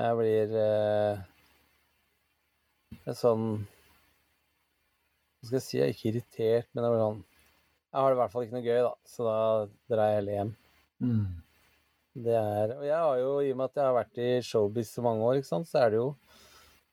Jeg 0.00 0.16
blir 0.20 0.54
eh, 0.60 1.22
sånn 3.16 3.46
Hva 5.40 5.48
skal 5.48 5.56
jeg 5.58 5.64
si? 5.64 5.76
Jeg 5.78 5.84
er 5.84 5.94
ikke 5.94 6.10
irritert, 6.12 6.68
men 6.72 6.86
jeg 6.86 6.94
blir 6.94 7.02
sånn 7.02 7.20
Jeg 7.24 7.98
har 7.98 8.08
det 8.08 8.16
i 8.16 8.20
hvert 8.20 8.34
fall 8.34 8.46
ikke 8.46 8.56
noe 8.58 8.68
gøy, 8.68 8.80
da, 8.86 8.92
så 9.12 9.26
da 9.26 9.36
drar 9.90 10.10
jeg 10.10 10.20
heller 10.20 10.36
hjem. 10.38 10.52
Mm. 11.00 11.24
Det 12.28 12.36
er 12.36 12.76
Og 12.76 12.84
jeg 12.86 12.98
har 12.98 13.16
jo, 13.24 13.32
i 13.40 13.50
og 13.52 13.58
med 13.58 13.70
at 13.70 13.80
jeg 13.80 13.86
har 13.88 13.96
vært 13.98 14.22
i 14.22 14.30
showbiz 14.46 14.94
så 14.94 15.04
mange 15.06 15.26
år, 15.26 15.40
ikke 15.40 15.50
sant, 15.50 15.68
så 15.70 15.82
er 15.82 15.94
det 15.94 16.00
jo 16.00 16.08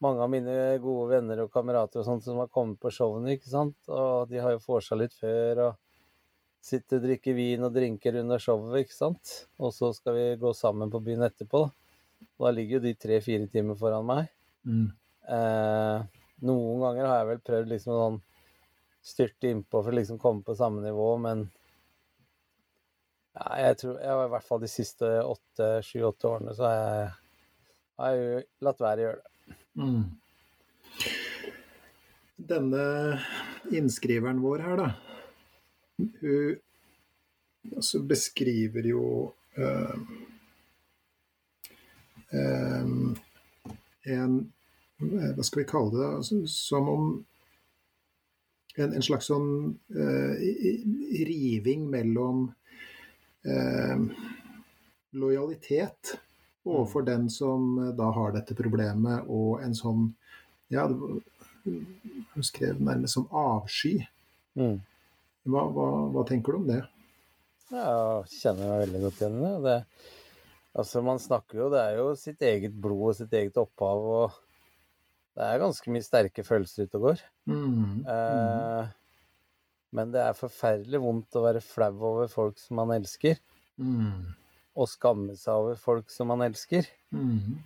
mange 0.03 0.21
av 0.21 0.29
mine 0.29 0.53
gode 0.83 1.09
venner 1.15 1.41
og 1.43 1.51
kamerater 1.53 2.01
og 2.01 2.07
sånt 2.07 2.25
som 2.25 2.39
har 2.41 2.51
kommet 2.53 2.79
på 2.81 2.91
showene, 2.93 3.33
ikke 3.33 3.49
sant, 3.49 3.77
og 3.89 4.29
de 4.29 4.41
har 4.43 4.53
jo 4.53 4.63
vorsa 4.65 4.97
litt 4.99 5.15
før 5.17 5.63
og 5.65 5.79
sitter 6.67 6.99
og 6.99 7.07
drikker 7.07 7.37
vin 7.37 7.65
og 7.65 7.73
drinker 7.73 8.19
under 8.21 8.41
showet, 8.41 8.83
ikke 8.83 8.97
sant, 8.97 9.33
og 9.61 9.73
så 9.73 9.91
skal 9.95 10.17
vi 10.17 10.25
gå 10.41 10.53
sammen 10.57 10.91
på 10.93 11.01
byen 11.05 11.25
etterpå, 11.29 11.65
da. 11.65 11.73
Og 12.37 12.47
da 12.47 12.53
ligger 12.53 12.77
jo 12.77 12.85
de 12.87 12.95
tre-fire 12.97 13.45
timer 13.49 13.77
foran 13.77 14.05
meg. 14.05 14.29
Mm. 14.65 14.87
Eh, 15.37 16.23
noen 16.49 16.81
ganger 16.81 17.09
har 17.09 17.19
jeg 17.19 17.29
vel 17.31 17.43
prøvd 17.49 17.71
liksom 17.73 17.93
å 17.93 17.99
sånn 18.01 18.17
styrte 19.07 19.51
innpå 19.51 19.81
for 19.83 19.93
å 19.93 19.97
liksom 19.97 20.19
komme 20.21 20.43
på 20.45 20.57
samme 20.57 20.83
nivå, 20.83 21.07
men 21.23 21.45
ja, 23.37 23.47
jeg 23.61 23.79
tror 23.81 24.01
jeg 24.01 24.19
var 24.19 24.27
i 24.27 24.33
hvert 24.33 24.47
fall 24.47 24.61
de 24.63 24.69
siste 24.71 25.09
åtte, 25.21 25.69
sju-åtte 25.85 26.29
årene 26.29 26.55
så 26.57 26.67
har 26.67 26.77
jeg, 26.77 27.09
har 28.01 28.15
jeg 28.17 28.45
latt 28.65 28.83
være 28.83 28.99
å 28.99 29.05
gjøre 29.07 29.19
det. 29.21 29.36
Mm. 29.77 30.03
Denne 32.37 32.85
innskriveren 33.73 34.41
vår 34.41 34.63
her, 34.65 34.81
da, 34.81 34.89
hun 35.97 37.75
altså 37.75 37.99
beskriver 38.07 38.87
jo 38.87 39.33
øh, 39.57 39.97
øh, 42.33 42.85
en 44.05 44.37
Hva 44.97 45.43
skal 45.45 45.59
vi 45.61 45.69
kalle 45.69 45.93
det? 45.93 46.05
Altså, 46.17 46.37
som 46.49 46.87
om 46.89 47.09
en, 48.81 48.93
en 48.97 49.03
slags 49.05 49.27
sånn 49.29 49.75
eh, 49.93 50.39
riving 51.29 51.83
mellom 51.91 52.47
eh, 53.45 54.07
lojalitet 55.21 56.15
overfor 56.67 57.05
den 57.07 57.29
som 57.33 57.73
eh, 57.83 57.93
da 57.97 58.11
har 58.15 58.35
dette 58.35 58.57
problemet, 58.57 59.27
og 59.27 59.63
en 59.65 59.75
sånn 59.77 60.11
Ja, 60.73 60.83
hun 60.87 62.43
skrev 62.43 62.79
nærmest 62.83 63.15
som 63.15 63.27
avsky. 63.31 64.01
Mm. 64.59 64.81
Hva, 65.47 65.63
hva, 65.71 65.87
hva 66.11 66.23
tenker 66.27 66.55
du 66.55 66.59
om 66.59 66.67
det? 66.67 66.81
Ja, 67.71 67.87
jeg 68.27 68.39
kjenner 68.41 68.69
meg 68.71 68.81
veldig 68.85 69.01
godt 69.05 69.21
igjen 69.21 69.37
i 69.37 69.43
det. 69.45 69.61
det. 69.65 69.77
Altså, 70.77 71.01
man 71.01 71.19
snakker 71.19 71.63
jo 71.63 71.69
Det 71.73 71.79
er 71.81 71.97
jo 71.97 72.11
sitt 72.19 72.43
eget 72.45 72.75
blod 72.83 73.09
og 73.09 73.17
sitt 73.17 73.33
eget 73.35 73.57
opphav, 73.59 74.03
og 74.19 74.37
det 75.37 75.45
er 75.45 75.61
ganske 75.61 75.91
mye 75.93 76.05
sterke 76.05 76.45
følelser 76.45 76.87
ute 76.87 76.99
og 76.99 77.09
går. 77.09 77.25
Mm, 77.51 78.05
Eh, 78.07 78.93
men 79.97 80.11
det 80.11 80.19
er 80.23 80.37
forferdelig 80.37 80.99
vondt 81.01 81.37
å 81.37 81.43
være 81.45 81.63
flau 81.63 81.93
over 82.09 82.31
folk 82.31 82.57
som 82.59 82.79
man 82.81 82.91
elsker, 82.97 83.37
mm, 83.79 84.17
og 84.77 84.89
skamme 84.91 85.35
seg 85.37 85.57
over 85.57 85.77
folk 85.81 86.09
som 86.13 86.29
man 86.31 86.45
elsker, 86.45 86.87
mm, 87.15 87.59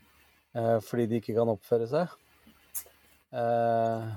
eh, 0.57 0.77
fordi 0.87 1.07
de 1.11 1.19
ikke 1.21 1.35
kan 1.37 1.51
oppføre 1.51 1.87
seg. 1.91 2.17
Eh, 3.35 4.09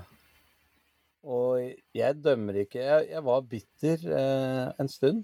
og 1.25 1.61
jeg 1.95 2.17
dømmer 2.19 2.57
ikke 2.59 2.81
Jeg, 2.83 3.05
jeg 3.13 3.23
var 3.25 3.45
bitter 3.47 4.01
eh, 4.17 4.65
en 4.81 4.91
stund. 4.91 5.23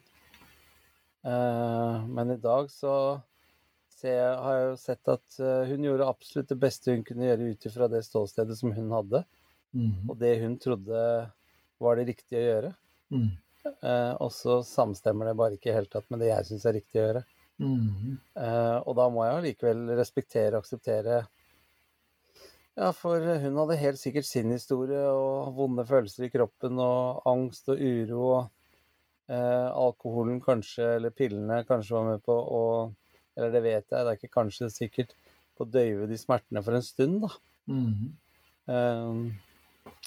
Eh, 1.27 1.97
men 2.07 2.33
i 2.33 2.39
dag 2.41 2.71
så 2.73 2.95
ser 3.91 4.15
jeg, 4.15 4.39
har 4.45 4.57
jeg 4.57 4.69
jo 4.69 4.79
sett 4.81 5.11
at 5.13 5.37
eh, 5.43 5.69
hun 5.69 5.85
gjorde 5.85 6.09
absolutt 6.09 6.49
det 6.49 6.59
beste 6.63 6.95
hun 6.95 7.05
kunne 7.05 7.27
gjøre 7.27 7.51
ut 7.51 7.69
ifra 7.69 7.91
det 7.91 8.01
ståstedet 8.07 8.57
som 8.57 8.73
hun 8.73 8.89
hadde, 8.95 9.21
mm, 9.77 10.09
og 10.09 10.17
det 10.23 10.33
hun 10.41 10.57
trodde 10.61 11.05
var 11.81 11.97
det 11.97 12.09
riktige 12.09 12.41
å 12.41 12.49
gjøre. 12.49 12.75
mm, 13.13 13.31
Eh, 13.61 14.13
og 14.17 14.31
så 14.33 14.61
samstemmer 14.65 15.29
det 15.29 15.37
bare 15.37 15.57
ikke 15.57 15.69
i 15.69 15.71
det 15.71 15.77
hele 15.79 15.91
tatt 15.91 16.07
med 16.09 16.23
det 16.23 16.31
jeg 16.31 16.47
syns 16.49 16.65
er 16.65 16.77
riktig 16.79 16.97
å 16.99 17.05
gjøre. 17.05 17.23
Mm, 17.61 18.17
Eh, 18.41 18.77
og 18.87 18.95
da 18.97 19.07
må 19.11 19.25
jeg 19.25 19.37
allikevel 19.37 19.91
respektere 19.99 20.55
og 20.55 20.65
akseptere 20.65 21.21
Ja, 22.79 22.91
for 22.95 23.19
hun 23.43 23.59
hadde 23.59 23.79
helt 23.81 23.99
sikkert 23.99 24.27
sin 24.27 24.53
historie 24.53 25.01
og 25.11 25.51
vonde 25.57 25.85
følelser 25.87 26.27
i 26.27 26.31
kroppen 26.33 26.79
og 26.79 27.21
angst 27.27 27.67
og 27.73 27.81
uro 27.83 28.21
og 28.29 28.39
uh, 29.27 29.67
alkoholen 29.75 30.39
kanskje, 30.43 30.87
eller 30.95 31.13
pillene 31.15 31.61
kanskje 31.67 31.97
var 31.97 32.07
med 32.13 32.23
på 32.23 32.35
å 32.35 32.63
Eller 33.35 33.51
det 33.51 33.61
vet 33.63 33.85
jeg, 33.85 33.91
det 33.91 34.07
er 34.11 34.17
ikke 34.17 34.37
kanskje 34.39 34.65
er 34.67 34.73
sikkert 34.73 35.13
på 35.55 35.63
å 35.63 35.69
døyve 35.71 36.07
de 36.07 36.17
smertene 36.19 36.63
for 36.63 36.75
en 36.75 36.83
stund, 36.83 37.21
da. 37.27 37.31
mm, 37.71 38.11
Uh, 38.71 39.31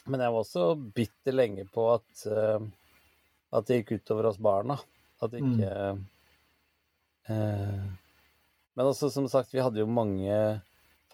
men 0.06 0.20
jeg 0.20 0.32
var 0.32 0.40
også 0.40 0.64
bitter 0.96 1.34
lenge 1.34 1.64
på 1.72 1.86
at, 1.94 2.24
at 2.28 3.66
det 3.68 3.78
gikk 3.80 3.96
utover 3.98 4.28
oss 4.28 4.38
barna. 4.40 4.76
At 5.24 5.34
ikke 5.38 5.70
eh, 5.70 6.02
Men 7.28 8.88
også, 8.90 9.10
som 9.12 9.26
sagt, 9.30 9.52
vi 9.54 9.62
hadde 9.62 9.80
jo 9.82 9.86
mange 9.90 10.34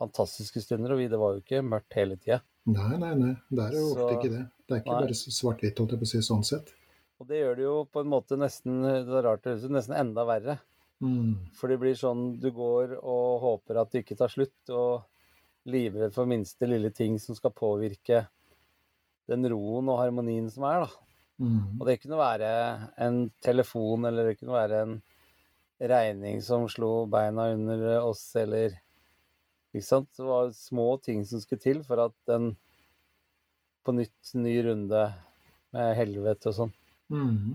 fantastiske 0.00 0.62
stunder, 0.64 0.94
og 0.94 0.98
vi, 1.02 1.08
det 1.12 1.18
var 1.20 1.34
jo 1.36 1.42
ikke 1.42 1.60
mørkt 1.66 1.96
hele 1.98 2.16
tida. 2.16 2.40
Nei, 2.70 2.96
nei, 3.00 3.12
nei. 3.18 3.32
Det 3.50 3.66
er 3.66 3.76
jo 3.76 3.86
Så- 3.90 3.98
ofte 4.04 4.16
ikke 4.18 4.32
det. 4.32 4.44
Det 4.66 4.74
er 4.76 4.80
ikke 4.80 4.94
Nei. 4.94 5.00
bare 5.06 5.18
svart-hvitt, 5.18 5.78
holdt 5.78 5.90
jeg 5.90 6.00
på 6.00 6.06
å 6.06 6.12
si, 6.12 6.18
sånn 6.22 6.44
sett. 6.44 6.72
Og 7.20 7.26
det 7.28 7.40
gjør 7.42 7.56
det 7.56 7.64
jo 7.64 7.84
på 7.84 8.00
en 8.00 8.08
måte 8.08 8.36
nesten 8.38 8.82
det 8.82 9.08
er 9.12 9.22
rart, 9.26 9.42
det 9.42 9.52
høres 9.52 9.64
ut, 9.64 9.70
nesten 9.76 9.96
enda 9.98 10.24
verre. 10.24 10.58
Mm. 11.02 11.36
For 11.54 11.68
det 11.68 11.78
blir 11.80 11.94
sånn 11.94 12.38
du 12.40 12.50
går 12.50 12.94
og 13.02 13.40
håper 13.40 13.80
at 13.80 13.90
det 13.90 14.04
ikke 14.04 14.16
tar 14.16 14.28
slutt, 14.28 14.70
og 14.70 15.04
livredd 15.66 16.12
for 16.14 16.24
minste 16.24 16.66
lille 16.66 16.90
ting 16.90 17.18
som 17.18 17.34
skal 17.34 17.50
påvirke 17.52 18.26
den 19.28 19.44
roen 19.50 19.88
og 19.88 19.98
harmonien 20.00 20.50
som 20.50 20.64
er, 20.64 20.80
da. 20.86 20.90
Mm. 21.40 21.80
Og 21.80 21.86
det 21.86 22.00
kunne 22.02 22.16
være 22.20 22.90
en 22.98 23.30
telefon, 23.40 24.04
eller 24.06 24.30
det 24.30 24.38
kunne 24.40 24.56
være 24.56 24.82
en 24.82 25.02
regning 25.80 26.42
som 26.44 26.68
slo 26.68 27.06
beina 27.10 27.50
under 27.54 28.00
oss, 28.02 28.24
eller 28.36 28.76
Ikke 29.70 29.86
sant? 29.86 30.08
Det 30.18 30.26
var 30.26 30.50
små 30.50 30.96
ting 30.98 31.22
som 31.24 31.40
skulle 31.40 31.62
til 31.62 31.84
for 31.86 32.02
at 32.02 32.14
den 32.26 32.56
på 33.86 33.94
nytt 33.94 34.32
ny 34.34 34.56
runde 34.66 35.02
med 35.70 35.92
helvete 35.94 36.50
og 36.50 36.56
sånn. 36.56 36.72
Mm. 37.10 37.52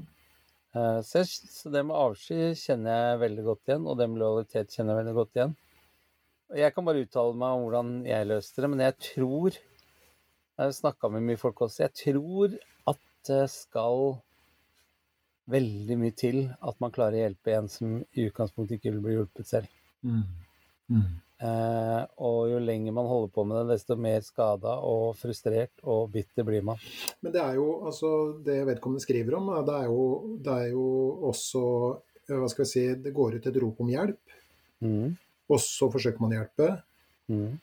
Så, 0.75 1.21
jeg, 1.21 1.27
så 1.51 1.71
det 1.71 1.83
med 1.87 1.95
avsky 1.95 2.53
kjenner 2.59 2.95
jeg 2.95 3.21
veldig 3.21 3.43
godt 3.45 3.69
igjen, 3.69 3.85
og 3.87 3.99
det 3.99 4.07
med 4.11 4.21
lojalitet 4.23 4.73
kjenner 4.75 4.95
jeg 4.95 5.01
veldig 5.01 5.15
godt 5.19 5.39
igjen. 5.39 5.53
Jeg 6.55 6.75
kan 6.75 6.87
bare 6.87 7.03
uttale 7.03 7.37
meg 7.41 7.57
om 7.57 7.63
hvordan 7.65 7.91
jeg 8.07 8.29
løste 8.29 8.63
det, 8.63 8.71
men 8.71 8.83
jeg 8.85 8.97
tror 9.01 9.55
Jeg 10.55 10.63
har 10.63 10.75
snakka 10.77 11.09
med 11.11 11.25
mye 11.27 11.39
folk 11.39 11.65
også. 11.65 11.81
Jeg 11.83 11.95
tror 11.99 12.53
at 12.87 12.99
det 13.27 13.41
skal 13.51 14.21
veldig 15.51 15.97
mye 16.01 16.15
til 16.17 16.39
at 16.57 16.79
man 16.81 16.93
klarer 16.95 17.19
å 17.19 17.23
hjelpe 17.25 17.53
en 17.53 17.69
som 17.69 17.99
i 18.01 18.25
utgangspunktet 18.29 18.79
ikke 18.79 18.95
vil 18.95 19.03
bli 19.05 19.15
hjulpet 19.17 19.49
selv. 19.49 19.69
Mm. 20.05 20.23
Mm. 20.89 21.05
Eh, 21.45 22.01
og 22.23 22.37
jo 22.47 22.59
lenger 22.63 22.93
man 22.95 23.09
holder 23.09 23.31
på 23.35 23.43
med 23.45 23.57
det, 23.59 23.75
desto 23.75 23.97
mer 23.99 24.21
skada 24.23 24.77
og 24.87 25.17
frustrert 25.19 25.83
og 25.83 26.07
bitter 26.13 26.47
blir 26.47 26.63
man. 26.65 26.79
Men 27.21 27.33
det 27.35 27.41
er 27.43 27.57
jo, 27.59 27.67
altså, 27.89 28.11
det 28.45 28.61
vedkommende 28.69 29.03
skriver 29.03 29.35
om, 29.37 29.51
det 29.67 29.75
er 29.81 29.89
jo, 29.91 30.05
det 30.45 30.57
er 30.63 30.69
jo 30.71 30.87
også 31.31 31.63
eh, 32.29 32.37
Hva 32.39 32.47
skal 32.49 32.65
vi 32.65 32.71
si 32.71 32.85
Det 33.03 33.13
går 33.13 33.35
ut 33.37 33.49
et 33.51 33.61
rop 33.63 33.83
om 33.85 33.91
hjelp, 33.93 34.41
Mm. 34.83 35.13
og 35.49 35.59
så 35.63 35.87
forsøker 35.89 36.19
man 36.19 36.33
å 36.33 36.35
hjelpe. 36.35 36.65
Mm. 37.31 37.53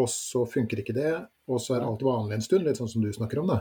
Og 0.00 0.06
så 0.10 0.40
funker 0.48 0.80
ikke 0.80 0.94
det, 0.96 1.12
og 1.46 1.60
så 1.62 1.76
er 1.76 1.84
alt 1.84 2.00
vanlig 2.02 2.38
en 2.38 2.44
stund, 2.46 2.64
litt 2.64 2.78
sånn 2.80 2.88
som 2.90 3.04
du 3.04 3.10
snakker 3.12 3.42
om. 3.42 3.52
det. 3.52 3.60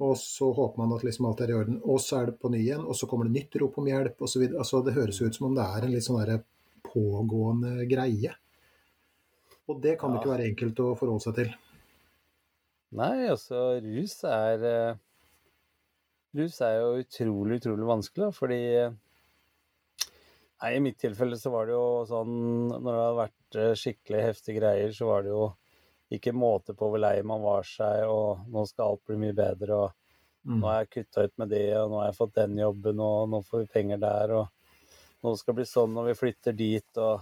Mm. 0.00 0.06
Og 0.08 0.16
så 0.18 0.48
håper 0.56 0.82
man 0.82 0.94
at 0.96 1.04
liksom 1.06 1.28
alt 1.28 1.42
er 1.44 1.52
i 1.52 1.56
orden, 1.56 1.80
og 1.84 2.00
så 2.02 2.20
er 2.20 2.30
det 2.30 2.40
på 2.42 2.50
ny 2.52 2.62
igjen, 2.62 2.86
og 2.86 2.96
så 2.98 3.06
kommer 3.10 3.28
det 3.28 3.36
nytt 3.36 3.58
rop 3.62 3.76
om 3.78 3.90
hjelp 3.90 4.24
osv. 4.24 4.46
Altså, 4.50 4.80
det 4.86 4.96
høres 4.96 5.20
ut 5.22 5.36
som 5.36 5.50
om 5.50 5.58
det 5.58 5.66
er 5.66 5.86
en 5.86 5.94
litt 5.94 6.06
sånn 6.06 6.42
pågående 6.88 7.86
greie. 7.90 8.32
Og 9.70 9.78
det 9.82 9.94
kan 10.00 10.12
det 10.12 10.20
ikke 10.20 10.32
være 10.32 10.48
enkelt 10.50 10.82
å 10.82 10.94
forholde 10.98 11.24
seg 11.24 11.38
til. 11.38 11.52
Nei, 12.98 13.28
altså 13.32 13.78
rus 13.80 14.18
er 14.28 14.66
eh, 14.68 15.00
Rus 16.36 16.58
er 16.64 16.78
jo 16.78 17.00
utrolig, 17.00 17.58
utrolig 17.60 17.88
vanskelig, 17.88 18.26
da, 18.26 18.34
fordi 18.36 18.60
Nei, 20.62 20.70
I 20.76 20.82
mitt 20.84 20.98
tilfelle 21.00 21.38
så 21.40 21.50
var 21.54 21.68
det 21.68 21.74
jo 21.74 21.86
sånn 22.08 22.34
Når 22.70 22.86
det 22.86 22.98
hadde 22.98 23.18
vært 23.18 23.58
eh, 23.62 23.72
skikkelig 23.80 24.26
heftige 24.28 24.60
greier, 24.60 24.92
så 24.96 25.08
var 25.08 25.24
det 25.24 25.32
jo 25.32 25.46
ikke 26.12 26.34
måte 26.36 26.74
på 26.76 26.88
hvor 26.92 27.00
lei 27.00 27.16
man 27.26 27.42
var 27.44 27.66
seg, 27.66 28.04
og 28.08 28.46
nå 28.52 28.64
skal 28.68 28.92
alt 28.92 29.04
bli 29.08 29.16
mye 29.26 29.36
bedre, 29.36 29.82
og 29.86 29.98
Mm. 30.42 30.56
nå 30.58 30.66
har 30.66 30.80
jeg 30.80 30.88
kutta 30.90 31.22
ut 31.22 31.36
med 31.38 31.48
det, 31.54 31.76
og 31.78 31.90
nå 31.90 31.98
har 32.00 32.06
jeg 32.08 32.16
fått 32.16 32.32
den 32.34 32.56
jobben, 32.58 32.98
og 32.98 33.28
nå 33.30 33.38
får 33.46 33.60
vi 33.60 33.66
penger 33.76 34.00
der, 34.02 34.32
og 34.34 34.48
nå 35.22 35.36
skal 35.38 35.54
det 35.54 35.60
bli 35.60 35.66
sånn 35.70 35.92
når 35.94 36.08
vi 36.08 36.14
flytter 36.18 36.56
dit, 36.58 36.98
og 36.98 37.20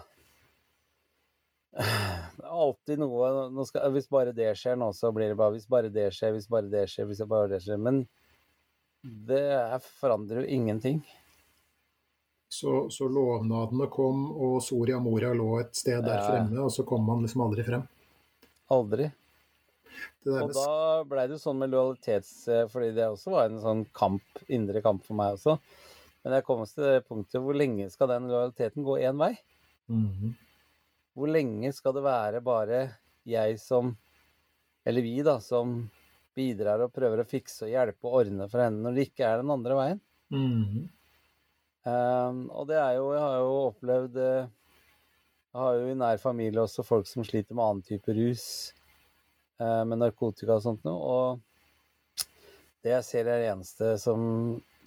Det 1.77 1.85
er 2.43 2.49
alltid 2.49 2.99
noe 2.99 3.51
nå 3.53 3.65
skal, 3.69 3.93
Hvis 3.93 4.09
bare 4.11 4.33
det 4.33 4.49
skjer 4.57 4.75
nå, 4.81 4.89
så 4.97 5.13
blir 5.15 5.29
det 5.29 5.37
bare 5.37 5.53
Hvis 5.53 5.69
bare 5.69 5.91
det 5.93 6.09
skjer, 6.17 6.33
hvis 6.33 6.49
bare 6.49 6.67
det 6.73 6.89
skjer, 6.89 7.07
hvis 7.07 7.21
bare 7.29 7.49
det 7.53 7.61
skjer. 7.63 7.79
Men 7.79 8.01
det 9.05 9.39
er, 9.53 9.79
forandrer 10.01 10.41
jo 10.43 10.49
ingenting. 10.57 11.05
Så, 12.51 12.89
så 12.91 13.07
lovnadene 13.07 13.87
kom, 13.93 14.25
og 14.35 14.59
Soria 14.67 14.99
Moria 14.99 15.31
lå 15.37 15.61
et 15.61 15.77
sted 15.79 16.03
der 16.03 16.25
fremme, 16.27 16.59
og 16.65 16.73
så 16.75 16.83
kom 16.89 17.05
man 17.07 17.23
liksom 17.23 17.45
aldri 17.47 17.63
frem. 17.69 17.85
Aldri. 18.71 19.11
Og 20.31 20.53
da 20.55 20.71
blei 21.09 21.27
det 21.27 21.39
jo 21.39 21.43
sånn 21.43 21.61
med 21.63 21.73
lojalitets... 21.73 22.33
Fordi 22.71 22.91
det 22.97 23.09
også 23.09 23.33
var 23.35 23.49
en 23.49 23.63
sånn 23.63 23.85
kamp, 23.97 24.45
indre 24.53 24.83
kamp 24.85 25.03
for 25.07 25.19
meg 25.19 25.39
også. 25.39 25.57
Men 26.25 26.37
jeg 26.37 26.47
kom 26.47 26.63
til 26.69 26.85
det 26.87 27.07
punktet 27.09 27.41
hvor 27.43 27.57
lenge 27.57 27.89
skal 27.93 28.11
den 28.13 28.29
lojaliteten 28.31 28.85
gå 28.87 28.99
én 29.01 29.21
vei? 29.21 29.33
Mhm. 29.91 30.35
Hvor 31.19 31.33
lenge 31.33 31.73
skal 31.75 31.97
det 31.97 32.05
være 32.07 32.41
bare 32.45 32.81
jeg 33.27 33.57
som 33.61 33.97
Eller 34.87 35.03
vi, 35.05 35.19
da, 35.27 35.35
som 35.45 35.91
bidrar 36.37 36.81
og 36.81 36.93
prøver 36.95 37.21
å 37.21 37.29
fikse 37.29 37.67
og 37.67 37.73
hjelpe 37.73 38.07
og 38.09 38.15
ordne 38.23 38.47
for 38.49 38.63
henne, 38.63 38.81
når 38.81 38.95
det 38.97 39.05
ikke 39.11 39.27
er 39.29 39.43
den 39.43 39.53
andre 39.53 39.77
veien? 39.77 40.01
Mhm. 40.33 40.87
Um, 41.81 42.41
og 42.53 42.67
det 42.69 42.77
er 42.77 42.95
jo 42.99 43.07
Jeg 43.15 43.21
har 43.25 43.37
jo 43.41 43.53
opplevd 43.71 44.17
eh, 44.21 44.49
Jeg 45.51 45.59
har 45.65 45.79
jo 45.81 45.87
i 45.91 45.97
nær 45.99 46.21
familie 46.23 46.63
også 46.63 46.85
folk 46.87 47.09
som 47.11 47.25
sliter 47.27 47.57
med 47.59 47.65
annen 47.65 47.87
type 47.87 48.15
rus, 48.15 48.45
eh, 49.59 49.83
med 49.85 49.99
narkotika 49.99 50.55
og 50.57 50.63
sånt 50.63 50.85
noe. 50.87 51.01
Og 51.11 52.27
det 52.85 52.93
jeg 52.95 53.07
ser 53.09 53.27
er 53.29 53.43
det 53.43 53.49
eneste 53.51 53.97
som, 54.01 54.21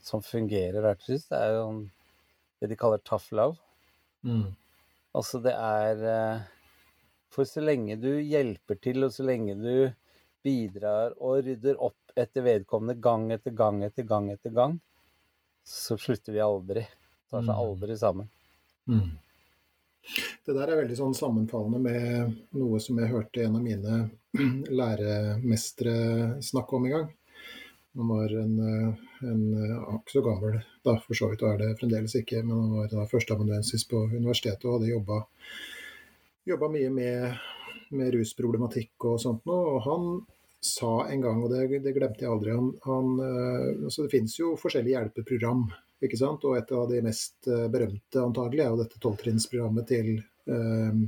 som 0.02 0.24
fungerer 0.24 0.80
hvert 0.86 1.04
rus, 1.10 1.26
det 1.30 1.40
er 1.42 1.58
jo 1.58 1.66
det 2.64 2.70
de 2.72 2.78
kaller 2.80 3.02
tough 3.04 3.28
love. 3.36 3.60
Mm. 4.24 4.54
Altså 5.14 5.42
det 5.44 5.52
er 5.52 6.06
eh, 6.10 6.46
For 7.34 7.44
så 7.50 7.60
lenge 7.66 7.98
du 8.00 8.12
hjelper 8.22 8.78
til, 8.80 9.04
og 9.04 9.12
så 9.12 9.26
lenge 9.28 9.56
du 9.60 9.92
bidrar 10.46 11.16
og 11.20 11.44
rydder 11.48 11.80
opp 11.82 12.14
etter 12.20 12.46
vedkommende 12.46 12.96
gang 13.02 13.28
etter 13.34 13.52
gang 13.58 13.82
etter 13.84 14.06
gang 14.08 14.30
etter 14.32 14.54
gang, 14.54 14.78
så 15.66 15.98
slutter 16.00 16.36
vi 16.36 16.42
aldri. 16.46 16.84
Tar 17.32 17.42
seg 17.44 17.52
Mm. 17.52 17.60
aldri 17.66 17.98
sammen. 17.98 18.30
Mhm. 18.88 19.12
Det 20.44 20.56
der 20.56 20.70
er 20.70 20.82
veldig 20.82 20.98
sånn 21.00 21.16
sammenfallende 21.18 21.80
med 21.84 22.60
noe 22.60 22.80
som 22.84 23.00
jeg 23.00 23.12
hørte 23.12 23.46
en 23.46 23.58
av 23.60 23.64
mine 23.64 24.00
læremestere 24.82 26.42
snakke 26.44 26.78
om 26.78 26.88
en 26.88 26.96
gang. 26.98 27.12
Han 27.94 28.10
var 28.10 28.34
en, 28.42 28.54
en 29.22 29.42
ikke 30.00 30.16
så 30.16 30.24
gammel 30.26 30.56
da, 30.84 30.96
for 30.98 31.14
så 31.18 31.30
vidt, 31.30 31.44
og 31.46 31.52
er 31.54 31.60
det 31.62 31.76
fremdeles 31.78 32.16
ikke, 32.18 32.42
men 32.42 32.58
han 32.58 32.72
var 32.80 32.88
da 32.90 33.06
førsteamanuensis 33.10 33.86
på 33.90 34.08
universitetet 34.16 34.66
og 34.66 34.80
hadde 34.80 34.90
jobba, 34.90 35.20
jobba 36.50 36.72
mye 36.74 36.90
med, 36.96 37.44
med 37.94 38.16
rusproblematikk 38.18 39.08
og 39.12 39.22
sånt 39.22 39.46
noe. 39.46 39.76
Og 39.76 39.86
han 39.86 40.08
sa 40.64 41.08
en 41.12 41.22
gang, 41.22 41.44
og 41.44 41.52
det, 41.52 41.84
det 41.84 41.94
glemte 41.96 42.24
jeg 42.24 42.32
aldri, 42.32 42.56
han, 42.56 42.72
han 42.86 43.16
eh, 43.20 43.86
altså 43.90 44.06
Det 44.06 44.14
finnes 44.14 44.36
jo 44.40 44.54
forskjellige 44.60 44.96
hjelpeprogram, 44.96 45.66
ikke 46.04 46.20
sant? 46.20 46.46
og 46.48 46.58
et 46.58 46.72
av 46.76 46.88
de 46.92 47.02
mest 47.06 47.50
eh, 47.50 47.68
berømte 47.72 48.22
antagelig 48.22 48.64
er 48.64 48.72
jo 48.72 48.80
dette 48.82 49.02
tolvtrinnsprogrammet 49.04 49.90
til 49.90 50.10
eh, 50.18 51.04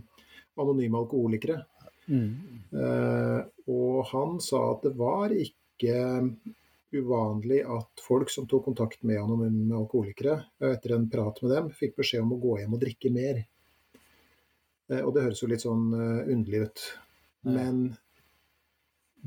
anonyme 0.62 1.02
alkoholikere. 1.02 1.58
Eh, 2.06 3.41
og 3.74 3.98
han 4.12 4.38
sa 4.43 4.62
at 4.76 4.86
det 4.86 4.93
var 5.00 5.34
ikke 5.34 5.98
uvanlig 6.96 7.60
at 7.68 8.04
folk 8.06 8.32
som 8.32 8.48
tok 8.48 8.70
kontakt 8.70 9.02
med 9.04 9.20
anonyme 9.20 9.76
alkoholikere, 9.76 10.38
etter 10.64 10.96
en 10.96 11.10
prat 11.12 11.41
med 11.43 11.56
dem, 11.56 11.74
fikk 11.76 11.98
beskjed 12.00 12.24
om 12.24 12.38
å 12.38 12.41
gå 12.46 12.60
hjem 12.62 12.78
og 12.78 12.84
drikke 12.86 13.12
mer. 13.16 13.41
Eh, 14.91 15.02
og 15.02 15.12
det 15.16 15.26
høres 15.28 15.43
jo 15.43 15.52
litt 15.52 15.66
sånn 15.66 15.89
underlig 15.96 16.68
ut. 16.70 16.88
Men 17.46 17.84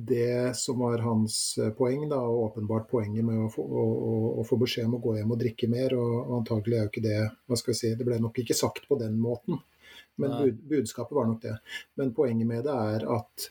det 0.00 0.56
som 0.56 0.78
var 0.78 0.98
hans 0.98 1.58
eh, 1.58 1.72
poeng, 1.74 2.04
da, 2.10 2.20
og 2.22 2.42
åpenbart 2.44 2.86
poenget 2.90 3.24
med 3.26 3.40
å 3.42 3.48
få, 3.50 3.64
å, 3.66 3.82
å, 3.82 4.12
å 4.38 4.44
få 4.46 4.58
beskjed 4.60 4.86
om 4.86 4.94
å 4.94 5.02
gå 5.02 5.16
hjem 5.16 5.32
og 5.34 5.40
drikke 5.40 5.68
mer, 5.72 5.94
og, 5.98 6.12
og 6.20 6.36
antagelig 6.36 6.76
er 6.76 6.84
jo 6.84 6.90
ikke 6.92 7.02
det 7.08 7.18
hva 7.26 7.58
skal 7.58 7.74
jeg 7.74 7.80
si, 7.80 7.90
Det 7.98 8.06
ble 8.06 8.20
nok 8.22 8.38
ikke 8.38 8.54
sagt 8.54 8.86
på 8.86 8.98
den 9.00 9.16
måten, 9.18 9.58
men 10.22 10.36
bud, 10.38 10.62
budskapet 10.70 11.18
var 11.18 11.26
nok 11.26 11.42
det. 11.42 11.56
Men 11.98 12.14
poenget 12.14 12.46
med 12.46 12.62
det 12.68 12.76
er 12.94 13.06
at 13.16 13.48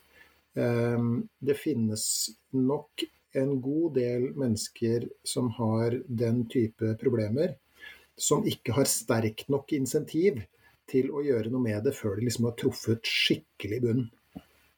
eh, 0.63 1.05
det 1.51 1.59
finnes 1.59 2.07
nok 2.55 3.03
en 3.37 3.55
god 3.61 3.97
del 3.99 4.29
mennesker 4.39 5.09
som 5.27 5.51
har 5.59 5.99
den 6.07 6.45
type 6.47 6.95
problemer, 7.01 7.57
som 8.15 8.47
ikke 8.47 8.77
har 8.79 8.87
sterkt 8.87 9.51
nok 9.51 9.75
insentiv 9.75 10.39
til 10.87 11.11
å 11.11 11.27
gjøre 11.27 11.51
noe 11.51 11.65
med 11.65 11.83
det 11.83 11.91
før 11.97 12.15
de 12.15 12.29
liksom 12.29 12.47
har 12.47 12.55
truffet 12.55 13.03
skikkelig 13.03 13.83
bunn. 13.83 14.07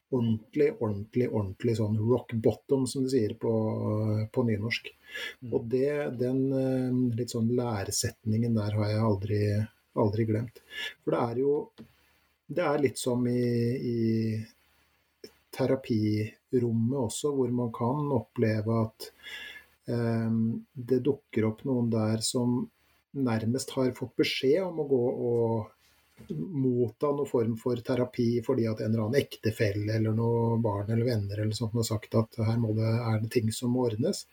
Ordentlig, 0.09 0.71
ordentlig, 0.81 1.27
ordentlig 1.29 1.75
sånn 1.77 1.97
rock 2.01 2.33
bottom, 2.41 2.87
som 2.89 3.03
de 3.05 3.11
sier 3.13 3.35
på, 3.37 3.51
på 4.33 4.45
nynorsk. 4.47 4.89
Mm. 5.43 5.51
Og 5.51 5.67
det, 5.69 5.91
den 6.17 6.39
eh, 6.57 7.01
litt 7.19 7.35
sånn 7.35 7.51
læresetningen 7.57 8.57
der 8.57 8.77
har 8.79 8.89
jeg 8.89 9.03
aldri, 9.05 9.41
aldri 10.01 10.25
glemt. 10.29 10.63
For 11.03 11.13
det 11.15 11.21
er 11.27 11.43
jo 11.45 11.53
Det 12.49 12.63
er 12.65 12.81
litt 12.81 12.97
som 12.97 13.27
i, 13.29 13.45
i 13.77 13.99
terapirommet 15.53 16.97
også, 16.97 17.29
hvor 17.37 17.51
man 17.53 17.69
kan 17.69 18.09
oppleve 18.15 18.79
at 18.87 19.09
eh, 19.93 20.39
det 20.73 21.03
dukker 21.05 21.45
opp 21.51 21.61
noen 21.69 21.91
der 21.93 22.25
som 22.25 22.63
nærmest 23.13 23.75
har 23.77 23.93
fått 23.97 24.15
beskjed 24.17 24.63
om 24.63 24.81
å 24.81 24.87
gå 24.89 25.03
og 25.29 25.69
motta 26.29 27.11
noen 27.13 27.29
form 27.29 27.55
for 27.59 27.79
terapi 27.85 28.41
fordi 28.45 28.67
at 28.69 28.81
en 28.81 28.91
eller 28.91 29.05
annen 29.05 29.21
ektefelle 29.21 29.95
eller 29.95 30.15
noen 30.15 30.61
barn 30.63 30.91
eller 30.91 31.07
venner 31.07 31.41
eller 31.43 31.55
sånt 31.57 31.77
har 31.77 31.87
sagt 31.87 32.17
at 32.19 32.41
her 32.45 32.59
må 32.61 32.73
det, 32.77 32.89
er 32.89 33.21
det 33.23 33.31
ting 33.33 33.51
som 33.55 33.73
må 33.73 33.87
ordnes. 33.89 34.25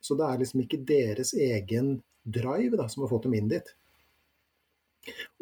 Så 0.00 0.16
det 0.18 0.28
er 0.28 0.40
liksom 0.40 0.62
ikke 0.64 0.84
deres 0.88 1.34
egen 1.34 1.98
drive 2.22 2.78
da, 2.78 2.88
som 2.88 3.04
har 3.04 3.12
fått 3.12 3.26
dem 3.28 3.36
inn 3.38 3.50
dit. 3.50 3.74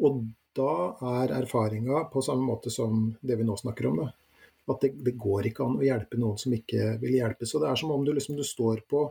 Og 0.03 0.25
da 0.57 0.73
er 1.21 1.35
erfaringa 1.41 2.05
på 2.11 2.23
samme 2.25 2.47
måte 2.47 2.73
som 2.73 3.11
det 3.21 3.37
vi 3.37 3.45
nå 3.45 3.57
snakker 3.59 3.89
om, 3.91 4.01
da, 4.01 4.07
at 4.73 4.83
det, 4.83 4.93
det, 5.05 5.15
går 5.19 5.49
ikke 5.49 5.65
an 5.67 5.77
å 5.79 5.85
hjelpe 5.85 6.19
noen 6.19 6.39
som 6.41 6.55
ikke 6.55 6.95
vil 7.01 7.19
hjelpe. 7.19 7.47
Så 7.47 7.61
det 7.61 7.69
er 7.69 7.79
som 7.79 7.93
om 7.93 8.05
du 8.05 8.13
liksom 8.15 8.37
du 8.39 8.43
står 8.47 8.83
på 8.89 9.07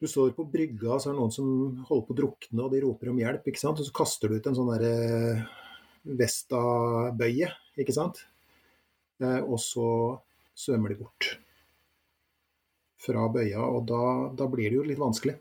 du 0.00 0.08
står 0.08 0.32
på 0.32 0.46
brygga, 0.48 0.96
så 0.96 1.10
er 1.10 1.14
det 1.14 1.20
noen 1.20 1.34
som 1.34 1.48
holder 1.90 2.06
på 2.08 2.14
å 2.14 2.18
drukne, 2.22 2.64
og 2.64 2.72
de 2.72 2.80
roper 2.86 3.10
om 3.12 3.20
hjelp. 3.20 3.50
ikke 3.50 3.60
sant? 3.60 3.80
Og 3.82 3.88
så 3.88 3.96
kaster 3.96 4.32
du 4.32 4.38
ut 4.38 4.48
en 4.48 4.56
sånn 4.56 4.72
derre 4.72 4.92
eh, 5.04 5.42
Vesta-bøye, 6.16 7.50
ikke 7.84 7.92
sant. 7.92 8.22
Eh, 9.20 9.42
og 9.44 9.60
så 9.60 9.88
svømmer 10.56 10.94
de 10.94 11.02
bort 11.02 11.28
fra 13.00 13.26
bøya, 13.32 13.60
og 13.60 13.84
da, 13.88 14.04
da 14.36 14.48
blir 14.48 14.72
det 14.72 14.78
jo 14.80 14.86
litt 14.88 15.00
vanskelig. 15.00 15.36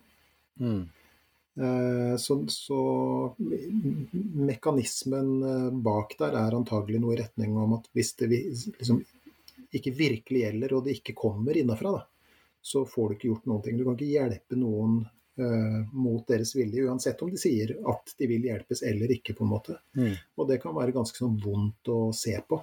Mm. 0.60 0.84
Eh, 1.64 2.14
så, 2.20 2.39
så, 2.51 2.84
mekanismen 4.43 5.80
bak 5.84 6.18
der 6.20 6.36
er 6.39 6.60
antagelig 6.60 6.99
noe 6.99 7.16
i 7.16 7.22
retning 7.24 7.55
om 7.60 7.80
at 7.80 7.88
hvis 7.95 8.12
det 8.20 8.32
liksom 8.32 8.99
ikke 9.76 9.95
virkelig 9.95 10.43
gjelder, 10.43 10.76
og 10.76 10.84
det 10.84 10.99
ikke 10.99 11.16
kommer 11.16 11.55
innafra, 11.55 11.95
da, 11.95 12.07
så 12.62 12.86
får 12.86 13.10
du 13.10 13.16
ikke 13.16 13.32
gjort 13.32 13.47
noen 13.49 13.64
ting. 13.64 13.78
Du 13.78 13.86
kan 13.88 13.95
ikke 13.97 14.12
hjelpe 14.12 14.60
noen 14.60 14.99
uh, 15.39 15.80
mot 15.95 16.26
deres 16.28 16.55
vilje, 16.55 16.84
uansett 16.88 17.22
om 17.22 17.32
de 17.32 17.39
sier 17.39 17.76
at 17.91 18.16
de 18.18 18.28
vil 18.30 18.49
hjelpes 18.49 18.84
eller 18.88 19.12
ikke, 19.16 19.36
på 19.38 19.45
en 19.45 19.53
måte. 19.53 19.80
Mm. 19.97 20.14
Og 20.36 20.49
det 20.49 20.60
kan 20.64 20.76
være 20.76 20.95
ganske 20.95 21.18
sånn 21.18 21.39
vondt 21.43 21.91
å 21.93 22.01
se 22.16 22.36
på. 22.47 22.62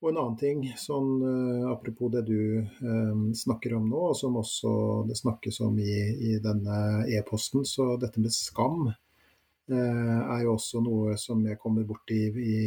Og 0.00 0.08
en 0.08 0.18
annen 0.20 0.36
ting, 0.40 0.62
sånn 0.80 1.10
uh, 1.20 1.70
apropos 1.72 2.12
det 2.12 2.24
du 2.28 2.64
um, 2.80 3.32
snakker 3.36 3.76
om 3.76 3.88
nå, 3.90 4.02
og 4.10 4.16
som 4.16 4.38
også 4.40 4.70
det 5.08 5.18
snakkes 5.20 5.60
om 5.66 5.76
i, 5.80 5.96
i 6.30 6.36
denne 6.42 7.04
e-posten, 7.12 7.64
så 7.68 7.94
dette 8.00 8.22
med 8.22 8.32
skam 8.32 8.88
uh, 8.88 10.20
er 10.32 10.46
jo 10.46 10.54
også 10.56 10.80
noe 10.84 11.16
som 11.20 11.44
jeg 11.44 11.60
kommer 11.60 11.84
borti 11.88 12.22
i, 12.28 12.60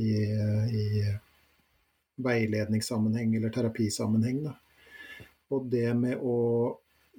i, 0.00 0.10
i 0.80 0.86
veiledningssammenheng 2.20 3.36
eller 3.36 3.52
terapisammenheng. 3.52 4.44
Da. 4.48 4.56
Og 5.50 5.70
det 5.72 5.88
med 5.98 6.20
å 6.22 6.36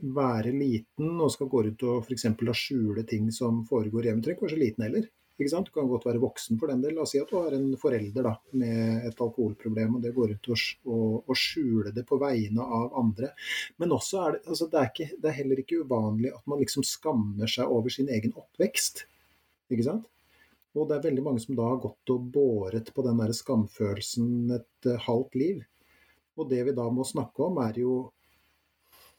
være 0.01 0.53
liten 0.55 1.19
og 1.21 1.31
skal 1.33 1.49
gå 1.51 1.65
ut 1.67 1.83
og 1.85 2.05
f.eks. 2.05 2.27
skjule 2.57 3.03
ting 3.07 3.29
som 3.35 3.63
foregår 3.69 4.07
hjemme, 4.07 4.23
trenger 4.23 4.39
ikke 4.39 4.47
være 4.47 4.55
så 4.55 4.61
liten 4.61 4.85
heller. 4.87 5.09
Ikke 5.41 5.51
sant? 5.55 5.69
Du 5.69 5.73
kan 5.73 5.89
godt 5.89 6.05
være 6.05 6.21
voksen 6.21 6.59
for 6.61 6.69
den 6.69 6.83
del. 6.83 6.93
La 6.95 7.05
oss 7.05 7.15
si 7.15 7.21
at 7.21 7.29
du 7.31 7.37
har 7.39 7.53
en 7.57 7.71
forelder 7.79 8.25
da, 8.27 8.35
med 8.61 9.07
et 9.09 9.23
alkoholproblem, 9.25 9.97
og 9.97 10.03
det 10.03 10.13
går 10.13 10.35
ut 10.35 10.49
og, 10.53 10.65
og, 10.85 11.15
og 11.25 11.39
skjule 11.39 11.93
det 11.95 12.03
på 12.07 12.19
vegne 12.21 12.61
av 12.61 12.93
andre. 13.01 13.31
Men 13.81 13.95
også 13.95 14.21
er 14.21 14.35
det, 14.35 14.43
altså 14.45 14.67
det, 14.69 14.81
er 14.81 14.91
ikke, 14.91 15.09
det 15.17 15.31
er 15.31 15.37
heller 15.39 15.63
ikke 15.63 15.81
uvanlig 15.81 16.33
at 16.35 16.45
man 16.51 16.61
liksom 16.61 16.85
skammer 16.85 17.49
seg 17.49 17.73
over 17.73 17.93
sin 17.93 18.11
egen 18.13 18.35
oppvekst. 18.37 19.05
Ikke 19.73 19.87
sant? 19.87 20.07
Og 20.77 20.87
det 20.87 20.97
er 20.97 21.07
veldig 21.09 21.25
mange 21.25 21.41
som 21.43 21.57
da 21.57 21.65
har 21.67 21.81
gått 21.83 22.13
og 22.13 22.29
båret 22.31 22.93
på 22.95 23.03
den 23.03 23.19
der 23.19 23.33
skamfølelsen 23.35 24.53
et 24.55 24.87
uh, 24.87 24.99
halvt 25.07 25.35
liv. 25.41 25.65
Og 26.39 26.47
det 26.51 26.61
vi 26.69 26.75
da 26.77 26.85
må 26.93 27.03
snakke 27.07 27.43
om, 27.49 27.59
er 27.65 27.81
jo 27.81 27.95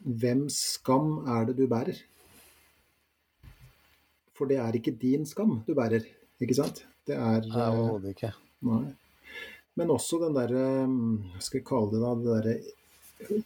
hvem 0.02 0.46
skam 0.52 1.22
er 1.30 1.48
det 1.48 1.56
du 1.60 1.66
bærer? 1.70 1.98
For 4.36 4.50
det 4.50 4.58
er 4.62 4.76
ikke 4.78 4.96
din 4.98 5.26
skam 5.28 5.60
du 5.66 5.74
bærer, 5.78 6.06
ikke 6.42 6.56
sant? 6.58 6.84
Det 7.06 7.16
er 7.18 7.42
Nei, 7.46 7.66
Overhodet 7.68 8.14
ikke. 8.14 8.32
Nei. 8.66 8.84
Men 9.78 9.90
også 9.90 10.20
den 10.20 10.36
derre 10.36 10.62
Hva 10.86 11.40
skal 11.42 11.60
vi 11.60 11.66
kalle 11.66 11.90
det 11.94 12.02
da? 12.02 12.14
Det, 12.14 12.30
derre 12.36 12.56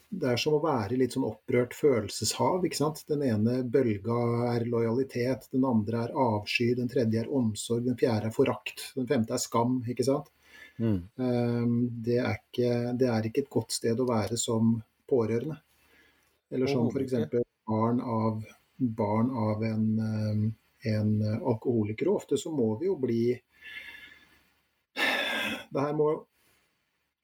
det 0.08 0.30
er 0.30 0.40
som 0.40 0.56
å 0.56 0.62
være 0.62 0.96
litt 0.98 1.16
sånn 1.16 1.26
opprørt 1.28 1.74
følelseshav. 1.76 2.64
ikke 2.66 2.78
sant? 2.78 3.02
Den 3.10 3.24
ene 3.26 3.58
bølga 3.62 4.16
er 4.54 4.66
lojalitet, 4.70 5.48
den 5.52 5.66
andre 5.68 6.06
er 6.06 6.16
avsky, 6.26 6.70
den 6.78 6.90
tredje 6.92 7.22
er 7.22 7.32
omsorg, 7.32 7.84
den 7.86 7.98
fjerde 8.00 8.30
er 8.30 8.36
forakt, 8.36 8.90
den 8.96 9.08
femte 9.10 9.36
er 9.36 9.42
skam. 9.42 9.82
ikke 9.88 10.06
sant? 10.06 10.32
Mm. 10.78 10.98
Um, 11.16 11.76
det, 12.04 12.18
er 12.20 12.40
ikke, 12.40 12.72
det 13.00 13.08
er 13.12 13.28
ikke 13.28 13.44
et 13.44 13.52
godt 13.52 13.76
sted 13.76 14.00
å 14.00 14.08
være 14.08 14.40
som 14.40 14.76
pårørende. 15.08 15.60
Eller 16.50 16.70
som 16.70 16.88
f.eks. 16.88 17.12
barn 17.66 18.00
av, 18.00 18.44
barn 18.76 19.30
av 19.30 19.64
en, 19.64 19.86
en 20.92 21.10
alkoholiker. 21.26 22.08
Og 22.08 22.22
ofte 22.22 22.38
så 22.38 22.52
må 22.54 22.74
vi 22.80 22.86
jo 22.90 22.96
bli 23.02 23.24
Det 25.66 25.82
her 25.82 25.96
må 25.98 26.12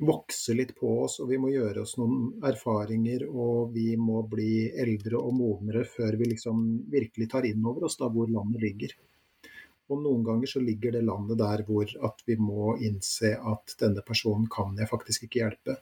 vokse 0.02 0.54
litt 0.58 0.74
på 0.78 0.88
oss, 1.04 1.20
og 1.22 1.30
vi 1.30 1.38
må 1.38 1.52
gjøre 1.52 1.84
oss 1.84 1.94
noen 2.00 2.42
erfaringer. 2.44 3.28
Og 3.30 3.72
vi 3.76 3.92
må 3.96 4.24
bli 4.28 4.66
eldre 4.84 5.20
og 5.20 5.36
modnere 5.38 5.84
før 5.88 6.18
vi 6.18 6.32
liksom 6.34 6.66
virkelig 6.90 7.30
tar 7.32 7.46
inn 7.48 7.64
over 7.64 7.86
oss 7.88 7.98
da 8.00 8.10
hvor 8.12 8.30
landet 8.30 8.62
ligger. 8.64 8.96
Og 9.92 10.00
noen 10.00 10.22
ganger 10.24 10.48
så 10.48 10.62
ligger 10.62 10.94
det 10.94 11.04
landet 11.04 11.40
der 11.40 11.64
hvor 11.68 11.90
at 12.08 12.22
vi 12.26 12.38
må 12.40 12.76
innse 12.80 13.34
at 13.36 13.74
denne 13.80 14.04
personen 14.06 14.48
kan 14.50 14.76
jeg 14.78 14.90
faktisk 14.90 15.26
ikke 15.26 15.42
hjelpe. 15.42 15.76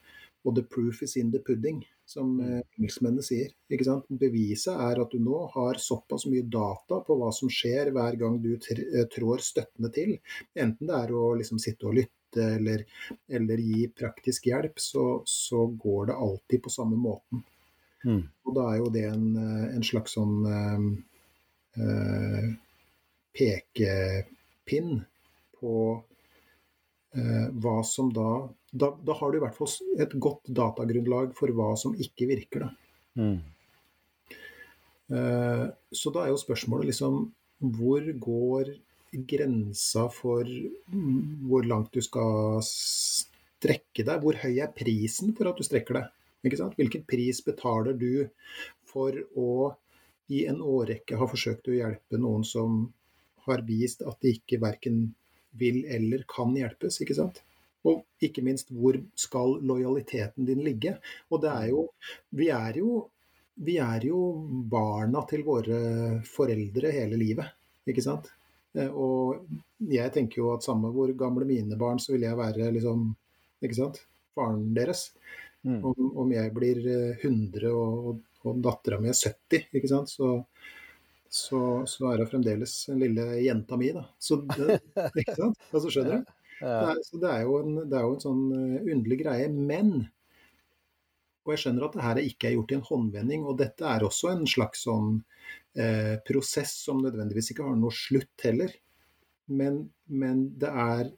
Og 0.45 0.55
the 0.57 0.65
proof 0.65 1.03
is 1.05 1.17
in 1.21 1.31
the 1.33 1.41
pudding 1.45 1.83
som 2.09 2.33
mm. 2.39 2.47
eh, 2.47 2.63
engelskmennene 2.79 3.25
sier. 3.25 3.51
Ikke 3.71 3.87
sant? 3.87 4.07
Beviset 4.23 4.75
er 4.75 5.03
at 5.03 5.13
du 5.13 5.21
nå 5.23 5.43
har 5.55 5.81
såpass 5.83 6.27
mye 6.31 6.47
data 6.49 7.01
på 7.07 7.17
hva 7.21 7.31
som 7.35 7.51
skjer 7.53 7.93
hver 7.95 8.17
gang 8.21 8.41
du 8.43 8.55
eh, 8.57 9.05
trår 9.13 9.45
støttende 9.45 9.93
til. 9.95 10.17
Enten 10.57 10.91
det 10.91 10.97
er 10.97 11.15
å 11.15 11.35
liksom 11.39 11.61
sitte 11.63 11.91
og 11.91 11.97
lytte 12.01 12.47
eller, 12.57 12.85
eller 13.29 13.59
gi 13.59 13.89
praktisk 13.91 14.47
hjelp, 14.47 14.79
så, 14.79 15.23
så, 15.27 15.67
går 15.67 16.11
det 16.11 16.19
alltid 16.27 16.63
på 16.63 16.71
samme 16.73 16.99
måten. 16.99 17.45
Mm. 18.07 18.23
Og 18.47 18.55
da 18.57 18.67
er 18.71 18.77
jo 18.81 18.91
det 18.95 19.07
en, 19.11 19.31
eh, 19.37 19.67
en 19.77 19.85
slags 19.85 20.17
sånn 20.17 20.37
eh, 21.77 22.51
pekepinn 23.37 25.01
på 25.61 25.75
eh, 27.15 27.47
hva 27.63 27.77
som 27.87 28.11
da 28.15 28.31
da, 28.71 28.91
da, 29.03 29.17
har 29.19 29.33
du 29.33 29.39
i 29.39 29.43
hvert 29.43 29.57
fall 29.57 29.99
et 30.03 30.13
godt 30.23 30.51
datagrunnlag 30.55 31.33
for 31.39 31.51
hva 31.55 31.73
som 31.79 31.97
ikke 31.99 32.29
virker. 32.31 32.69
Mm. 33.19 33.41
Uh, 35.11 35.67
så 35.91 36.13
da 36.15 36.23
er 36.23 36.31
jo 36.31 36.39
spørsmålet 36.39 36.87
liksom 36.93 37.25
Hvor 37.75 38.05
går 38.23 38.69
grensa 39.27 40.05
for 40.15 40.47
hvor 40.87 41.67
langt 41.67 41.91
du 41.93 41.99
skal 42.05 42.61
strekke 42.63 44.05
deg? 44.07 44.23
Hvor 44.23 44.39
høy 44.39 44.61
er 44.63 44.71
prisen 44.71 45.35
for 45.37 45.51
at 45.51 45.59
du 45.59 45.67
strekker 45.67 45.99
deg? 45.99 46.13
Hvilken 46.79 47.03
pris 47.11 47.43
betaler 47.45 47.99
du 47.99 48.31
for 48.89 49.19
å 49.37 49.75
i 50.31 50.45
en 50.47 50.63
årrekke 50.63 51.19
ha 51.19 51.27
forsøkt 51.29 51.69
å 51.69 51.75
hjelpe 51.75 52.21
noen 52.23 52.47
som 52.47 52.85
har 53.49 53.67
vist 53.67 54.07
at 54.07 54.23
de 54.23 54.37
ikke 54.39 54.61
verken 54.63 55.09
vil 55.59 55.83
eller 55.91 56.23
kan 56.31 56.55
hjelpes? 56.57 57.01
ikke 57.03 57.19
sant? 57.19 57.43
Og 57.89 58.03
ikke 58.21 58.45
minst, 58.45 58.73
hvor 58.77 58.99
skal 59.17 59.57
lojaliteten 59.65 60.49
din 60.49 60.61
ligge? 60.65 60.97
Og 61.31 61.41
det 61.45 61.53
er 61.53 61.71
jo 61.73 61.87
Vi 62.37 62.51
er 62.53 62.77
jo, 62.81 63.07
vi 63.57 63.79
er 63.81 64.05
jo 64.05 64.21
barna 64.73 65.25
til 65.29 65.45
våre 65.45 66.21
foreldre 66.29 66.93
hele 66.93 67.17
livet, 67.21 67.49
ikke 67.89 68.05
sant? 68.05 68.31
Eh, 68.77 68.91
og 68.91 69.47
jeg 69.91 70.13
tenker 70.15 70.43
jo 70.43 70.53
at 70.55 70.65
samme 70.65 70.93
hvor 70.95 71.11
gamle 71.19 71.47
mine 71.49 71.79
barn, 71.79 71.99
så 71.99 72.15
vil 72.15 72.29
jeg 72.29 72.39
være 72.39 72.71
liksom 72.77 73.09
Ikke 73.61 73.77
sant? 73.77 73.99
Faren 74.35 74.71
deres. 74.77 75.11
Mm. 75.63 75.81
Om, 75.85 76.13
om, 76.23 76.31
jeg 76.33 76.53
blir 76.57 76.79
100 77.21 77.67
eh, 77.67 77.73
og, 77.75 78.21
og 78.47 78.61
dattera 78.65 78.97
mi 79.01 79.11
er 79.11 79.19
70, 79.19 79.67
ikke 79.77 79.91
sant, 79.91 80.09
så, 80.09 80.31
så, 81.29 81.61
så 81.85 82.07
er 82.09 82.23
hun 82.23 82.31
fremdeles 82.31 82.77
den 82.89 83.03
lille 83.03 83.27
jenta 83.45 83.77
mi, 83.77 83.91
da. 83.93 84.07
Så 84.17 84.39
det, 84.47 84.79
ikke 85.21 85.37
sant? 85.37 85.61
Altså, 85.69 85.91
skjønner 85.93 86.23
du? 86.23 86.40
Er, 86.61 86.99
det, 86.99 87.29
er 87.29 87.47
en, 87.61 87.77
det 87.89 87.97
er, 87.97 88.05
jo 88.05 88.17
en, 88.17 88.23
sånn 88.23 88.43
eh, 88.57 88.91
underlig 88.93 89.21
greie. 89.23 89.49
Men 89.53 89.95
Og 91.47 91.55
jeg 91.55 91.63
skjønner 91.65 91.87
at 91.87 91.97
det 91.97 92.05
her 92.05 92.21
ikke 92.23 92.51
er 92.51 92.57
gjort 92.59 92.75
i 92.75 92.79
en 92.79 92.87
håndvending, 92.91 93.47
og 93.49 93.59
dette 93.63 93.87
er 93.89 94.05
også 94.05 94.35
en 94.35 94.45
slags 94.51 94.85
sånn 94.87 95.15
eh, 95.75 96.17
prosess 96.27 96.75
som 96.85 97.01
nødvendigvis 97.05 97.53
ikke 97.55 97.67
har 97.67 97.81
noe 97.81 97.95
slutt 97.95 98.47
heller. 98.47 98.75
Men, 99.51 99.83
men, 100.07 100.45
det 100.61 100.71
er 100.71 101.11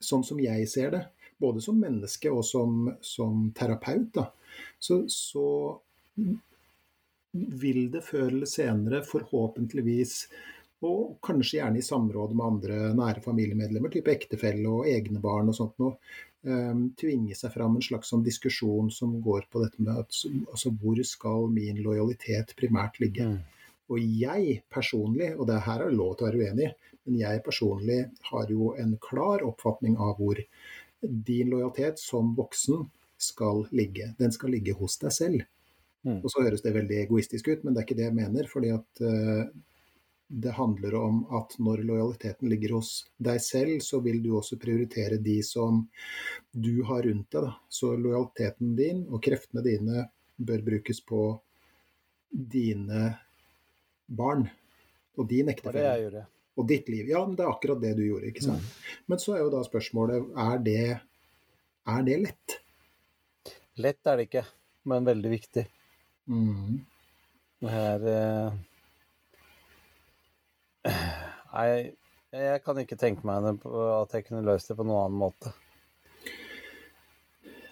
sånn 0.00 0.24
som 0.24 0.40
jeg 0.40 0.68
ser 0.70 0.94
det, 0.94 1.02
både 1.42 1.60
som 1.64 1.76
menneske 1.80 2.30
og 2.32 2.44
som, 2.46 2.86
som 3.04 3.50
terapeut, 3.56 4.08
da, 4.14 4.30
så, 4.80 5.02
så 5.12 5.44
vil 7.32 7.90
det 7.92 8.04
før 8.06 8.30
eller 8.30 8.48
senere 8.48 9.02
forhåpentligvis 9.04 10.14
og 10.86 11.18
kanskje 11.24 11.58
gjerne 11.58 11.80
i 11.80 11.84
samråd 11.84 12.32
med 12.36 12.46
andre 12.46 12.78
nære 12.96 13.22
familiemedlemmer, 13.24 13.92
type 13.92 14.12
ektefelle 14.12 14.70
og 14.70 14.88
egne 14.90 15.20
barn 15.22 15.50
og 15.52 15.58
sånt 15.58 15.76
noe, 15.82 15.96
um, 16.46 16.86
tvinge 16.98 17.36
seg 17.38 17.52
fram 17.54 17.76
en 17.76 17.84
slags 17.84 18.12
sånn 18.12 18.24
diskusjon 18.26 18.90
som 18.94 19.18
går 19.24 19.48
på 19.52 19.64
dette 19.64 19.82
med 19.82 20.04
at, 20.04 20.22
altså, 20.52 20.72
hvor 20.80 21.02
skal 21.06 21.50
min 21.52 21.82
lojalitet 21.84 22.54
primært 22.58 23.00
ligge. 23.02 23.28
Mm. 23.32 23.38
Og 23.92 24.02
jeg 24.02 24.60
personlig, 24.72 25.32
og 25.36 25.46
det 25.50 25.62
her 25.66 25.84
er 25.84 25.94
lov 25.94 26.16
til 26.16 26.26
å 26.26 26.30
være 26.30 26.42
uenig, 26.42 26.72
men 27.06 27.20
jeg 27.20 27.42
personlig 27.46 28.00
har 28.30 28.50
jo 28.50 28.72
en 28.80 28.96
klar 29.02 29.44
oppfatning 29.46 29.94
av 30.02 30.16
hvor 30.18 30.40
din 31.02 31.52
lojalitet 31.52 32.00
som 32.02 32.32
voksen 32.34 32.88
skal 33.16 33.64
ligge. 33.70 34.10
Den 34.18 34.34
skal 34.34 34.52
ligge 34.54 34.74
hos 34.76 34.98
deg 35.02 35.14
selv. 35.14 35.46
Mm. 36.06 36.20
Og 36.20 36.30
så 36.30 36.42
høres 36.44 36.62
det 36.62 36.74
veldig 36.74 36.98
egoistisk 37.04 37.48
ut, 37.50 37.62
men 37.64 37.74
det 37.74 37.82
er 37.82 37.86
ikke 37.88 37.98
det 37.98 38.08
jeg 38.08 38.16
mener. 38.16 38.50
fordi 38.50 38.72
at 38.74 39.02
eh, 39.02 39.46
det 40.28 40.50
handler 40.50 40.94
om 40.94 41.20
at 41.38 41.54
når 41.62 41.84
lojaliteten 41.86 42.50
ligger 42.50 42.76
hos 42.76 43.06
deg 43.22 43.38
selv, 43.42 43.78
så 43.84 44.00
vil 44.02 44.18
du 44.24 44.32
også 44.34 44.58
prioritere 44.58 45.20
de 45.22 45.38
som 45.46 45.84
du 46.50 46.82
har 46.88 47.06
rundt 47.06 47.30
deg. 47.30 47.46
Da. 47.46 47.52
Så 47.68 47.92
lojaliteten 47.94 48.74
din 48.78 49.04
og 49.06 49.22
kreftene 49.22 49.62
dine 49.66 50.08
bør 50.36 50.64
brukes 50.66 51.00
på 51.06 51.28
dine 52.30 53.12
barn 54.06 54.48
og 55.16 55.30
din 55.30 55.48
ektefelle 55.52 56.26
og 56.56 56.68
ditt 56.68 56.88
liv. 56.90 57.08
Ja, 57.12 57.22
men 57.26 57.36
det 57.38 57.46
er 57.46 57.52
akkurat 57.52 57.80
det 57.80 57.94
du 57.98 58.04
gjorde, 58.06 58.30
ikke 58.32 58.44
sant. 58.48 58.76
Men 59.06 59.22
så 59.22 59.36
er 59.36 59.44
jo 59.44 59.52
da 59.54 59.62
spørsmålet 59.64 60.30
er 60.42 60.62
det, 60.64 60.84
er 61.86 62.06
det 62.06 62.20
lett? 62.24 62.60
Lett 63.78 64.08
er 64.08 64.18
det 64.18 64.30
ikke, 64.30 64.46
men 64.90 65.06
veldig 65.06 65.32
viktig. 65.32 65.66
Mm. 66.32 66.78
Det 67.62 67.72
er 67.72 68.06
eh, 68.10 68.56
Nei, 71.56 71.94
jeg 72.36 72.60
kan 72.66 72.76
ikke 72.82 72.98
tenke 73.00 73.24
meg 73.24 73.46
at 73.64 74.12
jeg 74.12 74.26
kunne 74.26 74.44
løst 74.44 74.68
det 74.68 74.76
på 74.76 74.84
noen 74.84 75.06
annen 75.06 75.20
måte. 75.22 75.52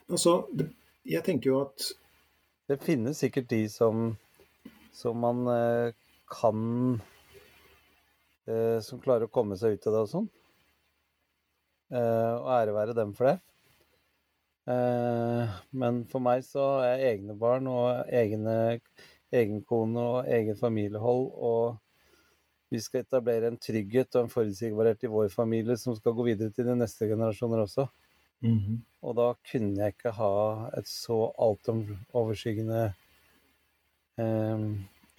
Altså, 0.08 0.38
jeg 1.04 1.24
tenker 1.26 1.50
jo 1.50 1.58
at 1.66 1.90
Det 2.68 2.78
finnes 2.80 3.18
sikkert 3.20 3.50
de 3.50 3.66
som, 3.68 4.14
som 4.92 5.18
man 5.20 5.42
eh, 5.52 5.92
kan 6.32 6.62
eh, 8.48 8.80
Som 8.84 9.02
klarer 9.04 9.28
å 9.28 9.32
komme 9.32 9.58
seg 9.60 9.76
ut 9.76 9.88
av 9.88 9.96
det 9.96 10.02
og 10.06 10.10
sånn. 10.14 10.30
Eh, 11.92 12.32
og 12.38 12.48
ære 12.56 12.76
være 12.76 12.96
dem 12.96 13.12
for 13.16 13.32
det. 13.32 13.38
Men 15.76 16.04
for 16.08 16.24
meg 16.24 16.40
så 16.46 16.78
er 16.86 17.02
egne 17.10 17.34
barn 17.36 17.66
og 17.68 18.08
egne, 18.08 18.78
egen 19.28 19.58
kone 19.68 20.00
og 20.00 20.30
eget 20.32 20.56
familiehold 20.56 21.26
og 21.36 21.83
vi 22.74 22.80
skal 22.82 23.04
etablere 23.04 23.50
en 23.50 23.60
trygghet 23.60 24.16
og 24.16 24.24
en 24.24 24.32
forutsigbarhet 24.32 25.06
i 25.06 25.10
vår 25.12 25.28
familie 25.32 25.76
som 25.80 25.94
skal 25.96 26.14
gå 26.16 26.26
videre 26.26 26.54
til 26.54 26.66
de 26.66 26.74
neste 26.78 27.06
generasjoner 27.10 27.62
også. 27.64 27.86
Mhm. 28.44 28.80
Og 29.04 29.16
da 29.16 29.28
kunne 29.50 29.78
jeg 29.78 29.94
ikke 29.94 30.14
ha 30.16 30.32
et 30.78 30.88
så 30.90 31.18
altoverskyggende 31.46 32.82
eh, 34.18 34.64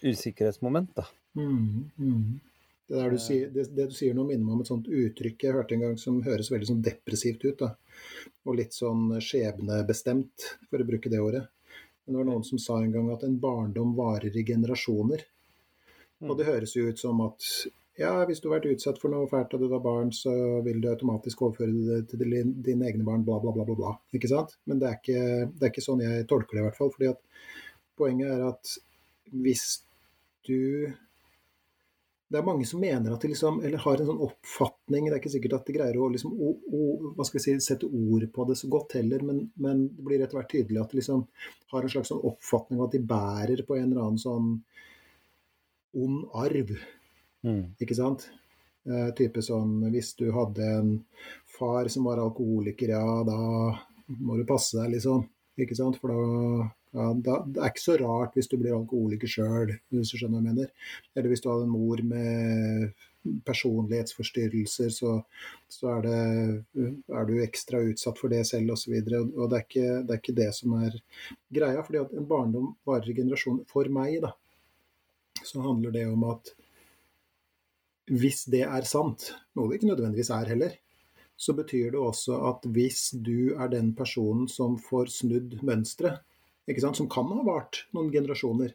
usikkerhetsmoment, 0.04 0.92
da. 0.96 1.06
Mm 1.34 1.90
-hmm. 1.98 2.38
Det, 2.88 3.10
du 3.10 3.18
sier, 3.18 3.50
det, 3.50 3.64
det 3.74 3.88
du 3.90 3.94
sier 3.94 4.14
nå 4.14 4.24
minner 4.24 4.44
meg 4.44 4.54
om 4.54 4.60
et 4.60 4.68
sånt 4.70 4.88
uttrykk 4.88 5.42
jeg 5.42 5.54
hørte 5.56 5.74
en 5.74 5.80
gang 5.80 5.96
som 5.98 6.22
høres 6.22 6.50
veldig 6.52 6.66
sånn 6.66 6.82
depressivt 6.82 7.44
ut. 7.44 7.58
da. 7.58 7.74
Og 8.46 8.56
litt 8.60 8.72
sånn 8.72 9.20
skjebnebestemt, 9.20 10.46
for 10.70 10.78
å 10.78 10.86
bruke 10.86 11.10
det 11.10 11.20
ordet. 11.20 11.48
Men 12.04 12.12
det 12.12 12.18
var 12.20 12.28
noen 12.28 12.44
som 12.44 12.58
sa 12.58 12.78
en 12.82 12.92
gang 12.92 13.10
at 13.10 13.24
en 13.26 13.40
barndom 13.42 13.96
varer 13.96 14.36
i 14.36 14.44
generasjoner. 14.46 15.24
Og 16.24 16.30
Mm. 16.30 16.36
det 16.38 16.46
høres 16.46 16.76
jo 16.76 16.88
ut 16.88 16.98
som 16.98 17.20
at 17.20 17.42
ja, 17.96 18.12
hvis 18.28 18.40
du 18.40 18.50
har 18.50 18.58
vært 18.58 18.74
utsatt 18.74 18.98
for 19.00 19.12
noe 19.12 19.28
fælt 19.28 19.54
da 19.54 19.60
du 19.60 19.70
var 19.72 19.80
barn, 19.84 20.10
så 20.12 20.32
vil 20.64 20.82
du 20.82 20.88
automatisk 20.90 21.46
overføre 21.46 21.72
det 21.72 22.00
til 22.10 22.24
dine 22.64 22.88
egne 22.90 23.04
barn, 23.04 23.24
bla, 23.24 23.38
bla, 23.40 23.54
bla, 23.56 23.64
bla. 23.64 23.76
bla. 23.78 23.94
Ikke 24.16 24.28
sant? 24.28 24.58
Men 24.68 24.82
det 24.82 24.90
er 24.90 24.98
ikke, 25.00 25.22
det 25.54 25.64
er 25.64 25.72
ikke 25.72 25.84
sånn 25.86 26.04
jeg 26.04 26.26
tolker 26.28 26.58
det, 26.58 26.60
i 26.60 26.66
hvert 26.66 26.76
fall. 26.76 26.92
fordi 26.92 27.08
at 27.14 27.22
poenget 27.96 28.28
er 28.34 28.44
at 28.50 28.76
hvis 29.32 29.66
du 30.46 30.92
Det 32.26 32.40
er 32.40 32.46
mange 32.46 32.66
som 32.66 32.80
mener 32.82 33.12
at 33.14 33.22
de 33.22 33.28
liksom, 33.30 33.60
eller 33.62 33.78
har 33.78 34.00
en 34.02 34.08
sånn 34.08 34.22
oppfatning 34.26 35.04
Det 35.06 35.12
er 35.14 35.20
ikke 35.20 35.30
sikkert 35.30 35.52
at 35.60 35.68
de 35.68 35.74
greier 35.76 35.98
å 36.02 36.08
liksom, 36.10 36.32
o, 36.34 36.48
o, 36.74 37.26
si, 37.30 37.54
sette 37.62 37.86
ord 37.86 38.26
på 38.34 38.46
det 38.48 38.56
så 38.58 38.68
godt 38.68 38.96
heller, 38.98 39.22
men, 39.22 39.44
men 39.62 39.84
det 39.94 40.04
blir 40.04 40.24
etter 40.24 40.40
hvert 40.40 40.50
tydelig 40.50 40.82
at 40.82 40.90
de 40.90 40.98
liksom 40.98 41.22
har 41.70 41.86
en 41.86 41.92
slags 41.92 42.10
sånn 42.10 42.24
oppfatning 42.26 42.80
av 42.80 42.88
at 42.88 42.96
de 42.96 43.02
bærer 43.14 43.62
på 43.62 43.78
en 43.78 43.86
eller 43.92 44.02
annen 44.02 44.18
sånn 44.18 44.56
ond 45.96 46.26
arv. 46.36 46.74
Mm. 47.46 47.62
Ikke 47.82 47.96
sant? 47.98 48.28
Eh, 48.86 49.08
type 49.18 49.42
sånn 49.42 49.80
hvis 49.90 50.12
du 50.18 50.28
hadde 50.34 50.66
en 50.78 50.90
far 51.56 51.90
som 51.90 52.06
var 52.06 52.22
alkoholiker, 52.22 52.92
ja, 52.94 53.22
da 53.26 53.38
må 54.22 54.36
du 54.38 54.44
passe 54.46 54.78
deg, 54.78 54.94
liksom. 54.96 55.24
Ikke 55.58 55.76
sant? 55.78 55.98
For 55.98 56.12
da, 56.12 56.68
ja, 56.96 57.08
da 57.26 57.40
Det 57.44 57.60
er 57.60 57.72
ikke 57.72 57.82
så 57.82 57.96
rart 58.00 58.36
hvis 58.36 58.48
du 58.52 58.56
blir 58.60 58.76
alkoholiker 58.76 59.30
sjøl, 59.30 59.74
hvis 59.90 60.12
du 60.12 60.20
skjønner 60.20 60.38
hva 60.38 60.44
jeg 60.44 60.48
mener. 60.52 60.94
Eller 61.16 61.32
hvis 61.32 61.42
du 61.42 61.50
hadde 61.50 61.66
en 61.66 61.74
mor 61.74 62.02
med 62.06 63.04
personlighetsforstyrrelser, 63.46 64.92
så, 64.94 65.16
så 65.68 65.96
er, 65.96 66.06
det, 66.06 66.86
er 67.10 67.26
du 67.26 67.34
ekstra 67.42 67.82
utsatt 67.88 68.20
for 68.20 68.30
det 68.30 68.44
selv 68.46 68.76
osv. 68.76 68.94
Og, 69.00 69.10
så 69.10 69.22
og 69.24 69.50
det, 69.50 69.58
er 69.58 69.66
ikke, 69.66 69.88
det 70.06 70.14
er 70.14 70.22
ikke 70.22 70.38
det 70.40 70.50
som 70.54 70.76
er 70.78 70.98
greia. 71.58 71.82
fordi 71.82 72.04
at 72.04 72.14
en 72.14 72.28
barndom 72.30 72.74
varer 72.86 73.10
i 73.10 73.16
generasjoner. 73.18 73.66
For 73.72 73.90
meg, 73.92 74.20
da, 74.22 74.36
så 75.46 75.62
handler 75.64 75.94
det 75.94 76.06
om 76.10 76.24
at 76.28 76.52
hvis 78.06 78.44
det 78.52 78.62
er 78.66 78.86
sant, 78.86 79.32
noe 79.58 79.70
det 79.70 79.80
ikke 79.80 79.90
nødvendigvis 79.90 80.30
er 80.34 80.50
heller, 80.52 80.74
så 81.36 81.52
betyr 81.56 81.90
det 81.92 82.00
også 82.00 82.38
at 82.50 82.66
hvis 82.72 83.10
du 83.24 83.54
er 83.58 83.70
den 83.72 83.92
personen 83.96 84.46
som 84.48 84.78
får 84.80 85.10
snudd 85.18 85.58
mønsteret, 85.66 86.22
som 86.66 87.10
kan 87.10 87.28
ha 87.30 87.42
vart 87.46 87.84
noen 87.94 88.12
generasjoner, 88.14 88.72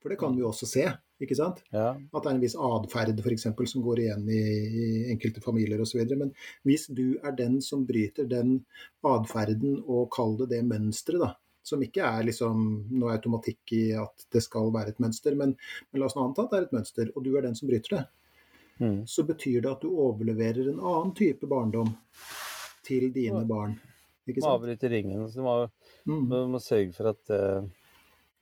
for 0.00 0.12
det 0.12 0.20
kan 0.20 0.36
vi 0.36 0.44
også 0.44 0.68
se, 0.68 0.84
ikke 1.22 1.36
sant? 1.38 1.62
Ja. 1.72 1.94
At 1.94 2.24
det 2.24 2.30
er 2.30 2.34
en 2.36 2.42
viss 2.42 2.56
atferd 2.60 3.20
f.eks. 3.24 3.46
som 3.70 3.84
går 3.84 4.02
igjen 4.02 4.26
i, 4.28 4.42
i 4.44 4.86
enkelte 5.12 5.42
familier 5.44 5.80
osv. 5.80 6.02
Men 6.12 6.32
hvis 6.68 6.86
du 6.92 7.16
er 7.24 7.36
den 7.38 7.60
som 7.64 7.86
bryter 7.88 8.28
den 8.28 8.58
atferden 9.06 9.80
og 9.84 10.10
kall 10.14 10.36
det 10.42 10.50
det 10.52 10.62
mønsteret, 10.68 11.24
da, 11.24 11.30
som 11.64 11.80
ikke 11.82 12.04
er 12.04 12.26
liksom 12.28 12.64
noe 12.92 13.14
automatikk 13.16 13.72
i 13.72 13.84
at 13.96 14.26
det 14.34 14.42
skal 14.44 14.68
være 14.74 14.92
et 14.92 15.00
mønster, 15.02 15.34
men, 15.38 15.54
men 15.90 16.00
la 16.02 16.06
oss 16.10 16.16
nå 16.18 16.26
anta 16.28 16.44
at 16.44 16.52
det 16.52 16.58
er 16.60 16.66
et 16.68 16.76
mønster, 16.76 17.10
og 17.16 17.24
du 17.24 17.30
er 17.38 17.46
den 17.48 17.56
som 17.58 17.70
bryter 17.72 17.98
det, 17.98 18.04
Mm. 18.82 19.04
så 19.06 19.22
betyr 19.22 19.60
det 19.62 19.70
at 19.70 19.84
du 19.84 19.92
overleverer 20.02 20.66
en 20.72 20.80
annen 20.82 21.12
type 21.14 21.46
barndom 21.46 21.92
til 22.82 23.04
dine 23.14 23.44
barn. 23.46 23.76
Ikke 24.26 24.42
sant? 24.42 24.50
avbryte 24.50 24.90
ringen. 24.90 25.28
Så 25.30 25.38
du 25.38 25.42
må, 25.46 25.52
Mm. 26.10 26.50
må 26.50 26.58
sørge 26.58 26.92
for 26.92 27.12
at 27.12 27.30
uh, 27.30 27.62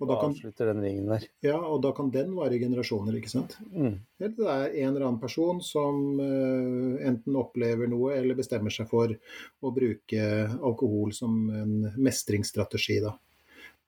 Og, 0.02 0.08
da 0.10 0.16
kan, 0.18 0.32
avslutter 0.34 0.72
den 0.72 0.80
ringen 0.82 1.10
der. 1.12 1.24
ja, 1.46 1.56
og 1.62 1.78
da 1.84 1.92
kan 1.94 2.08
den 2.10 2.32
vare 2.34 2.56
i 2.56 2.60
generasjoner, 2.62 3.14
ikke 3.20 3.30
sant? 3.30 3.54
Mm. 3.70 4.00
Eller 4.18 4.32
det 4.34 4.48
er 4.50 4.64
en 4.82 4.88
eller 4.88 5.04
annen 5.06 5.20
person 5.22 5.60
som 5.62 6.00
uh, 6.18 6.96
enten 7.06 7.38
opplever 7.38 7.90
noe 7.90 8.16
eller 8.16 8.38
bestemmer 8.38 8.74
seg 8.74 8.88
for 8.90 9.14
å 9.14 9.74
bruke 9.74 10.24
alkohol 10.58 11.14
som 11.14 11.36
en 11.54 11.76
mestringsstrategi. 12.02 12.98
Da. 13.04 13.14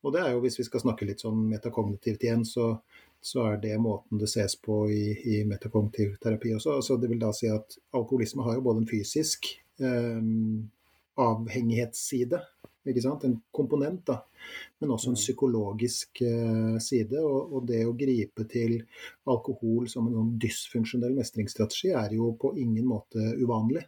Og 0.05 0.15
det 0.15 0.23
er 0.23 0.37
jo, 0.37 0.45
hvis 0.45 0.61
vi 0.61 0.69
skal 0.69 0.85
snakke 0.85 1.09
litt 1.09 1.25
sånn 1.25 1.49
metakognitivt 1.51 2.29
igjen, 2.29 2.47
så, 2.47 2.71
så 3.25 3.49
er 3.51 3.61
det 3.63 3.75
måten 3.83 4.21
det 4.21 4.31
ses 4.31 4.55
på 4.61 4.85
i, 4.93 5.05
i 5.35 5.43
metakognitiv 5.49 6.19
terapi 6.23 6.55
også. 6.59 6.79
Altså, 6.79 6.99
det 7.01 7.11
vil 7.11 7.23
da 7.23 7.33
si 7.35 7.51
at 7.51 7.79
alkoholisme 7.97 8.47
har 8.47 8.59
jo 8.61 8.67
både 8.69 8.85
en 8.85 8.91
fysisk 8.91 9.49
um, 9.83 10.69
avhengighetsside? 11.19 12.43
En 12.85 13.41
komponent, 13.51 14.05
da, 14.07 14.19
men 14.81 14.91
også 14.91 15.09
en 15.11 15.17
Mm. 15.17 15.23
psykologisk 15.23 16.23
eh, 16.23 16.79
side. 16.79 17.19
Og, 17.21 17.53
og 17.53 17.67
det 17.67 17.85
å 17.87 17.97
gripe 17.97 18.45
til 18.51 18.83
alkohol 19.27 19.89
som 19.89 20.09
en 20.09 20.15
sånn 20.19 20.39
dysfunksjonell 20.39 21.15
mestringsstrategi 21.17 21.95
er 21.95 22.15
jo 22.15 22.33
på 22.37 22.57
ingen 22.59 22.87
måte 22.87 23.35
uvanlig. 23.41 23.87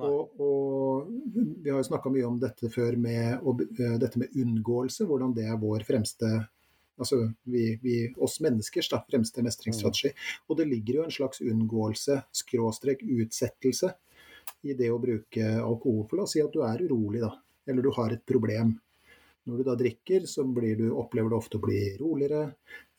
Og, 0.00 0.40
og 0.40 1.08
vi 1.34 1.68
har 1.68 1.76
jo 1.76 1.84
snakka 1.84 2.08
mye 2.08 2.24
om 2.24 2.38
dette 2.40 2.70
før 2.72 2.96
med 2.96 3.42
og, 3.44 3.60
uh, 3.76 3.98
dette 4.00 4.18
med 4.22 4.32
unngåelse, 4.32 5.04
hvordan 5.04 5.34
det 5.36 5.44
er 5.44 5.60
vår 5.60 5.84
fremste 5.84 6.48
Altså 7.00 7.16
vi, 7.48 7.78
vi, 7.82 7.94
oss 8.20 8.36
menneskers 8.44 8.90
da, 8.92 8.98
fremste 9.10 9.42
mestringsstrategi. 9.42 10.10
Og 10.46 10.58
det 10.58 10.66
ligger 10.68 10.98
jo 10.98 11.04
en 11.06 11.14
slags 11.14 11.40
unngåelse, 11.40 12.18
skråstrek 12.36 13.00
utsettelse, 13.02 13.90
i 14.68 14.76
det 14.78 14.90
å 14.92 15.00
bruke 15.02 15.48
alkohol. 15.56 16.04
For 16.06 16.20
la 16.20 16.26
oss 16.28 16.36
si 16.36 16.42
at 16.44 16.52
du 16.52 16.60
er 16.62 16.84
urolig, 16.84 17.24
da. 17.24 17.32
Eller 17.66 17.84
du 17.84 17.90
har 17.96 18.14
et 18.14 18.24
problem. 18.26 18.74
Når 19.44 19.58
du 19.58 19.66
da 19.66 19.74
drikker, 19.78 20.26
så 20.30 20.44
blir 20.46 20.76
du, 20.78 20.86
opplever 20.94 21.32
du 21.32 21.36
ofte 21.36 21.58
å 21.58 21.62
bli 21.62 21.80
roligere, 21.98 22.44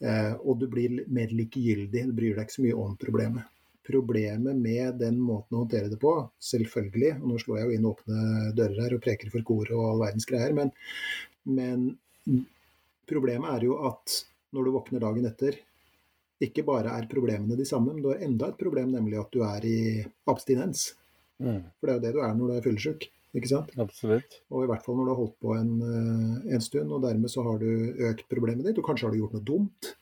eh, 0.04 0.34
og 0.44 0.60
du 0.60 0.68
blir 0.72 1.04
mer 1.08 1.32
likegyldig. 1.32 2.06
Du 2.10 2.16
bryr 2.16 2.36
deg 2.36 2.48
ikke 2.48 2.58
så 2.58 2.66
mye 2.66 2.80
om 2.84 2.98
problemet. 3.00 3.52
Problemet 3.88 4.60
med 4.60 5.00
den 5.00 5.20
måten 5.24 5.58
å 5.58 5.64
håndtere 5.64 5.92
det 5.92 6.00
på, 6.00 6.16
selvfølgelig, 6.52 7.18
og 7.20 7.30
nå 7.32 7.40
slår 7.40 7.60
jeg 7.60 7.68
jo 7.68 7.78
inn 7.78 7.88
åpne 7.90 8.20
dører 8.56 8.82
her 8.86 8.96
og 8.96 9.04
preker 9.04 9.32
for 9.32 9.48
koret 9.48 9.74
og 9.76 9.88
all 9.90 10.04
verdens 10.06 10.28
greier, 10.28 10.56
men, 10.56 10.72
men 11.44 11.90
problemet 13.10 13.52
er 13.58 13.68
jo 13.68 13.80
at 13.90 14.20
når 14.56 14.68
du 14.68 14.76
våkner 14.76 15.04
dagen 15.04 15.28
etter, 15.28 15.58
ikke 16.44 16.66
bare 16.68 16.94
er 16.98 17.10
problemene 17.12 17.58
de 17.60 17.68
samme, 17.68 17.94
men 17.94 18.04
du 18.04 18.10
har 18.12 18.24
enda 18.24 18.52
et 18.52 18.60
problem, 18.60 18.92
nemlig 18.96 19.20
at 19.20 19.36
du 19.36 19.44
er 19.48 19.68
i 19.68 19.80
abstinens. 20.32 20.90
Mm. 21.40 21.62
For 21.80 21.88
det 21.88 21.94
er 21.94 22.00
jo 22.00 22.06
det 22.06 22.16
du 22.16 22.24
er 22.24 22.34
når 22.38 22.50
du 22.50 22.56
er 22.56 22.66
fyllesyk. 22.68 23.08
Ikke 23.34 23.50
sant? 23.50 23.74
Absolutt. 23.82 24.40
Og 24.54 24.64
i 24.64 24.70
hvert 24.70 24.86
fall 24.86 25.00
når 25.00 25.08
du 25.08 25.12
har 25.12 25.20
holdt 25.20 25.38
på 25.42 25.56
en, 25.58 25.74
eh, 25.82 26.54
en 26.54 26.64
stund, 26.64 26.92
og 26.94 27.02
dermed 27.06 27.32
så 27.34 27.46
har 27.48 27.60
du 27.62 27.70
økt 28.10 28.28
problemet 28.30 28.68
ditt, 28.68 28.78
og 28.78 28.86
kanskje 28.86 29.08
har 29.08 29.16
du 29.16 29.22
gjort 29.24 29.38
noe 29.38 29.48
dumt. 29.48 29.94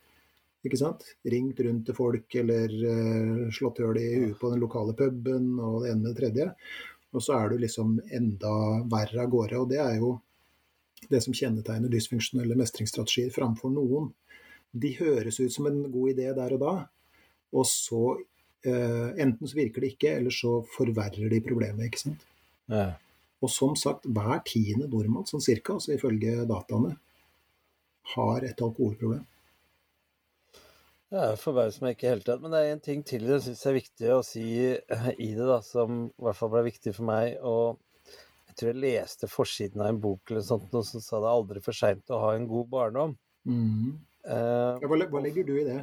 Ikke 0.68 0.78
sant? 0.78 1.06
Ringt 1.26 1.60
rundt 1.66 1.88
til 1.88 1.98
folk 1.98 2.36
eller 2.38 2.74
uh, 2.86 3.46
slått 3.56 3.80
hull 3.82 3.98
i 3.98 4.10
huet 4.22 4.38
på 4.38 4.52
den 4.52 4.62
lokale 4.62 4.94
puben 4.94 5.56
og 5.58 5.82
det 5.82 5.90
ene 5.90 6.04
med 6.04 6.12
det 6.12 6.20
tredje. 6.20 6.50
Og 7.18 7.24
så 7.26 7.34
er 7.40 7.50
du 7.50 7.64
liksom 7.64 7.96
enda 8.14 8.52
verre 8.92 9.24
av 9.24 9.32
gårde. 9.34 9.58
Og 9.58 9.72
det 9.72 9.80
er 9.82 9.96
jo 9.98 10.12
det 11.10 11.24
som 11.26 11.34
kjennetegner 11.34 11.90
dysfunksjonelle 11.90 12.58
mestringsstrategier 12.60 13.34
framfor 13.34 13.74
noen. 13.74 14.12
De 14.72 14.94
høres 15.00 15.42
ut 15.42 15.52
som 15.52 15.66
en 15.68 15.82
god 15.92 16.14
idé 16.14 16.30
der 16.38 16.54
og 16.56 16.62
da, 16.62 16.76
og 17.52 17.66
så 17.68 18.04
uh, 18.14 19.10
enten 19.18 19.50
så 19.50 19.58
virker 19.58 19.84
det 19.84 19.96
ikke, 19.96 20.14
eller 20.20 20.36
så 20.36 20.60
forverrer 20.78 21.26
de 21.34 21.42
problemet, 21.44 21.90
ikke 21.90 22.06
sant. 22.06 22.28
Ja. 22.72 22.92
Og 23.42 23.50
som 23.50 23.76
sagt, 23.80 24.06
hver 24.06 24.44
tiende 24.46 24.88
nordmann, 24.90 25.26
sånn 25.30 25.44
cirka, 25.44 25.78
altså 25.78 25.96
ifølge 25.96 26.44
dataene, 26.50 26.96
har 28.16 28.46
et 28.46 28.62
alkoholproblem. 28.62 29.24
Det 31.12 31.24
forbauser 31.42 31.84
meg 31.84 31.98
ikke 31.98 32.06
i 32.06 32.08
det 32.08 32.14
hele 32.14 32.28
tatt. 32.28 32.44
Men 32.44 32.54
det 32.54 32.60
er 32.62 32.74
en 32.74 32.84
ting 32.84 33.02
til 33.08 33.26
jeg 33.28 33.44
syns 33.44 33.64
er 33.68 33.76
viktig 33.76 34.12
å 34.16 34.22
si 34.24 34.44
i 34.72 35.32
det, 35.36 35.48
da, 35.48 35.58
som 35.66 36.06
i 36.08 36.26
hvert 36.28 36.38
fall 36.38 36.54
ble 36.54 36.68
viktig 36.70 36.94
for 36.96 37.08
meg. 37.10 37.34
Og 37.44 37.82
jeg 38.48 38.60
tror 38.60 38.72
jeg 38.72 38.84
leste 38.86 39.32
forsiden 39.32 39.84
av 39.84 39.92
en 39.92 40.00
bok 40.04 40.32
eller 40.32 40.46
sånt, 40.46 40.70
noe 40.72 40.88
som 40.88 41.04
sa 41.04 41.20
det 41.20 41.28
er 41.28 41.42
aldri 41.42 41.64
for 41.66 41.76
seint 41.76 42.14
å 42.14 42.22
ha 42.24 42.32
en 42.38 42.48
god 42.48 42.70
barndom. 42.72 43.18
Mm. 43.50 43.98
Uh, 44.22 44.78
hva, 44.86 45.02
hva 45.10 45.24
legger 45.26 45.48
du 45.48 45.56
i 45.58 45.66
det? 45.68 45.82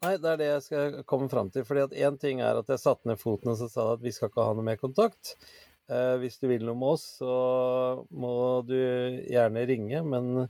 Nei, 0.00 0.14
det 0.16 0.28
er 0.30 0.38
det 0.40 0.46
jeg 0.48 0.62
skal 0.64 1.00
komme 1.08 1.28
fram 1.30 1.50
til. 1.52 1.66
fordi 1.68 1.82
at 1.84 1.96
én 2.08 2.18
ting 2.18 2.40
er 2.42 2.58
at 2.58 2.70
jeg 2.72 2.80
satte 2.82 3.10
ned 3.10 3.20
foten 3.20 3.52
og 3.52 3.58
så 3.60 3.68
sa 3.70 3.90
at 3.94 4.02
vi 4.02 4.12
skal 4.16 4.30
ikke 4.32 4.46
ha 4.46 4.54
noe 4.56 4.66
mer 4.66 4.80
kontakt. 4.80 5.36
Eh, 5.90 6.16
hvis 6.22 6.38
du 6.38 6.46
vil 6.50 6.62
noe 6.66 6.78
med 6.78 6.94
oss, 6.94 7.06
så 7.18 7.34
må 8.10 8.34
du 8.68 8.76
gjerne 8.76 9.66
ringe, 9.66 10.02
men 10.06 10.46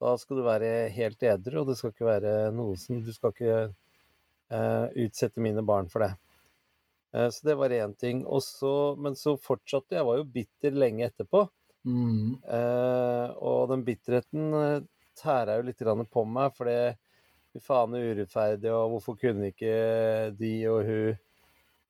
da 0.00 0.14
skal 0.16 0.40
du 0.40 0.46
være 0.46 0.88
helt 0.94 1.22
edru, 1.28 1.60
og 1.60 1.70
det 1.70 1.76
skal 1.76 1.92
ikke 1.92 2.08
være 2.08 2.34
noe 2.56 2.78
som 2.80 3.02
Du 3.04 3.12
skal 3.12 3.34
ikke 3.34 3.56
eh, 3.60 4.86
utsette 5.04 5.44
mine 5.44 5.64
barn 5.66 5.90
for 5.92 6.06
det. 6.06 6.14
Eh, 7.12 7.28
så 7.28 7.50
det 7.50 7.58
var 7.60 7.76
én 7.76 7.92
ting. 8.00 8.24
Og 8.24 8.40
så, 8.46 8.72
men 8.96 9.18
så 9.18 9.36
fortsatte 9.36 9.98
jeg. 9.98 10.06
var 10.08 10.22
jo 10.22 10.30
bitter 10.38 10.78
lenge 10.78 11.10
etterpå. 11.10 11.44
Mm. 11.84 12.40
Eh, 12.44 13.36
og 13.36 13.68
den 13.74 13.84
bitterheten 13.84 14.88
tæra 15.20 15.58
jo 15.58 15.68
litt 15.68 15.84
på 16.08 16.24
meg, 16.24 16.56
for 16.56 16.70
det 16.70 16.96
Fy 17.50 17.58
faen, 17.58 17.94
er 17.98 18.12
urettferdig, 18.14 18.70
og 18.70 18.92
hvorfor 18.92 19.16
kunne 19.18 19.48
ikke 19.50 19.70
de 20.38 20.52
og 20.70 20.84
hun 20.86 21.16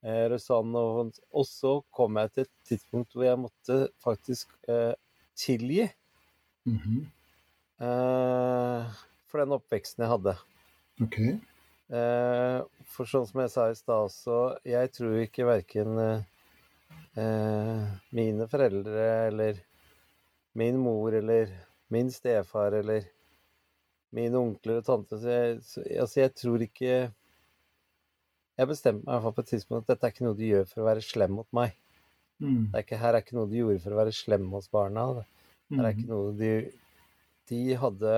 eh, 0.03 0.26
og 0.32 0.96
Hans. 0.98 1.20
Og, 1.32 1.46
så 1.48 1.72
kom 1.92 2.16
jeg 2.20 2.32
til 2.32 2.46
et 2.46 2.53
tidspunkt 2.72 3.14
hvor 3.14 3.24
jeg 3.28 3.40
måtte 3.46 3.80
faktisk 4.05 4.55
eh, 4.68 4.94
tilgi 5.36 5.88
Mhm. 6.66 7.11
eh, 7.80 8.84
for 9.30 9.42
den 9.42 9.57
oppveksten 9.57 10.05
jeg 10.05 10.12
hadde. 10.12 10.36
Ok. 11.03 11.16
Eh, 11.90 12.59
for 12.86 13.09
sånn 13.11 13.26
som 13.26 13.40
jeg 13.42 13.51
sa 13.51 13.64
i 13.70 13.78
stad 13.78 14.05
også, 14.09 14.36
jeg 14.68 14.92
tror 14.94 15.16
ikke 15.24 15.46
verken 15.48 15.98
eh, 15.98 16.22
eh, 17.18 17.86
mine 18.16 18.46
foreldre 18.51 19.07
eller 19.30 19.61
min 20.55 20.78
mor 20.78 21.14
eller 21.18 21.51
min 21.90 22.11
stefar 22.14 22.72
eller 22.82 23.09
mine 24.16 24.38
onkler 24.38 24.80
og 24.80 24.86
tanter 24.86 25.24
Altså, 25.24 26.20
jeg 26.20 26.34
tror 26.38 26.62
ikke 26.66 26.94
Jeg 28.61 28.69
bestemte 28.69 29.07
meg 29.07 29.09
i 29.09 29.15
hvert 29.15 29.25
fall 29.25 29.37
på 29.39 29.45
et 29.47 29.53
tidspunkt 29.55 29.87
at 29.87 29.95
dette 29.95 30.09
er 30.09 30.13
ikke 30.13 30.27
noe 30.27 30.37
du 30.37 30.45
gjør 30.45 30.67
for 30.69 30.83
å 30.83 30.89
være 30.91 31.05
slem 31.05 31.39
mot 31.39 31.49
meg. 31.57 31.73
Mm. 32.41 32.67
Det 32.69 32.77
er 32.77 32.85
ikke, 32.85 32.99
her 33.01 33.17
er 33.17 33.25
ikke 33.25 33.37
noe 33.39 33.49
de 33.49 33.61
gjorde 33.61 33.81
for 33.85 33.95
å 33.95 34.01
være 34.01 34.13
slem 34.17 34.51
hos 34.53 34.69
barna. 34.73 35.07
Det 35.17 35.79
her 35.79 35.89
er 35.89 35.97
ikke 35.97 36.11
noe 36.11 36.35
de 36.37 36.53
De 37.51 37.61
hadde 37.83 38.13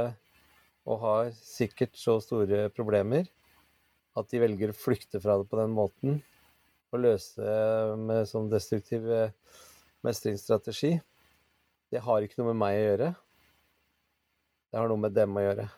og 0.83 0.99
har 0.99 1.31
sikkert 1.39 1.95
så 1.97 2.19
store 2.21 2.67
problemer 2.75 3.29
at 4.19 4.29
de 4.29 4.41
velger 4.43 4.73
å 4.73 4.77
flykte 4.77 5.21
fra 5.23 5.39
det 5.41 5.47
på 5.49 5.61
den 5.61 5.73
måten 5.73 6.19
og 6.93 7.01
løse 7.01 7.39
det 7.39 7.95
med 8.03 8.29
sånn 8.29 8.51
destruktiv 8.53 9.07
eh, 9.09 9.33
mestringsstrategi. 10.05 10.97
Det 11.93 12.03
har 12.03 12.27
ikke 12.27 12.43
noe 12.43 12.51
med 12.51 12.61
meg 12.65 12.77
å 12.77 12.83
gjøre. 12.83 13.09
Det 14.69 14.81
har 14.81 14.91
noe 14.91 15.05
med 15.07 15.17
dem 15.17 15.39
å 15.39 15.47
gjøre. 15.47 15.71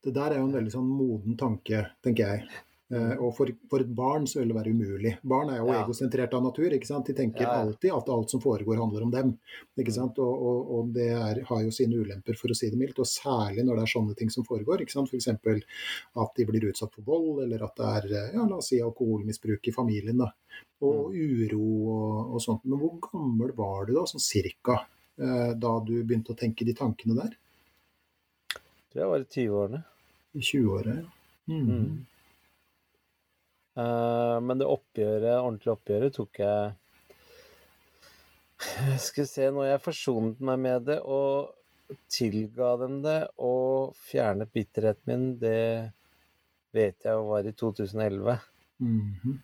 Det 0.00 0.14
der 0.16 0.32
er 0.32 0.40
jo 0.40 0.46
en 0.46 0.56
veldig 0.56 0.72
sånn 0.72 0.88
moden 0.88 1.36
tanke, 1.40 1.84
tenker 2.06 2.32
jeg. 2.32 2.64
Eh, 2.90 3.12
og 3.22 3.36
for, 3.36 3.46
for 3.70 3.78
et 3.84 3.90
barn 3.94 4.24
så 4.26 4.40
vil 4.40 4.48
det 4.50 4.56
være 4.56 4.72
umulig. 4.74 5.12
Barn 5.22 5.50
er 5.54 5.60
jo 5.60 5.68
Ja. 5.70 5.84
egosentrert 5.84 6.32
av 6.34 6.42
natur. 6.42 6.72
ikke 6.74 6.88
sant? 6.88 7.06
De 7.06 7.14
tenker 7.14 7.44
Ja, 7.44 7.52
ja. 7.54 7.60
alltid 7.62 7.92
at 7.94 8.08
alt 8.10 8.30
som 8.30 8.40
foregår 8.42 8.80
handler 8.82 9.02
om 9.06 9.12
dem. 9.14 9.38
ikke 9.78 9.92
sant? 9.94 10.18
Og, 10.18 10.42
og, 10.42 10.72
og 10.78 10.88
det 10.96 11.06
er, 11.14 11.42
har 11.46 11.62
jo 11.62 11.70
sine 11.70 11.94
ulemper, 12.02 12.34
for 12.36 12.50
å 12.50 12.56
si 12.58 12.68
det 12.68 12.76
mildt. 12.80 12.98
Og 12.98 13.06
særlig 13.06 13.62
når 13.64 13.76
det 13.78 13.84
er 13.86 13.92
sånne 13.94 14.16
ting 14.18 14.30
som 14.34 14.42
foregår. 14.44 14.82
ikke 14.82 14.90
sant? 14.96 15.08
F.eks. 15.12 15.28
at 15.30 16.34
de 16.36 16.44
blir 16.50 16.66
utsatt 16.72 16.92
for 16.98 17.06
vold, 17.06 17.44
eller 17.44 17.62
at 17.62 17.76
det 17.78 17.86
er 18.10 18.34
ja, 18.34 18.42
la 18.44 18.56
oss 18.58 18.72
si 18.74 18.80
alkoholmisbruk 18.82 19.68
i 19.70 19.72
familien. 19.76 20.18
da. 20.18 20.32
Og 20.82 21.14
uro 21.14 21.62
og, 21.94 22.34
og 22.34 22.42
sånt. 22.42 22.64
Men 22.66 22.80
hvor 22.82 22.98
gammel 23.06 23.52
var 23.54 23.86
du 23.86 23.94
da, 23.94 24.02
sånn 24.10 24.18
cirka, 24.24 24.80
eh, 25.20 25.52
da 25.54 25.78
du 25.86 25.94
begynte 26.02 26.34
å 26.34 26.38
tenke 26.42 26.66
de 26.66 26.74
tankene 26.74 27.14
der? 27.22 27.36
Jeg 28.50 28.90
tror 28.90 29.02
jeg 29.04 29.10
var 29.14 29.20
i 29.22 29.30
20-årene. 29.38 29.84
I 30.34 30.40
20-åra? 30.42 30.94
ja. 31.04 31.10
Mm. 31.50 31.66
Mm. 31.66 32.06
Eh, 33.80 34.36
men 34.44 34.60
det 34.60 34.68
oppgjøret, 34.68 35.38
ordentlige 35.38 35.76
oppgjøret 35.76 36.16
tok 36.16 36.40
jeg 36.42 36.72
Skal 39.06 39.24
vi 39.24 39.30
se, 39.30 39.48
når 39.54 39.70
jeg 39.70 39.82
forsonet 39.86 40.42
meg 40.44 40.60
med 40.60 40.86
det 40.90 40.98
og 41.00 41.56
tilga 42.12 42.74
dem 42.78 43.00
det 43.02 43.20
og 43.42 43.96
fjernet 43.98 44.50
bitterheten 44.54 45.08
min, 45.10 45.24
det 45.40 45.90
vet 46.76 47.06
jeg 47.06 47.16
jo 47.16 47.24
var 47.32 47.46
i 47.48 47.54
2011. 47.56 48.36
Mhm. 48.84 49.38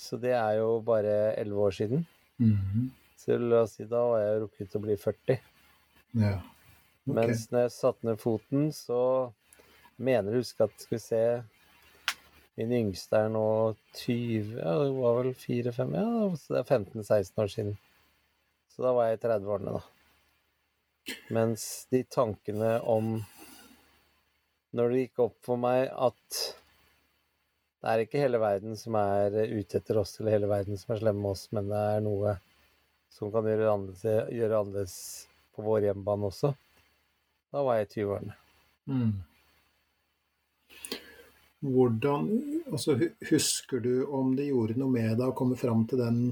Så 0.00 0.16
det 0.16 0.32
er 0.32 0.56
jo 0.58 0.80
bare 0.82 1.34
11 1.38 1.60
år 1.66 1.76
siden. 1.76 2.06
Mhm. 2.40 2.88
Så 3.20 3.36
la 3.36 3.62
oss 3.66 3.76
si 3.76 3.84
da 3.84 4.00
var 4.08 4.22
jeg 4.24 4.40
rukket 4.46 4.76
å 4.76 4.82
bli 4.82 4.96
40. 4.96 5.36
Ja. 6.16 6.38
Okay. 7.04 7.14
Mens 7.14 7.50
når 7.52 7.66
jeg 7.66 7.74
satte 7.76 8.08
ned 8.08 8.18
foten, 8.18 8.70
så 8.72 9.00
mener 10.00 10.32
jeg 10.32 10.40
å 10.40 10.40
huske 10.40 10.64
at 10.64 10.80
Skal 10.80 10.96
vi 10.96 11.02
se 11.04 11.22
Min 12.58 12.72
yngste 12.74 13.22
er 13.24 13.30
nå 13.32 13.46
20 14.00 14.56
Ja, 14.58 14.74
det 14.82 14.90
var 14.96 15.18
vel 15.20 15.32
4-5 15.38 15.94
Ja, 15.96 16.06
det 16.34 16.58
er 16.60 16.66
15-16 16.66 17.42
år 17.44 17.52
siden. 17.52 17.76
Så 18.70 18.84
da 18.84 18.94
var 18.96 19.08
jeg 19.08 19.18
i 19.18 19.22
30-årene, 19.24 19.76
da. 19.78 21.14
Mens 21.34 21.66
de 21.90 22.02
tankene 22.04 22.78
om 22.86 23.20
Når 24.76 24.90
det 24.92 25.04
gikk 25.04 25.22
opp 25.26 25.38
for 25.46 25.60
meg 25.60 25.88
at 25.90 26.40
det 27.80 27.88
er 27.88 28.02
ikke 28.04 28.20
hele 28.20 28.38
verden 28.42 28.76
som 28.76 28.96
er 29.00 29.32
ute 29.48 29.78
etter 29.78 29.96
oss, 30.02 30.18
eller 30.20 30.34
hele 30.36 30.50
verden 30.50 30.76
som 30.76 30.92
er 30.92 30.98
slemme 31.00 31.22
med 31.24 31.30
oss, 31.30 31.46
men 31.56 31.70
det 31.70 31.78
er 31.94 32.02
noe 32.04 32.34
som 33.10 33.32
kan 33.32 33.48
gjøre 33.48 33.70
annerledes, 33.72 34.28
gjøre 34.36 34.58
annerledes 34.60 34.96
på 35.56 35.64
vår 35.64 35.86
hjemmebane 35.88 36.28
også. 36.28 36.52
Da 37.50 37.64
var 37.64 37.80
jeg 37.80 37.88
i 37.88 37.90
20-årene. 37.94 38.36
Mm. 38.90 39.14
Hvordan 41.60 42.28
altså, 42.72 42.96
Husker 43.28 43.82
du 43.84 44.04
om 44.06 44.32
det 44.36 44.48
gjorde 44.48 44.78
noe 44.80 44.92
med 44.92 45.18
deg 45.18 45.28
å 45.28 45.36
komme 45.36 45.58
fram 45.60 45.84
til 45.90 46.00
den 46.00 46.22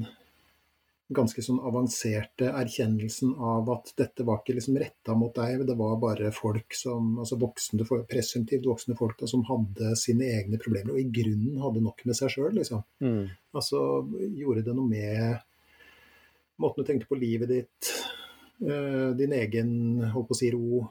ganske 1.08 1.40
sånn 1.40 1.60
avanserte 1.64 2.50
erkjennelsen 2.52 3.30
av 3.40 3.68
at 3.72 3.94
dette 3.96 4.24
var 4.28 4.42
ikke 4.42 4.58
liksom 4.58 4.76
retta 4.80 5.14
mot 5.16 5.32
deg, 5.36 5.62
det 5.64 5.76
var 5.78 5.94
bare 6.02 6.28
folk 6.36 6.76
som, 6.76 7.14
altså 7.22 7.38
voksne, 7.40 7.86
presumptivt 8.10 8.68
voksne 8.68 8.96
folk 8.98 9.16
da, 9.20 9.28
som 9.30 9.46
hadde 9.48 9.94
sine 9.96 10.28
egne 10.36 10.60
problemer, 10.60 10.92
og 10.92 11.00
i 11.00 11.08
grunnen 11.08 11.62
hadde 11.64 11.84
nok 11.86 12.04
med 12.04 12.18
seg 12.18 12.34
sjøl, 12.34 12.52
liksom. 12.58 12.84
Mm. 13.00 13.24
Altså, 13.56 13.80
gjorde 14.36 14.66
det 14.68 14.76
noe 14.76 14.90
med 14.90 15.40
måten 16.60 16.84
du 16.84 16.90
tenkte 16.90 17.08
på 17.08 17.20
livet 17.20 17.54
ditt, 17.54 17.92
eh, 18.68 19.08
din 19.16 19.32
egen, 19.40 19.74
holdt 20.12 20.28
på 20.28 20.36
å 20.36 20.40
si, 20.42 20.52
ro? 20.52 20.84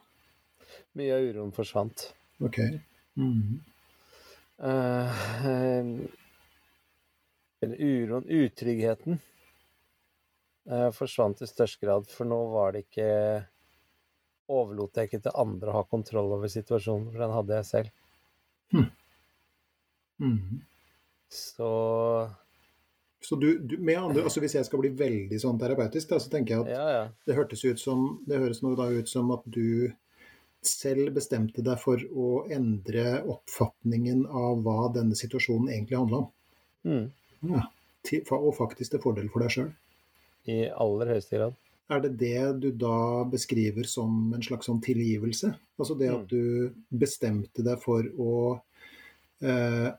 Mye 0.98 1.14
av 1.14 1.30
uroen 1.30 1.54
forsvant. 1.54 2.10
Ok. 2.42 2.64
Mhm. 3.22 3.60
Eh, 4.58 5.46
eh, 7.62 7.72
uroen, 7.78 8.26
utryggheten, 8.26 9.20
eh, 10.70 10.92
forsvant 10.92 11.42
i 11.42 11.48
størst 11.48 11.80
grad, 11.82 12.08
for 12.10 12.26
nå 12.30 12.40
var 12.54 12.74
det 12.74 12.88
ikke 12.88 13.12
Overlot 14.48 14.96
jeg 14.96 15.10
ikke 15.10 15.20
til 15.26 15.34
andre 15.36 15.74
å 15.74 15.76
ha 15.76 15.84
kontroll 15.92 16.30
over 16.38 16.48
situasjonen, 16.48 17.10
for 17.12 17.20
den 17.20 17.34
hadde 17.36 17.56
jeg 17.58 17.66
selv. 17.68 17.90
Mhm. 20.18 20.62
Så 21.30 21.72
Så 23.20 23.36
du, 23.36 23.60
du 23.60 23.78
med 23.78 23.98
andre, 23.98 24.24
altså 24.24 24.40
Hvis 24.40 24.56
jeg 24.56 24.66
skal 24.66 24.80
bli 24.80 24.90
veldig 24.96 25.40
sånn 25.42 25.60
terapeutisk, 25.60 26.10
da, 26.10 26.20
så 26.20 26.32
tenker 26.32 26.54
jeg 26.54 26.64
at 26.64 26.72
ja, 26.72 26.86
ja. 26.96 27.04
det 27.28 27.36
hørtes 27.36 27.66
ut 27.66 27.80
som 27.80 28.24
det 28.26 28.40
høres 28.40 28.62
nå 28.64 28.72
da 28.80 28.88
ut 28.88 29.10
som 29.10 29.32
at 29.36 29.44
du 29.46 29.92
selv 30.68 31.14
bestemte 31.16 31.64
deg 31.66 31.80
for 31.82 32.02
å 32.14 32.30
endre 32.54 33.22
oppfatningen 33.30 34.26
av 34.28 34.62
hva 34.66 34.90
denne 34.96 35.18
situasjonen 35.18 35.72
egentlig 35.74 35.98
handla 36.00 36.24
om. 36.24 36.28
Mm. 36.88 37.06
Ja. 37.54 37.64
Til, 38.08 38.24
og 38.38 38.54
faktisk 38.56 38.94
til 38.94 39.02
fordel 39.04 39.28
for 39.34 39.44
deg 39.44 39.54
sjøl. 39.56 39.72
I 40.48 40.60
aller 40.72 41.10
høyeste 41.16 41.36
grad. 41.40 41.56
er 41.90 42.02
det 42.04 42.12
det 42.20 42.60
du 42.62 42.72
da 42.72 43.24
beskriver 43.32 43.88
som 43.88 44.34
en 44.36 44.44
slags 44.44 44.68
sånn 44.68 44.82
tilgivelse? 44.84 45.54
Altså 45.80 45.96
det 46.00 46.10
at 46.12 46.24
Mm. 46.24 46.28
du 46.28 46.74
bestemte 46.92 47.64
deg 47.64 47.80
for 47.84 48.04
å 48.04 48.62
eh, 49.42 49.92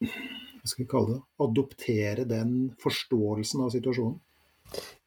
Hva 0.00 0.68
skal 0.68 0.84
vi 0.84 0.88
kalle 0.90 1.14
det? 1.14 1.22
Adoptere 1.40 2.24
den 2.28 2.54
forståelsen 2.82 3.62
av 3.64 3.70
situasjonen? 3.70 4.18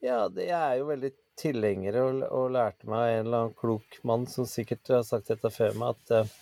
Ja, 0.01 0.27
det, 0.29 0.49
er 0.49 0.77
jo 0.79 0.85
veldig 0.87 1.11
tilhenger 1.39 1.97
og, 2.03 2.21
og 2.29 2.51
lærte 2.55 2.89
meg 2.89 2.99
av 2.99 3.13
en 3.13 3.25
eller 3.25 3.39
annen 3.43 3.57
klok 3.59 3.99
mann 4.07 4.27
som 4.29 4.47
sikkert 4.49 4.91
har 4.93 5.03
sagt 5.07 5.31
dette 5.31 5.51
før 5.55 5.75
meg, 5.79 5.95
at 5.95 6.13
eh, 6.19 6.33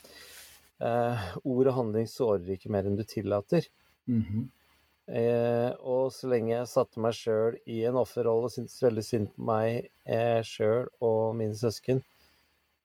eh, 0.89 1.26
ord 1.43 1.70
og 1.72 1.78
handling 1.80 2.08
sårer 2.12 2.56
ikke 2.58 2.72
mer 2.74 2.88
enn 2.89 2.98
du 3.00 3.06
tillater. 3.08 3.68
Mhm. 4.10 4.48
Eh, 5.08 5.70
og 5.88 6.10
så 6.12 6.28
lenge 6.28 6.52
jeg 6.52 6.68
satte 6.68 7.00
meg 7.00 7.14
sjøl 7.16 7.56
i 7.72 7.78
en 7.88 7.95
offerrolle 8.02 8.50
og 8.50 8.52
syntes 8.52 8.82
veldig 8.84 9.04
synd 9.08 9.30
på 9.38 9.45
meg 9.48 9.86
eh, 10.04 10.41
sjøl 10.43 10.89
og 11.00 11.30
mine 11.39 11.56
søsken, 11.56 12.02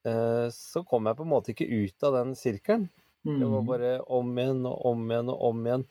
eh, 0.06 0.46
så 0.54 0.84
kom 0.86 1.08
jeg 1.10 1.18
på 1.18 1.26
en 1.26 1.32
måte 1.32 1.50
ikke 1.54 1.66
ut 1.66 2.06
av 2.06 2.14
den 2.20 2.34
sirkelen. 2.38 2.88
Det 3.24 3.46
var 3.46 3.62
Mhm. 3.62 3.66
bare 3.66 3.90
om 4.10 4.30
igjen 4.38 4.64
og 4.66 4.86
om 4.92 5.02
igjen 5.10 5.28
og 5.30 5.42
om 5.50 5.66
igjen. 5.66 5.84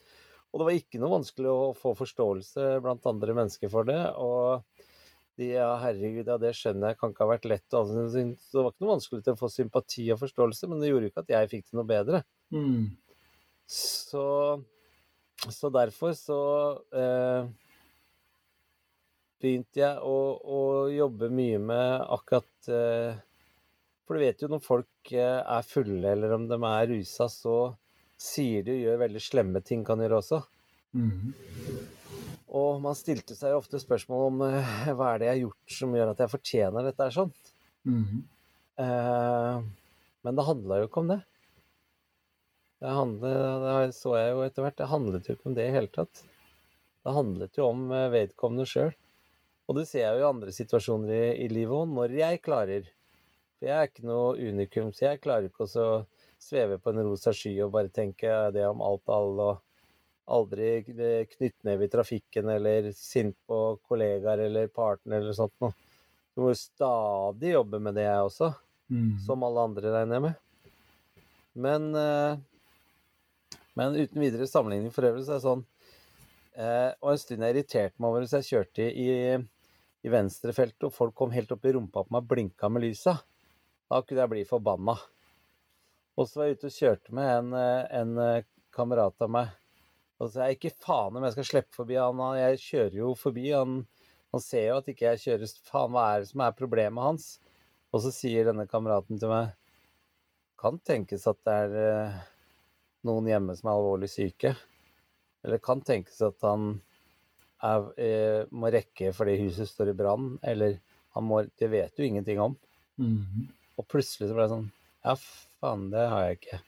Og 0.51 0.59
det 0.59 0.65
var 0.67 0.75
ikke 0.79 0.99
noe 0.99 1.13
vanskelig 1.15 1.47
å 1.51 1.75
få 1.79 1.93
forståelse 1.95 2.81
blant 2.83 3.05
andre 3.07 3.33
mennesker 3.37 3.69
for 3.71 3.87
det. 3.87 3.99
Og 4.19 4.63
de, 5.39 5.47
ja, 5.55 5.69
herregud, 5.81 6.27
ja, 6.27 6.37
det 6.41 6.51
skjønner 6.57 6.91
jeg 6.91 6.99
kan 6.99 7.13
ikke 7.13 7.23
ha 7.25 7.31
vært 7.31 7.47
lett. 7.49 7.67
og 7.73 7.79
alle 7.79 8.09
det 8.11 8.57
var 8.57 8.71
ikke 8.71 8.83
noe 8.83 8.95
vanskelig 8.95 9.23
til 9.25 9.35
å 9.35 9.39
få 9.39 9.49
sympati 9.51 10.05
og 10.13 10.19
forståelse, 10.21 10.69
men 10.69 10.81
det 10.81 10.91
gjorde 10.91 11.07
jo 11.07 11.13
ikke 11.13 11.23
at 11.25 11.33
jeg 11.35 11.51
fikk 11.53 11.65
det 11.69 11.79
noe 11.79 11.89
bedre. 11.89 12.21
Mm. 12.51 12.85
Så, 13.71 14.25
så 15.47 15.71
derfor 15.71 16.15
så 16.19 16.41
eh, 16.91 17.49
begynte 19.41 19.81
jeg 19.81 20.01
å, 20.03 20.17
å 20.37 20.61
jobbe 20.91 21.31
mye 21.33 21.61
med 21.63 22.03
akkurat 22.11 22.71
eh, 22.71 23.21
For 24.05 24.17
du 24.17 24.25
vet 24.25 24.43
jo 24.43 24.51
når 24.51 24.65
folk 24.65 25.13
eh, 25.15 25.39
er 25.39 25.67
fulle, 25.67 26.03
eller 26.11 26.35
om 26.35 26.49
de 26.51 26.59
er 26.59 26.91
rusa, 26.91 27.29
så 27.31 27.55
sier 28.21 28.67
de 28.67 28.75
og 28.75 28.83
gjør 28.83 29.01
veldig 29.07 29.23
slemme 29.23 29.63
ting, 29.65 29.87
kan 29.87 30.03
gjøre 30.03 30.19
også. 30.21 30.43
Mhm. 30.99 31.97
Og 32.51 32.81
man 32.83 32.97
stilte 32.99 33.35
seg 33.37 33.55
ofte 33.55 33.79
spørsmål 33.79 34.23
om 34.27 34.41
eh, 34.49 34.71
hva 34.97 35.13
er 35.13 35.21
det 35.21 35.29
jeg 35.29 35.35
har 35.35 35.43
gjort 35.45 35.75
som 35.77 35.93
gjør 35.95 36.11
at 36.11 36.23
jeg 36.23 36.33
fortjener 36.33 36.87
dette 36.87 37.07
her 37.07 37.15
sånn. 37.15 37.35
Mhm. 37.87 38.23
Eh, 38.81 39.69
men 40.21 40.37
det 40.37 40.45
handla 40.45 40.81
jo 40.81 40.89
ikke 40.89 41.01
om 41.01 41.13
det. 41.13 41.21
Det, 42.81 42.89
handlet, 42.97 43.63
det 43.63 43.95
så 43.97 44.15
jeg 44.17 44.33
jo 44.33 44.43
etter 44.45 44.65
hvert. 44.65 44.77
Det 44.77 44.89
handlet 44.89 45.29
jo 45.29 45.35
ikke 45.37 45.49
om 45.49 45.55
det 45.57 45.67
i 45.67 45.73
hele 45.75 45.91
tatt. 45.93 46.23
Det 47.01 47.13
handlet 47.15 47.57
jo 47.57 47.69
om 47.69 47.87
eh, 47.95 48.09
vedkommende 48.13 48.67
sjøl. 48.69 48.93
Og 49.69 49.77
det 49.77 49.87
ser 49.87 50.03
jeg 50.03 50.17
jo 50.17 50.25
i 50.25 50.29
andre 50.29 50.53
situasjoner 50.53 51.13
i, 51.15 51.25
i 51.45 51.49
livet 51.49 51.77
òg, 51.77 51.93
når 51.95 52.17
jeg 52.19 52.41
klarer. 52.43 52.89
For 53.57 53.69
jeg 53.69 53.77
er 53.77 53.89
ikke 53.89 54.07
noe 54.09 54.35
unikum, 54.41 54.89
så 54.91 55.11
jeg 55.11 55.21
klarer 55.23 55.47
ikke 55.47 55.69
å 55.69 55.91
sveve 56.41 56.79
på 56.81 56.91
en 56.91 57.03
rosa 57.05 57.33
sky 57.37 57.53
og 57.63 57.73
bare 57.75 57.93
tenke 57.93 58.33
det 58.55 58.65
om 58.67 58.81
alt 58.83 59.03
og 59.05 59.15
alle, 59.15 59.47
og 59.51 59.70
aldri 60.31 60.69
knyttneve 61.35 61.85
i 61.85 61.91
trafikken 61.91 62.49
eller 62.53 62.91
sint 62.97 63.37
på 63.47 63.61
kollegaer 63.87 64.45
eller 64.47 64.71
partner 64.73 65.19
eller 65.19 65.35
sånt 65.37 65.55
noe. 65.63 65.73
Du 66.31 66.43
må 66.43 66.53
jo 66.53 66.59
stadig 66.59 67.51
jobbe 67.55 67.81
med 67.83 67.97
det, 67.99 68.07
jeg 68.07 68.27
også. 68.27 68.53
Mm. 68.91 69.17
Som 69.25 69.43
alle 69.47 69.65
andre, 69.67 69.91
regner 69.95 70.17
jeg 70.17 70.25
med. 70.25 70.39
Men, 71.65 71.89
eh, 71.95 73.55
men 73.79 73.97
uten 73.99 74.23
videre 74.23 74.47
sammenligning 74.47 74.93
for 74.95 75.07
øvrig, 75.09 75.25
så 75.27 75.35
er 75.35 75.39
det 75.39 75.45
sånn 75.45 75.63
eh, 76.55 76.91
Og 77.03 77.09
en 77.11 77.19
stund 77.19 77.43
jeg 77.43 77.55
irriterte 77.55 77.99
meg 77.99 78.07
over 78.07 78.23
hvis 78.23 78.35
jeg 78.37 78.47
kjørte 78.47 78.87
i, 78.87 79.09
i 79.35 80.11
venstrefeltet, 80.11 80.87
og 80.87 80.95
folk 80.95 81.15
kom 81.17 81.35
helt 81.35 81.51
opp 81.51 81.67
i 81.67 81.75
rumpa 81.75 82.05
på 82.05 82.15
meg 82.15 82.23
og 82.23 82.31
blinka 82.31 82.71
med 82.71 82.87
lysa. 82.87 83.17
Da 83.91 83.99
kunne 84.05 84.23
jeg 84.23 84.31
bli 84.31 84.45
forbanna. 84.47 84.95
Og 86.19 86.27
så 86.27 86.39
var 86.39 86.49
jeg 86.49 86.59
ute 86.59 86.69
og 86.69 86.77
kjørte 86.77 87.15
med 87.17 87.31
en, 87.35 87.53
eh, 87.57 87.83
en 88.01 88.17
eh, 88.23 88.47
kamerat 88.75 89.23
av 89.23 89.31
meg. 89.31 89.51
Og 90.21 90.29
så 90.29 90.43
er 90.43 90.51
jeg 90.51 90.59
ikke 90.59 90.83
faen 90.85 91.17
om 91.17 91.23
jeg 91.25 91.33
skal 91.33 91.47
slippe 91.49 91.73
forbi 91.73 91.97
han, 91.97 92.19
jeg 92.37 92.59
kjører 92.61 92.97
jo 92.99 93.13
forbi. 93.17 93.47
Han, 93.55 93.79
han 94.35 94.43
ser 94.43 94.67
jo 94.67 94.75
at 94.77 94.91
ikke 94.91 95.13
jeg 95.15 95.23
kjører 95.23 95.53
Faen, 95.65 95.95
hva 95.95 96.03
er 96.11 96.21
det 96.21 96.29
som 96.29 96.43
er 96.45 96.57
problemet 96.57 97.07
hans? 97.07 97.31
Og 97.91 98.03
så 98.05 98.11
sier 98.13 98.45
denne 98.47 98.67
kameraten 98.69 99.19
til 99.19 99.31
meg 99.31 99.55
Kan 100.61 100.77
tenkes 100.85 101.25
at 101.27 101.39
det 101.47 101.55
er 101.63 101.73
eh, 101.81 102.19
noen 103.09 103.27
hjemme 103.31 103.55
som 103.57 103.71
er 103.71 103.79
alvorlig 103.79 104.11
syke. 104.13 104.53
Eller 105.41 105.57
kan 105.63 105.81
tenkes 105.81 106.21
at 106.21 106.37
han 106.45 106.75
er, 107.65 107.87
eh, 107.97 108.43
må 108.53 108.69
rekke 108.69 109.09
fordi 109.17 109.39
huset 109.41 109.71
står 109.71 109.89
i 109.89 109.97
brann. 109.97 110.35
Eller 110.45 110.77
han 111.17 111.25
må 111.25 111.41
Det 111.57 111.71
vet 111.73 111.97
du 111.97 112.05
ingenting 112.05 112.39
om. 112.39 112.55
Mhm. 113.01 113.49
Og 113.81 113.89
plutselig 113.89 114.29
så 114.29 114.37
ble 114.37 114.45
det 114.45 114.53
sånn 114.53 114.71
Ja, 115.01 115.17
faen, 115.17 115.89
det 115.89 116.05
har 116.13 116.27
jeg 116.27 116.37
ikke 116.43 116.61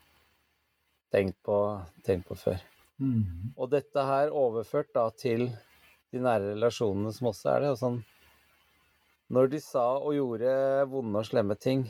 tenkt 1.13 1.37
på, 1.45 1.57
tenkt 2.01 2.25
på 2.25 2.39
før. 2.47 2.72
Mhm. 3.01 3.53
Og 3.57 3.69
dette 3.71 4.05
her 4.05 4.33
overført 4.33 4.93
da 4.93 5.07
til 5.17 5.47
de 6.13 6.21
nære 6.21 6.53
relasjonene 6.53 7.13
som 7.15 7.31
også 7.31 7.55
er 7.55 7.63
det. 7.63 7.71
Og 7.73 7.79
sånn, 7.81 7.99
når 9.33 9.49
de 9.53 9.61
sa 9.63 9.85
og 9.97 10.13
gjorde 10.13 10.53
vonde 10.91 11.21
og 11.23 11.27
slemme 11.27 11.57
ting, 11.57 11.87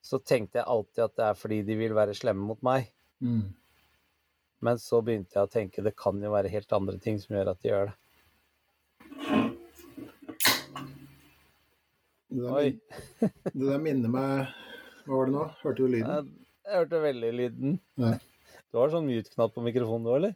så 0.00 0.20
tenkte 0.22 0.60
jeg 0.60 0.70
alltid 0.70 1.04
at 1.04 1.16
det 1.18 1.24
er 1.26 1.40
fordi 1.40 1.62
de 1.66 1.76
vil 1.80 1.96
være 1.96 2.14
slemme 2.16 2.46
mot 2.52 2.60
meg. 2.64 2.88
Mm. 3.20 3.50
Men 4.64 4.80
så 4.80 5.00
begynte 5.04 5.36
jeg 5.36 5.48
å 5.48 5.50
tenke 5.50 5.84
det 5.84 5.96
kan 5.98 6.20
jo 6.22 6.32
være 6.32 6.52
helt 6.52 6.72
andre 6.76 6.98
ting 7.00 7.18
som 7.20 7.36
gjør 7.36 7.52
at 7.52 7.60
de 7.60 7.72
gjør 7.72 7.90
det. 7.90 7.96
Det 12.30 12.44
der, 12.44 12.52
Oi. 12.54 12.68
det 13.20 13.64
der 13.66 13.80
minner 13.82 14.12
meg 14.12 14.52
Hva 15.02 15.16
var 15.16 15.26
det 15.26 15.32
nå? 15.34 15.46
Hørte 15.64 15.82
du 15.82 15.88
lyden? 15.90 16.10
Jeg, 16.12 16.50
jeg 16.68 16.76
hørte 16.78 17.00
veldig 17.02 17.30
lyden. 17.34 17.72
Ja. 17.98 18.12
Du 18.70 18.78
har 18.78 18.92
sånn 18.92 19.08
mute-knapp 19.08 19.54
på 19.54 19.64
mikrofonen 19.66 20.06
du, 20.06 20.10
eller? 20.14 20.34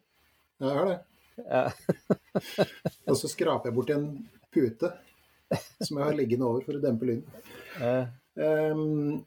Ja, 0.59 0.67
jeg 0.67 0.79
har 0.79 0.89
det. 0.91 0.99
Ja. 1.45 1.63
Og 3.11 3.19
så 3.19 3.31
skraper 3.31 3.71
jeg 3.71 3.77
bort 3.77 3.93
en 3.95 4.09
pute 4.55 4.91
som 5.83 5.99
jeg 5.99 6.05
har 6.07 6.17
liggende 6.19 6.49
over 6.49 6.65
for 6.67 6.79
å 6.79 6.83
dempe 6.83 7.07
lyden. 7.07 7.25
Ehm, 7.79 9.23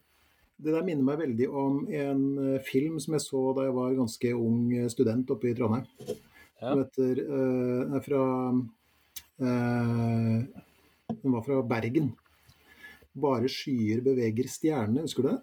det 0.57 0.73
der 0.73 0.85
minner 0.85 1.05
meg 1.05 1.21
veldig 1.21 1.47
om 1.47 1.81
en 1.93 2.23
eh, 2.43 2.63
film 2.65 2.97
som 3.03 3.15
jeg 3.15 3.23
så 3.23 3.43
da 3.55 3.67
jeg 3.67 3.75
var 3.77 3.97
ganske 3.99 4.33
ung 4.35 4.61
eh, 4.75 4.89
student 4.91 5.35
oppe 5.35 5.51
i 5.51 5.55
Trondheim. 5.57 5.85
Ja. 6.57 6.71
Heter 6.73 7.19
uh, 7.21 7.81
er 7.93 8.01
fra 8.01 8.21
uh, 8.49 10.37
Den 11.13 11.35
var 11.35 11.43
fra 11.45 11.59
Bergen. 11.61 12.15
'Bare 13.13 13.49
skyer 13.49 14.01
beveger 14.05 14.49
stjernene', 14.49 15.03
husker 15.05 15.21
du 15.21 15.29
det? 15.29 15.37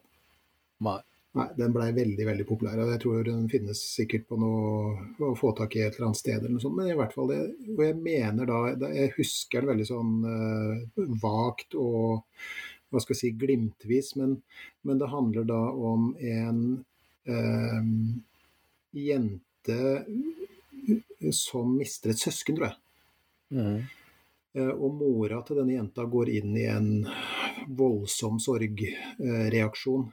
Nei. 0.83 0.99
Nei, 1.35 1.47
Den 1.59 1.73
blei 1.75 1.89
veldig 1.95 2.27
veldig 2.29 2.47
populær. 2.47 2.79
og 2.79 2.93
Jeg 2.93 3.01
tror 3.03 3.25
den 3.27 3.49
finnes 3.51 3.81
sikkert 3.97 4.29
på 4.29 4.39
noe 4.39 5.09
å 5.19 5.33
få 5.39 5.51
tak 5.59 5.75
i 5.77 5.83
et 5.83 5.97
eller 5.97 6.11
annet 6.11 6.21
sted. 6.21 6.39
eller 6.39 6.55
noe 6.55 6.63
sånt, 6.63 6.77
Men 6.77 6.93
i 6.93 6.99
hvert 6.99 7.15
fall 7.17 7.33
det, 7.33 7.41
og 7.75 7.83
jeg 7.85 7.97
mener 7.97 8.47
da, 8.47 8.61
Jeg 8.93 9.17
husker 9.17 9.61
den 9.61 9.73
veldig 9.73 9.89
sånn 9.89 10.13
uh, 10.25 11.09
vagt 11.23 11.75
og 11.75 12.25
hva 12.91 13.01
skal 13.03 13.17
jeg 13.17 13.21
si, 13.25 13.31
glimtvis, 13.35 14.13
men, 14.21 14.37
men 14.87 15.01
det 15.01 15.11
handler 15.11 15.43
da 15.49 15.63
om 15.75 16.13
en 16.23 16.61
uh, 17.27 17.83
jente 18.95 19.81
som 21.35 21.75
mister 21.75 22.13
et 22.13 22.21
søsken, 22.23 22.55
tror 22.55 22.69
jeg. 22.71 22.77
Eh, 24.55 24.71
Og 24.71 24.95
mora 24.95 25.41
til 25.43 25.59
denne 25.59 25.75
jenta 25.75 26.05
går 26.07 26.31
inn 26.39 26.55
i 26.57 26.67
en 26.71 26.91
voldsom 27.75 28.39
sorgreaksjon. 28.39 30.05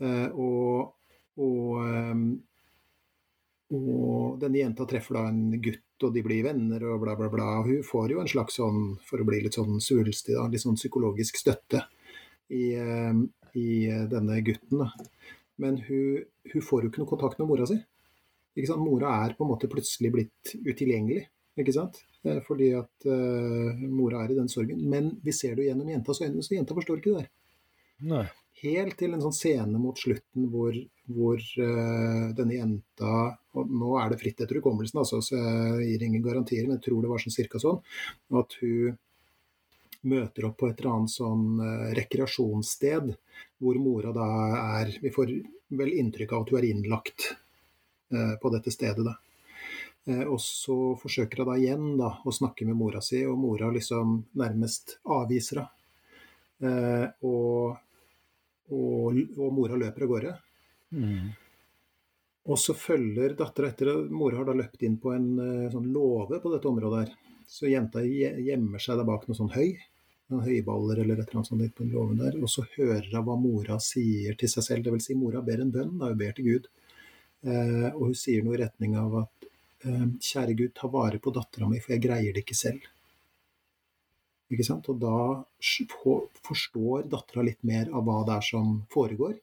Eh, 0.00 0.28
Og, 0.32 0.94
og, 1.40 1.66
eh, 1.84 2.22
og 3.70 4.40
denne 4.42 4.58
jenta 4.58 4.86
treffer 4.88 5.14
da 5.18 5.26
en 5.30 5.60
gutt, 5.62 5.84
og 6.02 6.14
de 6.14 6.22
blir 6.26 6.42
venner 6.46 6.82
og 6.90 7.02
bla, 7.04 7.14
bla, 7.18 7.28
bla. 7.32 7.48
Og 7.60 7.68
hun 7.70 7.84
får 7.86 8.14
jo 8.14 8.22
en 8.22 8.30
slags 8.30 8.56
sånn, 8.58 8.80
for 9.06 9.22
å 9.22 9.28
bli 9.28 9.42
litt 9.44 9.58
sånn 9.58 9.78
svulstig, 9.84 10.34
da, 10.34 10.48
litt 10.50 10.64
sånn 10.64 10.80
psykologisk 10.80 11.38
støtte 11.38 11.84
i, 12.50 12.72
eh, 12.74 13.20
i 13.60 13.68
denne 14.10 14.40
gutten. 14.46 14.82
Da. 14.82 14.90
Men 15.60 15.78
hun, 15.86 16.24
hun 16.52 16.64
får 16.64 16.82
jo 16.82 16.90
ikke 16.90 17.04
noe 17.04 17.12
kontakt 17.12 17.38
med 17.38 17.50
mora 17.50 17.68
si. 17.68 17.76
Ikke 18.56 18.72
sant? 18.72 18.82
Mora 18.82 19.12
er 19.26 19.36
på 19.36 19.44
en 19.46 19.52
måte 19.52 19.70
plutselig 19.70 20.10
blitt 20.14 20.54
utilgjengelig. 20.66 21.28
Ikke 21.60 21.74
sant? 21.76 22.00
Eh, 22.24 22.40
Fordi 22.46 22.72
at 22.78 23.06
uh, 23.06 23.84
mora 23.92 24.24
er 24.24 24.32
i 24.32 24.38
den 24.38 24.48
sorgen. 24.50 24.80
Men 24.90 25.12
vi 25.22 25.34
ser 25.36 25.54
det 25.54 25.66
jo 25.66 25.70
gjennom 25.70 25.90
jentas 25.92 26.22
øyne, 26.24 26.42
så 26.42 26.56
jenta 26.56 26.74
forstår 26.74 26.98
ikke 27.00 27.12
det 27.12 27.22
der. 27.22 27.30
Nei. 28.10 28.24
Helt 28.60 28.98
til 29.00 29.14
en 29.14 29.22
sånn 29.22 29.32
scene 29.32 29.78
mot 29.80 29.96
slutten 29.96 30.48
hvor, 30.52 30.74
hvor 31.08 31.38
uh, 31.40 32.32
denne 32.36 32.58
jenta 32.58 33.12
og 33.56 33.70
Nå 33.74 33.94
er 33.98 34.12
det 34.12 34.20
fritt 34.20 34.38
etter 34.44 34.60
hukommelsen, 34.60 35.00
altså, 35.00 35.18
så 35.24 35.34
jeg 35.34 35.86
gir 35.88 36.02
ingen 36.06 36.22
garantier, 36.22 36.66
men 36.68 36.76
jeg 36.76 36.84
tror 36.84 37.00
det 37.02 37.08
var 37.10 37.22
sånn 37.22 37.34
cirka 37.34 37.58
sånn. 37.58 37.80
At 38.38 38.54
hun 38.60 38.98
møter 40.06 40.46
opp 40.46 40.60
på 40.60 40.68
et 40.68 40.78
eller 40.78 40.92
annet 40.92 41.14
sånn 41.14 41.48
uh, 41.58 41.88
rekreasjonssted 41.98 43.10
hvor 43.60 43.80
mora 43.82 44.14
da 44.16 44.28
er 44.78 44.94
Vi 45.02 45.10
får 45.12 45.34
vel 45.80 45.90
inntrykk 45.98 46.36
av 46.36 46.44
at 46.44 46.52
hun 46.52 46.60
er 46.60 46.68
innlagt 46.68 47.26
uh, 48.14 48.36
på 48.40 48.54
dette 48.54 48.72
stedet, 48.74 49.06
da. 49.08 49.16
Og 50.10 50.38
så 50.40 50.74
forsøker 50.98 51.42
hun 51.42 51.48
da 51.50 51.54
igjen 51.60 51.90
da, 51.98 52.08
å 52.24 52.32
snakke 52.32 52.64
med 52.66 52.78
mora 52.78 53.02
si, 53.04 53.20
og 53.28 53.36
mora 53.38 53.68
liksom 53.70 54.14
nærmest 54.40 54.96
avviser 55.04 55.60
henne. 55.60 57.12
Og, 57.28 57.76
og, 58.70 59.20
og, 59.36 59.46
mora 59.54 59.78
løper 59.80 60.06
av 60.06 60.12
gårde. 60.14 60.34
Mm. 60.96 61.30
Og 62.50 62.58
så 62.58 62.74
følger 62.74 63.36
dattera 63.38 63.70
etter. 63.70 63.92
Mora 64.10 64.40
har 64.40 64.48
da 64.48 64.56
løpt 64.56 64.82
inn 64.86 64.96
på 65.02 65.12
en 65.14 65.28
sånn 65.70 65.90
låve 65.92 66.40
på 66.42 66.52
dette 66.54 66.70
området 66.70 67.02
her. 67.04 67.14
Så 67.50 67.68
jenta 67.68 68.02
gjemmer 68.02 68.82
seg 68.82 68.98
der 68.98 69.06
bak 69.06 69.26
noe 69.28 69.38
sånn 69.38 69.52
høy 69.52 69.74
noen 70.30 70.46
høyballer 70.46 71.02
eller 71.02 71.20
et 71.20 71.28
eller 71.28 71.40
annet 71.40 71.50
sånt 71.50 71.74
på 71.76 71.86
låven 71.90 72.20
der, 72.20 72.36
og 72.38 72.50
så 72.50 72.64
hører 72.76 73.08
hun 73.10 73.26
hva 73.26 73.36
mora 73.38 73.78
sier 73.82 74.38
til 74.38 74.50
seg 74.52 74.66
selv. 74.66 74.86
Dvs. 74.86 75.10
Si, 75.10 75.16
mora 75.18 75.42
ber 75.46 75.62
en 75.64 75.72
bønn, 75.74 75.96
da 75.98 76.10
hun 76.10 76.20
ber 76.20 76.36
til 76.36 76.50
Gud. 76.50 76.70
Eh, 77.42 77.88
og 77.90 78.02
hun 78.08 78.16
sier 78.18 78.44
noe 78.46 78.56
i 78.56 78.62
retning 78.62 78.96
av 79.00 79.16
at 79.24 79.48
eh, 79.88 80.06
kjære 80.30 80.56
Gud, 80.58 80.74
ta 80.76 80.90
vare 80.92 81.20
på 81.22 81.34
dattera 81.34 81.70
mi, 81.70 81.80
for 81.82 81.96
jeg 81.96 82.04
greier 82.06 82.36
det 82.36 82.44
ikke 82.44 82.58
selv. 82.58 82.86
Og 84.50 84.96
da 84.98 85.44
forstår 86.46 87.06
dattera 87.10 87.44
litt 87.46 87.62
mer 87.62 87.90
av 87.94 88.04
hva 88.06 88.20
det 88.26 88.36
er 88.38 88.46
som 88.46 88.80
foregår. 88.92 89.36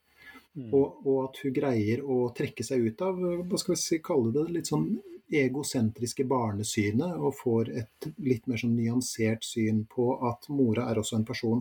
Mm. 0.58 0.72
Og, 0.74 1.04
og, 1.06 1.18
at 1.28 1.40
hun 1.44 1.54
greier 1.54 2.02
å 2.02 2.18
trekke 2.36 2.64
seg 2.66 2.88
ut 2.88 3.02
av 3.06 3.18
hva 3.18 3.60
skal 3.60 3.74
vi 3.74 3.80
si, 3.80 4.00
kalle 4.04 4.32
det 4.34 4.48
litt 4.52 4.70
sånn 4.70 4.88
egosentriske 5.28 6.24
barnesynet 6.24 7.18
og 7.20 7.36
får 7.36 7.70
et 7.82 8.08
litt 8.24 8.46
mer 8.48 8.60
sånn 8.60 8.76
nyansert 8.76 9.44
syn 9.44 9.84
på 9.90 10.14
at 10.28 10.48
mora 10.48 10.88
er 10.88 11.00
også 11.00 11.18
en 11.18 11.26
person, 11.28 11.60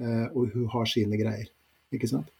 eh, 0.00 0.26
og 0.32 0.54
hun 0.54 0.70
har 0.72 0.88
sine 0.88 1.20
greier. 1.20 1.52
Ikke 1.92 2.08
sant? 2.10 2.32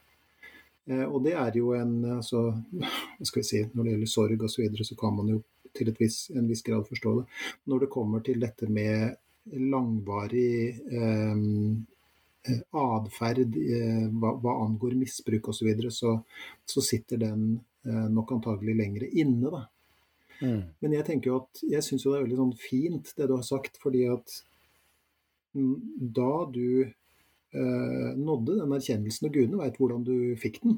Eh, 0.86 1.04
og 1.04 1.20
det 1.26 1.34
er 1.36 1.58
jo 1.58 1.74
en 1.76 1.98
altså, 2.18 2.48
hva 2.72 3.28
skal 3.28 3.42
vi 3.42 3.48
si, 3.50 3.62
Når 3.74 3.84
det 3.84 3.92
gjelder 3.92 4.12
sorg 4.12 4.42
osv., 4.42 4.54
så, 4.54 4.62
videre, 4.62 4.88
så 4.88 4.96
kan 4.98 5.14
man 5.16 5.30
jo 5.34 5.42
til 5.76 5.92
vis, 5.98 6.30
en 6.32 6.48
viss 6.48 6.64
grad 6.64 6.86
forstå 6.88 7.14
det. 7.20 7.26
Når 7.68 7.84
det 7.84 7.92
kommer 7.92 8.24
til 8.24 8.40
dette 8.40 8.68
med 8.72 9.16
langvarig 9.52 10.80
eh, 10.90 11.44
atferd 12.76 13.56
eh, 13.58 14.04
hva, 14.10 14.34
hva, 14.42 14.58
angår 14.64 14.96
misbruk 14.98 15.50
osv., 15.50 15.60
så, 15.60 15.68
videre, 15.68 15.94
så 15.94 16.18
så 16.66 16.82
sitter 16.84 17.22
den 17.22 17.48
eh, 17.86 18.06
nok 18.12 18.36
antagelig 18.38 18.76
lengre 18.78 19.10
inne. 19.10 19.50
da. 19.50 19.64
Mm. 20.40 20.62
Men 20.82 20.98
jeg 20.98 21.06
tenker 21.08 21.30
jo 21.30 21.40
at 21.44 21.64
jeg 21.64 21.84
syns 21.84 22.04
jo 22.04 22.12
det 22.12 22.20
er 22.20 22.26
veldig 22.26 22.42
sånn 22.42 22.58
fint 22.60 23.14
det 23.16 23.28
du 23.30 23.36
har 23.38 23.46
sagt, 23.46 23.80
fordi 23.82 24.04
at 24.12 24.40
da 25.56 26.32
du 26.52 26.84
eh, 26.84 28.10
nådde 28.16 28.58
den 28.60 28.76
erkjennelsen, 28.76 29.28
og 29.28 29.38
gudene 29.38 29.62
veit 29.62 29.80
hvordan 29.80 30.04
du 30.04 30.16
fikk 30.40 30.60
den 30.64 30.76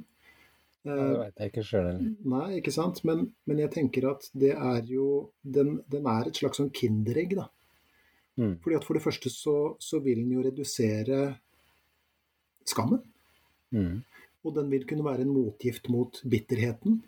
eh, 0.87 0.93
ja, 0.93 1.07
Det 1.09 1.21
veit 1.25 1.43
jeg 1.43 1.53
ikke 1.53 1.67
sjøl 1.67 1.87
heller. 1.89 2.11
Nei, 2.35 2.49
ikke 2.61 2.75
sant. 2.75 3.03
Men, 3.09 3.27
men, 3.49 3.63
jeg 3.65 3.75
tenker 3.75 4.11
at 4.13 4.29
det 4.39 4.55
er 4.55 4.83
jo 4.87 5.09
Den, 5.43 5.81
den 5.91 6.07
er 6.11 6.29
et 6.29 6.39
slags 6.39 6.61
sånn 6.63 6.71
kinderegg, 6.75 7.35
da. 7.41 7.49
Mm. 8.39 8.55
Fordi 8.63 8.79
at 8.79 8.87
for 8.87 8.97
det 8.97 9.03
første 9.05 9.31
så, 9.33 9.57
så 9.83 10.01
vil 10.05 10.23
den 10.23 10.37
jo 10.37 10.45
redusere 10.47 11.23
skammen. 12.69 13.03
Mm. 13.75 14.03
Og 14.47 14.55
den 14.55 14.71
vil 14.71 14.87
kunne 14.89 15.07
være 15.07 15.27
en 15.27 15.35
motgift 15.35 15.91
mot 15.91 16.21
bitterheten. 16.23 17.01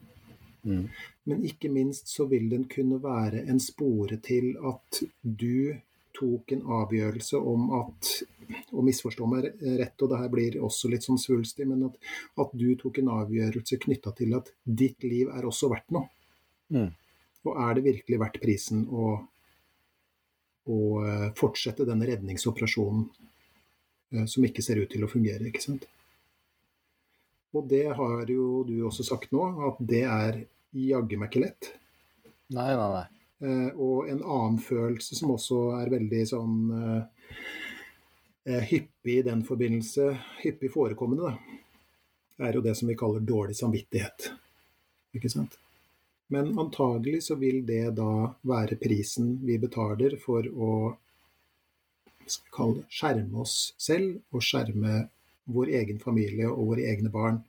Mm. 0.63 0.89
Men 1.31 1.45
ikke 1.47 1.71
minst 1.73 2.11
så 2.13 2.27
vil 2.29 2.51
den 2.51 2.67
kunne 2.69 2.99
være 3.03 3.47
en 3.49 3.61
spore 3.63 4.19
til 4.25 4.57
at 4.67 5.03
du 5.23 5.79
tok 6.17 6.53
en 6.53 6.67
avgjørelse 6.81 7.39
om 7.39 7.71
at 7.79 8.11
og 8.75 8.83
misforstå 8.83 9.27
meg 9.31 9.45
rett, 9.79 10.03
og 10.03 10.11
det 10.11 10.19
her 10.19 10.31
blir 10.33 10.57
også 10.67 10.91
litt 10.91 11.05
sånn 11.07 11.21
svulstig, 11.23 11.69
men 11.71 11.85
at, 11.87 11.99
at 12.43 12.55
du 12.59 12.73
tok 12.79 12.99
en 12.99 13.13
avgjørelse 13.21 13.79
knytta 13.85 14.11
til 14.19 14.35
at 14.39 14.51
ditt 14.65 15.07
liv 15.07 15.31
er 15.31 15.47
også 15.47 15.71
verdt 15.71 15.95
noe. 15.95 16.11
Mm. 16.75 16.89
Og 17.47 17.61
er 17.63 17.77
det 17.77 17.85
virkelig 17.87 18.19
verdt 18.21 18.41
prisen 18.43 18.83
å, 18.91 19.13
å 20.69 20.81
eh, 21.05 21.29
fortsette 21.39 21.87
denne 21.89 22.09
redningsoperasjonen 22.09 23.07
eh, 24.13 24.27
som 24.29 24.45
ikke 24.47 24.65
ser 24.65 24.83
ut 24.83 24.91
til 24.93 25.05
å 25.05 25.11
fungere, 25.11 25.49
ikke 25.49 25.63
sant? 25.65 25.87
Og 27.57 27.67
det 27.71 27.87
har 27.97 28.29
jo 28.31 28.63
du 28.67 28.77
også 28.87 29.07
sagt 29.07 29.33
nå, 29.35 29.47
at 29.71 29.81
det 29.83 30.05
er 30.07 30.43
jaggu 30.77 31.17
meg 31.19 31.33
ikke 31.33 31.47
lett. 31.47 31.73
Nei, 32.55 32.71
nei, 32.77 32.91
nei. 32.95 33.07
Eh, 33.41 33.71
og 33.81 34.11
en 34.13 34.21
annen 34.21 34.61
følelse 34.63 35.17
som 35.19 35.33
også 35.35 35.63
er 35.81 35.95
veldig 35.97 36.27
sånn 36.29 36.59
hyppig 38.51 39.17
i 39.21 39.25
den 39.25 39.43
forbindelse, 39.47 40.13
hyppig 40.43 40.71
forekommende, 40.75 41.31
da, 41.31 42.47
er 42.49 42.57
jo 42.57 42.63
det 42.65 42.73
som 42.79 42.89
vi 42.89 42.97
kaller 42.99 43.23
dårlig 43.25 43.55
samvittighet. 43.59 44.31
Ikke 45.17 45.31
sant? 45.31 45.59
Men 46.31 46.53
antagelig 46.59 47.25
så 47.27 47.37
vil 47.41 47.65
det 47.67 47.97
da 47.99 48.31
være 48.47 48.79
prisen 48.79 49.33
vi 49.43 49.59
betaler 49.59 50.15
for 50.23 50.47
å 50.47 50.73
det, 52.31 52.67
skjerme 52.87 53.43
oss 53.43 53.73
selv 53.79 54.21
og 54.31 54.45
skjerme 54.47 55.09
vår 55.51 55.73
egen 55.81 55.99
familie 55.99 56.47
og 56.51 56.73
våre 56.73 56.87
egne 56.93 57.11
barn 57.11 57.41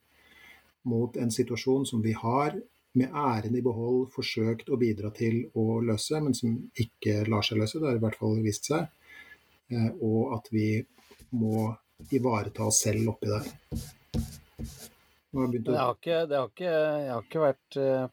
mot 0.89 1.17
en 1.17 1.29
situasjon 1.31 1.85
som 1.85 2.01
vi 2.01 2.15
har 2.17 2.57
med 2.97 3.13
æren 3.13 3.55
i 3.55 3.61
behold 3.63 4.09
forsøkt 4.11 4.71
å 4.73 4.79
bidra 4.81 5.11
til 5.15 5.43
å 5.55 5.77
løse, 5.85 6.17
men 6.19 6.33
som 6.35 6.57
ikke 6.73 7.21
lar 7.29 7.45
seg 7.45 7.61
løse. 7.61 7.79
Det 7.79 7.87
har 7.87 7.99
i 7.99 8.03
hvert 8.03 8.17
fall 8.19 8.41
vist 8.43 8.67
seg. 8.67 8.89
Eh, 9.71 9.91
og 10.01 10.33
at 10.35 10.49
vi 10.51 10.81
må 11.37 11.69
ivareta 12.11 12.65
oss 12.67 12.81
selv 12.83 13.13
oppi 13.13 13.29
der. 13.29 13.47
Jeg 15.31 15.77
har, 15.77 15.93
ikke, 15.95 16.17
har 16.33 16.49
ikke, 16.49 16.71
jeg 16.73 17.11
har 17.13 17.21
ikke 17.23 17.43
vært 17.45 17.77
uh, 17.79 18.09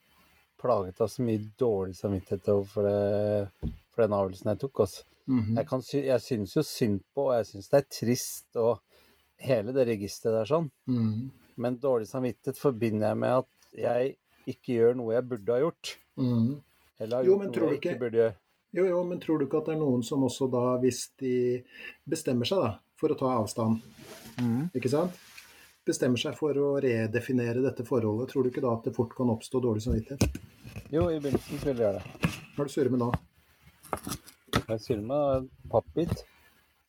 plaget 0.59 1.01
av 1.05 1.13
så 1.13 1.25
mye 1.27 1.45
dårlig 1.61 1.97
samvittighet 1.99 2.51
for, 2.71 2.89
det, 2.89 3.71
for 3.95 4.05
den 4.05 4.17
avgjørelsen 4.19 4.53
jeg 4.53 4.61
tok. 4.65 4.85
Altså. 4.87 5.05
Mm 5.29 5.41
-hmm. 5.41 5.57
Jeg, 5.57 5.69
kan, 5.69 5.83
jeg 5.93 6.21
syns 6.25 6.57
jo 6.57 6.63
synd 6.63 7.01
på, 7.15 7.29
og 7.29 7.37
jeg 7.37 7.47
syns 7.47 7.69
det 7.69 7.79
er 7.79 7.91
trist. 7.91 8.57
og 8.57 8.79
hele 9.39 9.75
det 9.75 9.87
registeret 9.89 10.41
der 10.41 10.51
sånn. 10.51 10.69
Mm. 10.91 11.31
Men 11.63 11.79
dårlig 11.83 12.09
samvittighet 12.11 12.59
forbinder 12.59 13.13
jeg 13.13 13.21
med 13.23 13.37
at 13.43 13.79
jeg 13.79 14.17
ikke 14.49 14.79
gjør 14.79 14.99
noe 14.99 15.15
jeg 15.15 15.29
burde 15.31 15.55
ha 15.55 15.63
gjort. 15.63 15.95
Mm. 16.19 16.51
Eller 16.99 17.17
har 17.17 17.29
gjort 17.29 17.45
jo, 17.45 17.51
noe 17.53 17.71
jeg 17.71 17.81
ikke, 17.81 17.95
ikke 17.95 18.03
burde 18.03 18.23
gjøre. 18.23 18.37
Jo, 18.79 18.85
jo, 18.85 18.99
men 19.09 19.21
tror 19.23 19.39
du 19.39 19.47
ikke 19.47 19.63
at 19.63 19.71
det 19.71 19.77
er 19.77 19.81
noen 19.81 20.03
som 20.05 20.27
også 20.27 20.51
da, 20.53 20.65
hvis 20.83 21.01
de 21.23 21.35
bestemmer 22.09 22.49
seg 22.49 22.61
da, 22.61 22.75
for 23.01 23.15
å 23.15 23.17
ta 23.17 23.31
avstand, 23.39 23.79
mm. 24.37 24.75
ikke 24.77 24.91
sant? 24.93 25.17
Bestemmer 25.89 26.21
seg 26.21 26.35
for 26.37 26.53
å 26.61 26.75
redefinere 26.85 27.63
dette 27.65 27.85
forholdet, 27.89 28.29
tror 28.29 28.45
du 28.45 28.51
ikke 28.51 28.61
da 28.61 28.75
at 28.77 28.85
det 28.85 28.93
fort 28.93 29.15
kan 29.17 29.31
oppstå 29.33 29.61
dårlig 29.65 29.81
samvittighet? 29.87 30.21
Jo, 30.93 31.07
i 31.09 31.17
begynnelsen 31.17 31.63
vil 31.63 31.71
jeg 31.71 31.79
gjøre 31.81 32.03
det. 32.03 32.05
Hva 32.29 32.61
er 32.61 32.67
det 32.67 32.67
du 32.69 32.75
surrer 32.75 32.93
med 32.93 33.01
nå? 33.01 33.09
Jeg 34.59 34.83
surrer 34.85 35.07
med 35.09 35.47
pappbit. 35.73 36.13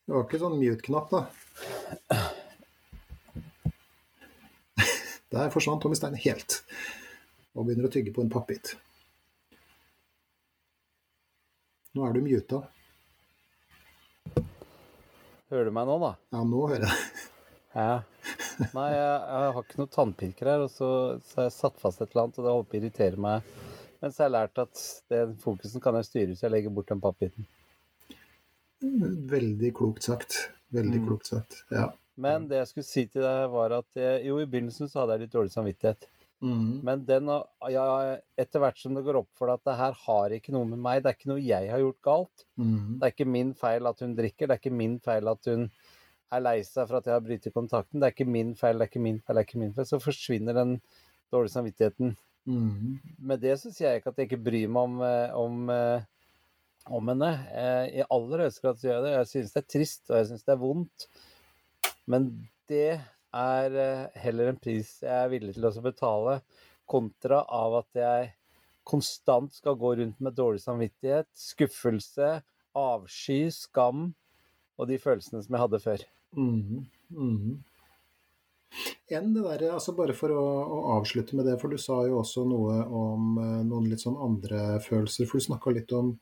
Det 0.04 0.12
var 0.12 0.26
ikke 0.26 0.42
sånn 0.42 0.58
mute-knapp, 0.60 1.14
da? 1.14 1.20
Der 5.32 5.54
forsvant 5.54 5.80
Tommy 5.80 5.96
Stein 5.96 6.20
helt, 6.26 6.58
og 7.54 7.64
begynner 7.70 7.88
å 7.88 7.92
tygge 7.96 8.12
på 8.12 8.20
en 8.26 8.32
pappbit. 8.36 8.74
Nå 11.96 12.04
er 12.04 12.12
du 12.18 12.20
muta. 12.26 12.60
Hører 15.48 15.70
du 15.70 15.74
meg 15.80 15.88
nå, 15.88 15.96
da? 16.04 16.12
Ja, 16.36 16.44
nå 16.44 16.68
hører 16.68 16.84
jeg 16.84 16.94
Ja. 17.80 18.02
Nei, 18.76 18.88
jeg, 18.92 19.16
jeg, 19.32 19.52
har 19.56 19.64
ikke 19.64 19.80
noen 19.80 19.92
tannpirker 19.94 20.50
her, 20.52 20.64
og 20.66 20.72
så, 20.72 20.90
så 21.26 21.40
har 21.40 21.48
jeg 21.48 21.56
satt 21.56 21.80
fast 21.80 22.02
et 22.02 22.10
eller 22.12 22.26
annet, 22.26 22.40
og 22.40 22.46
det 22.46 22.54
håper 22.56 22.80
irriterer 22.80 23.22
meg. 23.24 23.54
Mens 24.00 24.16
jeg 24.16 24.26
har 24.26 24.34
lært 24.34 24.60
at 24.62 24.84
den 25.12 25.34
fokusen 25.40 25.82
kan 25.84 25.98
jeg 25.98 26.08
styre 26.08 26.30
hvis 26.32 26.44
jeg 26.44 26.52
legger 26.54 26.72
bort 26.74 26.88
den 26.92 27.02
pappbiten. 27.02 27.48
Veldig 28.80 29.74
klokt 29.76 30.06
sagt. 30.08 30.38
Veldig 30.72 31.02
mm. 31.02 31.08
klokt 31.08 31.28
sagt, 31.32 31.58
ja. 31.74 31.90
Men 32.20 32.46
det 32.48 32.60
jeg 32.60 32.70
skulle 32.70 32.88
si 32.88 33.04
til 33.08 33.24
deg, 33.24 33.44
var 33.52 33.74
at 33.80 33.96
jeg, 33.96 34.24
jo, 34.28 34.38
i 34.40 34.48
begynnelsen 34.48 34.90
så 34.90 35.02
hadde 35.02 35.16
jeg 35.16 35.24
litt 35.24 35.36
dårlig 35.36 35.52
samvittighet. 35.54 36.08
Mm. 36.40 36.80
Men 36.84 37.02
den, 37.04 37.28
ja, 37.68 37.84
etter 38.40 38.62
hvert 38.62 38.78
som 38.80 38.96
det 38.96 39.04
går 39.04 39.18
opp 39.20 39.28
for 39.36 39.50
deg 39.50 39.60
at 39.60 39.68
det 39.68 39.76
her 39.76 39.96
har 40.06 40.34
ikke 40.36 40.54
noe 40.56 40.68
med 40.68 40.80
meg, 40.80 41.02
det 41.02 41.10
er 41.10 41.18
ikke 41.18 41.32
noe 41.32 41.44
jeg 41.44 41.68
har 41.72 41.82
gjort 41.82 42.00
galt. 42.06 42.44
Mm. 42.60 42.96
Det 42.96 43.08
er 43.08 43.14
ikke 43.14 43.28
min 43.28 43.52
feil 43.60 43.90
at 43.90 44.04
hun 44.04 44.14
drikker, 44.16 44.48
det 44.48 44.56
er 44.56 44.62
ikke 44.62 44.80
min 44.80 44.96
feil 45.04 45.32
at 45.32 45.50
hun 45.52 45.66
er 46.30 46.42
lei 46.44 46.58
seg 46.66 46.86
for 46.86 47.00
at 47.00 47.08
jeg 47.08 47.16
har 47.16 47.24
brytet 47.24 47.54
kontakten. 47.54 48.00
Det 48.00 48.08
er 48.08 48.14
ikke 48.14 48.30
min 48.30 48.54
feil, 48.58 48.78
det 48.78 48.86
er 48.86 48.92
ikke 48.92 49.02
min 49.02 49.20
feil, 49.20 49.36
det 49.36 49.42
er 49.42 49.48
ikke 49.48 49.62
min 49.62 49.74
feil. 49.76 49.88
Så 49.88 50.00
forsvinner 50.02 50.56
den 50.56 50.76
dårlige 51.32 51.54
samvittigheten. 51.56 52.14
Mm. 52.48 52.98
Med 53.18 53.42
det 53.42 53.56
så 53.60 53.72
sier 53.72 53.90
jeg 53.92 54.00
ikke 54.00 54.12
at 54.14 54.20
jeg 54.20 54.30
ikke 54.30 54.44
bryr 54.46 54.72
meg 54.72 54.88
om, 54.88 55.00
eh, 55.06 55.36
om, 55.36 55.70
eh, 55.70 56.02
om 56.86 57.12
henne. 57.12 57.30
Eh, 57.52 58.00
I 58.00 58.06
aller 58.08 58.44
høyeste 58.44 58.64
grad 58.64 58.84
gjør 58.84 58.96
jeg 58.96 59.06
det. 59.06 59.14
Jeg 59.16 59.30
synes 59.32 59.54
det 59.54 59.62
er 59.62 59.70
trist, 59.76 60.02
og 60.08 60.16
jeg 60.16 60.28
synes 60.30 60.46
det 60.46 60.54
er 60.54 60.64
vondt. 60.64 61.06
Men 62.10 62.28
det 62.70 63.00
er 63.30 64.10
heller 64.18 64.50
en 64.50 64.58
pris 64.58 64.96
jeg 65.04 65.14
er 65.14 65.30
villig 65.30 65.54
til 65.54 65.68
å 65.68 65.82
betale, 65.84 66.40
kontra 66.90 67.44
av 67.46 67.76
at 67.84 67.98
jeg 68.00 68.32
konstant 68.82 69.54
skal 69.54 69.76
gå 69.78 69.92
rundt 70.00 70.18
med 70.18 70.34
dårlig 70.34 70.62
samvittighet, 70.64 71.28
skuffelse, 71.38 72.40
avsky, 72.74 73.44
skam 73.54 74.08
og 74.80 74.88
de 74.90 74.98
følelsene 74.98 75.44
som 75.44 75.54
jeg 75.54 75.62
hadde 75.62 75.82
før. 75.84 76.06
Mm, 76.36 76.84
mm. 77.10 77.62
enn 79.10 79.32
det 79.34 79.42
der, 79.42 79.64
altså 79.74 79.94
Bare 79.98 80.14
for 80.14 80.30
å, 80.30 80.44
å, 80.62 80.76
avslutte 80.98 81.34
med 81.34 81.48
det, 81.48 81.56
for 81.58 81.72
du 81.72 81.80
sa 81.82 82.04
jo 82.06 82.20
også 82.20 82.44
noe 82.46 82.76
om 82.86 83.32
uh, 83.40 83.62
noen 83.66 83.88
litt 83.90 84.04
sånn 84.04 84.18
andre 84.20 84.78
følelser. 84.84 85.26
For 85.26 85.40
du 85.40 85.48
snakka 85.48 85.74
litt 85.74 85.94
om 85.96 86.12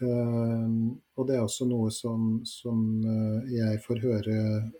uh, 0.00 0.70
Og 1.16 1.28
det 1.28 1.36
er 1.36 1.44
også 1.44 1.68
noe 1.68 1.92
som, 1.94 2.38
som 2.48 2.80
uh, 3.04 3.44
jeg 3.52 3.82
får 3.84 4.00
høre 4.06 4.38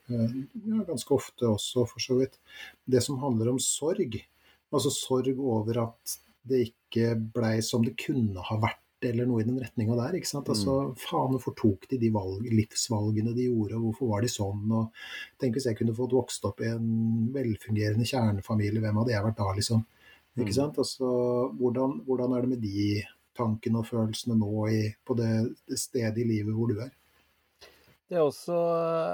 ja, 0.09 0.81
ganske 0.89 1.15
ofte 1.17 1.51
også, 1.53 1.85
for 1.93 2.07
så 2.09 2.21
vidt. 2.23 2.41
Det 2.85 3.05
som 3.05 3.21
handler 3.21 3.53
om 3.53 3.61
sorg. 3.63 4.17
Altså 4.73 4.91
sorg 4.95 5.37
over 5.37 5.85
at 5.85 6.19
det 6.47 6.69
ikke 6.71 7.15
blei 7.35 7.59
som 7.65 7.85
det 7.85 7.97
kunne 8.01 8.43
ha 8.49 8.59
vært 8.63 8.86
eller 9.11 9.29
noe 9.29 9.43
i 9.43 9.47
den 9.47 9.59
retninga 9.61 9.97
der. 9.99 10.17
ikke 10.19 10.31
sant? 10.31 10.49
Altså, 10.53 10.77
mm. 10.89 10.95
Faen, 11.01 11.35
hvorfor 11.35 11.55
tok 11.59 11.89
de 11.91 11.99
de 12.01 12.11
valg, 12.15 12.47
livsvalgene 12.53 13.35
de 13.37 13.49
gjorde, 13.49 13.79
og 13.79 13.91
hvorfor 13.91 14.13
var 14.15 14.25
de 14.25 14.31
sånn? 14.33 14.65
og 14.77 15.05
Tenk 15.41 15.59
hvis 15.59 15.69
jeg 15.71 15.79
kunne 15.79 15.97
fått 15.97 16.17
vokst 16.17 16.47
opp 16.49 16.63
i 16.65 16.71
en 16.73 16.89
velfungerende 17.35 18.07
kjernefamilie, 18.09 18.83
hvem 18.85 19.03
hadde 19.03 19.15
jeg 19.15 19.27
vært 19.29 19.41
da, 19.41 19.51
liksom? 19.59 19.85
Ikke 20.37 20.53
mm. 20.53 20.59
sant? 20.59 20.81
Altså, 20.83 21.11
hvordan, 21.61 22.01
hvordan, 22.07 22.37
er 22.37 22.45
det 22.45 22.53
med 22.53 22.65
de 22.65 22.89
tankene 23.37 23.81
og 23.81 23.89
følelsene 23.89 24.37
nå 24.39 24.67
i, 24.73 24.81
på 25.05 25.17
det, 25.19 25.31
det, 25.69 25.81
stedet 25.81 26.21
i 26.21 26.29
livet 26.29 26.57
hvor 26.57 26.73
du 26.73 26.81
er? 26.85 26.93
Det 28.07 28.19
er 28.19 28.25
også 28.25 28.57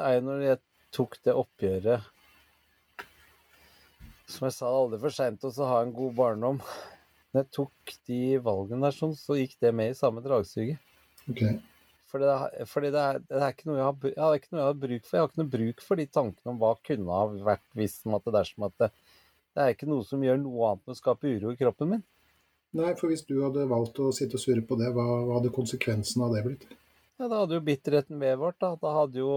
er 0.05 0.25
når 0.25 0.43
jeg 0.47 0.63
tok 0.93 1.17
det 1.25 1.33
oppgjøret 1.33 2.11
Som 4.29 4.45
jeg 4.45 4.55
sa, 4.59 4.69
aldri 4.69 4.99
for 5.01 5.15
seint 5.15 5.47
å 5.49 5.53
ha 5.71 5.79
en 5.81 5.95
god 5.97 6.19
barndom 6.19 6.61
når 7.33 7.45
jeg 7.45 7.53
tok 7.57 7.93
de 8.09 8.23
valgene 8.45 8.85
der, 8.85 8.97
sånn, 8.97 9.15
så 9.17 9.37
gikk 9.39 9.57
det 9.65 9.73
med 9.77 9.93
i 9.93 9.99
samme 9.99 10.23
dragsuget. 10.25 10.81
Okay. 11.31 11.57
Fordi, 12.13 12.29
det, 12.29 12.67
fordi 12.69 12.91
det, 12.93 13.03
er, 13.03 13.19
det, 13.25 13.39
er, 13.39 13.55
ikke 13.55 13.71
noe 13.71 13.79
jeg 13.79 13.87
har, 13.87 14.09
jeg 14.11 14.21
er 14.21 14.47
noe 14.53 14.61
jeg 14.61 14.69
har 14.69 14.81
bruk 14.83 15.07
for. 15.07 15.17
Jeg 15.17 15.23
har 15.23 15.31
ikke 15.31 15.41
noe 15.41 15.53
bruk 15.55 15.79
for 15.81 16.01
de 16.01 16.05
tankene 16.13 16.53
om 16.53 16.59
hva 16.61 16.73
kunne 16.85 17.17
ha 17.17 17.45
vært 17.49 17.65
hvis 17.79 17.95
at 18.05 18.27
det 18.27 18.35
dersom 18.37 18.67
at 18.69 18.75
det, 18.83 18.89
det 19.53 19.65
er 19.65 19.73
ikke 19.73 19.89
noe 19.89 20.05
som 20.05 20.25
gjør 20.25 20.43
noe 20.43 20.67
annet 20.69 20.91
enn 20.91 20.97
å 20.97 20.99
skape 20.99 21.33
uro 21.33 21.53
i 21.55 21.61
kroppen 21.61 21.95
min. 21.95 22.05
Nei, 22.77 22.93
for 23.01 23.13
hvis 23.13 23.25
du 23.29 23.35
hadde 23.41 23.65
valgt 23.69 24.01
å 24.01 24.11
sitte 24.17 24.37
og 24.37 24.45
surre 24.45 24.65
på 24.65 24.77
det, 24.81 24.91
hva, 24.93 25.05
hva 25.25 25.39
hadde 25.39 25.53
konsekvensen 25.57 26.25
av 26.25 26.37
det 26.37 26.45
blitt? 26.45 26.67
Ja, 27.17 27.29
Da 27.29 27.43
hadde 27.43 27.57
jo 27.57 27.65
bitterheten 27.65 28.21
vedvart. 28.21 28.59
Da. 28.61 28.75
da 28.81 28.93
hadde 28.97 29.21
jo 29.21 29.35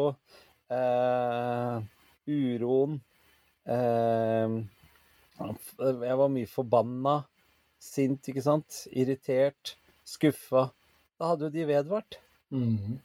eh, 0.72 1.80
uroen 2.28 3.00
eh, 3.72 4.56
Jeg 5.40 6.20
var 6.24 6.32
mye 6.32 6.52
forbanna 6.52 7.18
sint, 7.86 8.30
ikke 8.30 8.44
sant, 8.44 8.86
irritert, 8.92 9.76
skuffa, 10.06 10.70
da 11.20 11.32
hadde 11.32 11.48
jo 11.48 11.54
de 11.54 11.68
vedvart. 11.70 12.20
Mm. 12.54 12.98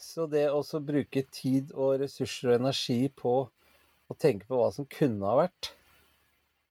Så 0.00 0.26
det 0.32 0.46
å 0.52 0.62
bruke 0.84 1.24
tid 1.32 1.72
og 1.76 2.00
ressurser 2.02 2.52
og 2.52 2.60
energi 2.60 3.00
på 3.12 3.34
å 4.10 4.16
tenke 4.18 4.48
på 4.48 4.58
hva 4.58 4.70
som 4.74 4.88
kunne 4.90 5.28
ha 5.28 5.36
vært, 5.42 5.72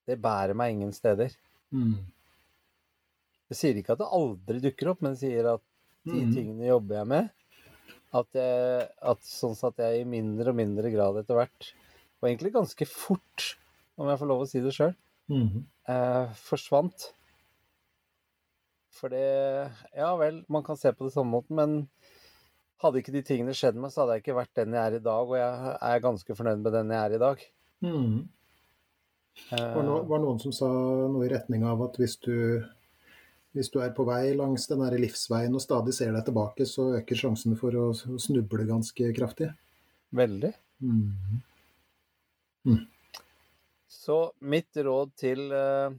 det 0.08 0.18
bærer 0.20 0.56
meg 0.58 0.74
ingen 0.74 0.94
steder. 0.94 1.32
Mm. 1.70 1.98
Jeg 3.50 3.58
sier 3.58 3.78
ikke 3.78 3.94
at 3.94 4.02
det 4.02 4.14
aldri 4.14 4.62
dukker 4.62 4.92
opp, 4.92 5.04
men 5.04 5.14
jeg 5.14 5.22
sier 5.24 5.52
at 5.54 5.62
de 6.06 6.24
mm. 6.24 6.32
tingene 6.34 6.70
jobber 6.70 7.00
jeg 7.00 7.10
med. 7.12 7.30
At, 8.10 8.26
jeg, 8.34 8.86
at 9.12 9.22
sånn 9.22 9.54
at 9.68 9.78
jeg 9.78 10.00
i 10.00 10.08
mindre 10.08 10.50
og 10.50 10.58
mindre 10.58 10.90
grad 10.90 11.20
etter 11.20 11.38
hvert, 11.38 11.68
og 12.20 12.26
egentlig 12.26 12.50
ganske 12.56 12.86
fort, 12.90 13.52
om 14.00 14.10
jeg 14.10 14.18
får 14.20 14.28
lov 14.28 14.42
å 14.42 14.48
si 14.50 14.62
det 14.64 14.74
sjøl, 14.74 14.96
mm 15.30 15.60
eh, 15.90 16.34
forsvant. 16.46 17.10
For 19.00 19.12
det 19.12 19.70
Ja 19.96 20.14
vel, 20.20 20.42
man 20.48 20.66
kan 20.66 20.78
se 20.78 20.92
på 20.92 21.06
det 21.06 21.14
samme 21.14 21.34
måten, 21.36 21.56
men 21.56 21.78
hadde 22.80 23.02
ikke 23.02 23.14
de 23.14 23.22
tingene 23.26 23.54
skjedd 23.56 23.78
meg, 23.78 23.92
så 23.92 24.02
hadde 24.02 24.18
jeg 24.18 24.24
ikke 24.24 24.40
vært 24.40 24.56
den 24.56 24.76
jeg 24.76 24.82
er 24.82 24.98
i 24.98 25.04
dag, 25.04 25.30
og 25.30 25.36
jeg 25.36 25.78
er 25.92 26.04
ganske 26.04 26.36
fornøyd 26.36 26.62
med 26.64 26.76
den 26.78 26.92
jeg 26.94 27.00
er 27.00 27.16
i 27.16 27.22
dag. 27.22 27.46
Mm. 27.84 28.18
Eh, 29.50 29.72
var, 29.76 29.82
no, 29.86 30.02
var 30.08 30.22
noen 30.22 30.40
som 30.42 30.54
sa 30.54 30.68
noe 30.68 31.26
i 31.26 31.32
retning 31.32 31.64
av 31.68 31.82
at 31.86 32.00
hvis 32.00 32.16
du 32.24 32.36
hvis 33.56 33.70
du 33.74 33.80
er 33.82 33.90
på 33.94 34.04
vei 34.06 34.30
langs 34.38 34.68
den 34.70 34.84
livsveien 35.02 35.54
og 35.58 35.62
stadig 35.62 35.94
ser 35.96 36.12
deg 36.14 36.22
tilbake, 36.28 36.66
så 36.68 36.92
øker 37.00 37.18
sjansen 37.18 37.56
for 37.58 37.74
å 37.74 37.88
snuble 37.96 38.66
ganske 38.68 39.10
kraftig. 39.16 39.50
Veldig. 40.14 40.52
Mm. 40.86 41.40
Mm. 42.68 42.84
Så 43.90 44.18
mitt 44.38 44.76
råd 44.76 45.10
til 45.18 45.50
eh, 45.50 45.90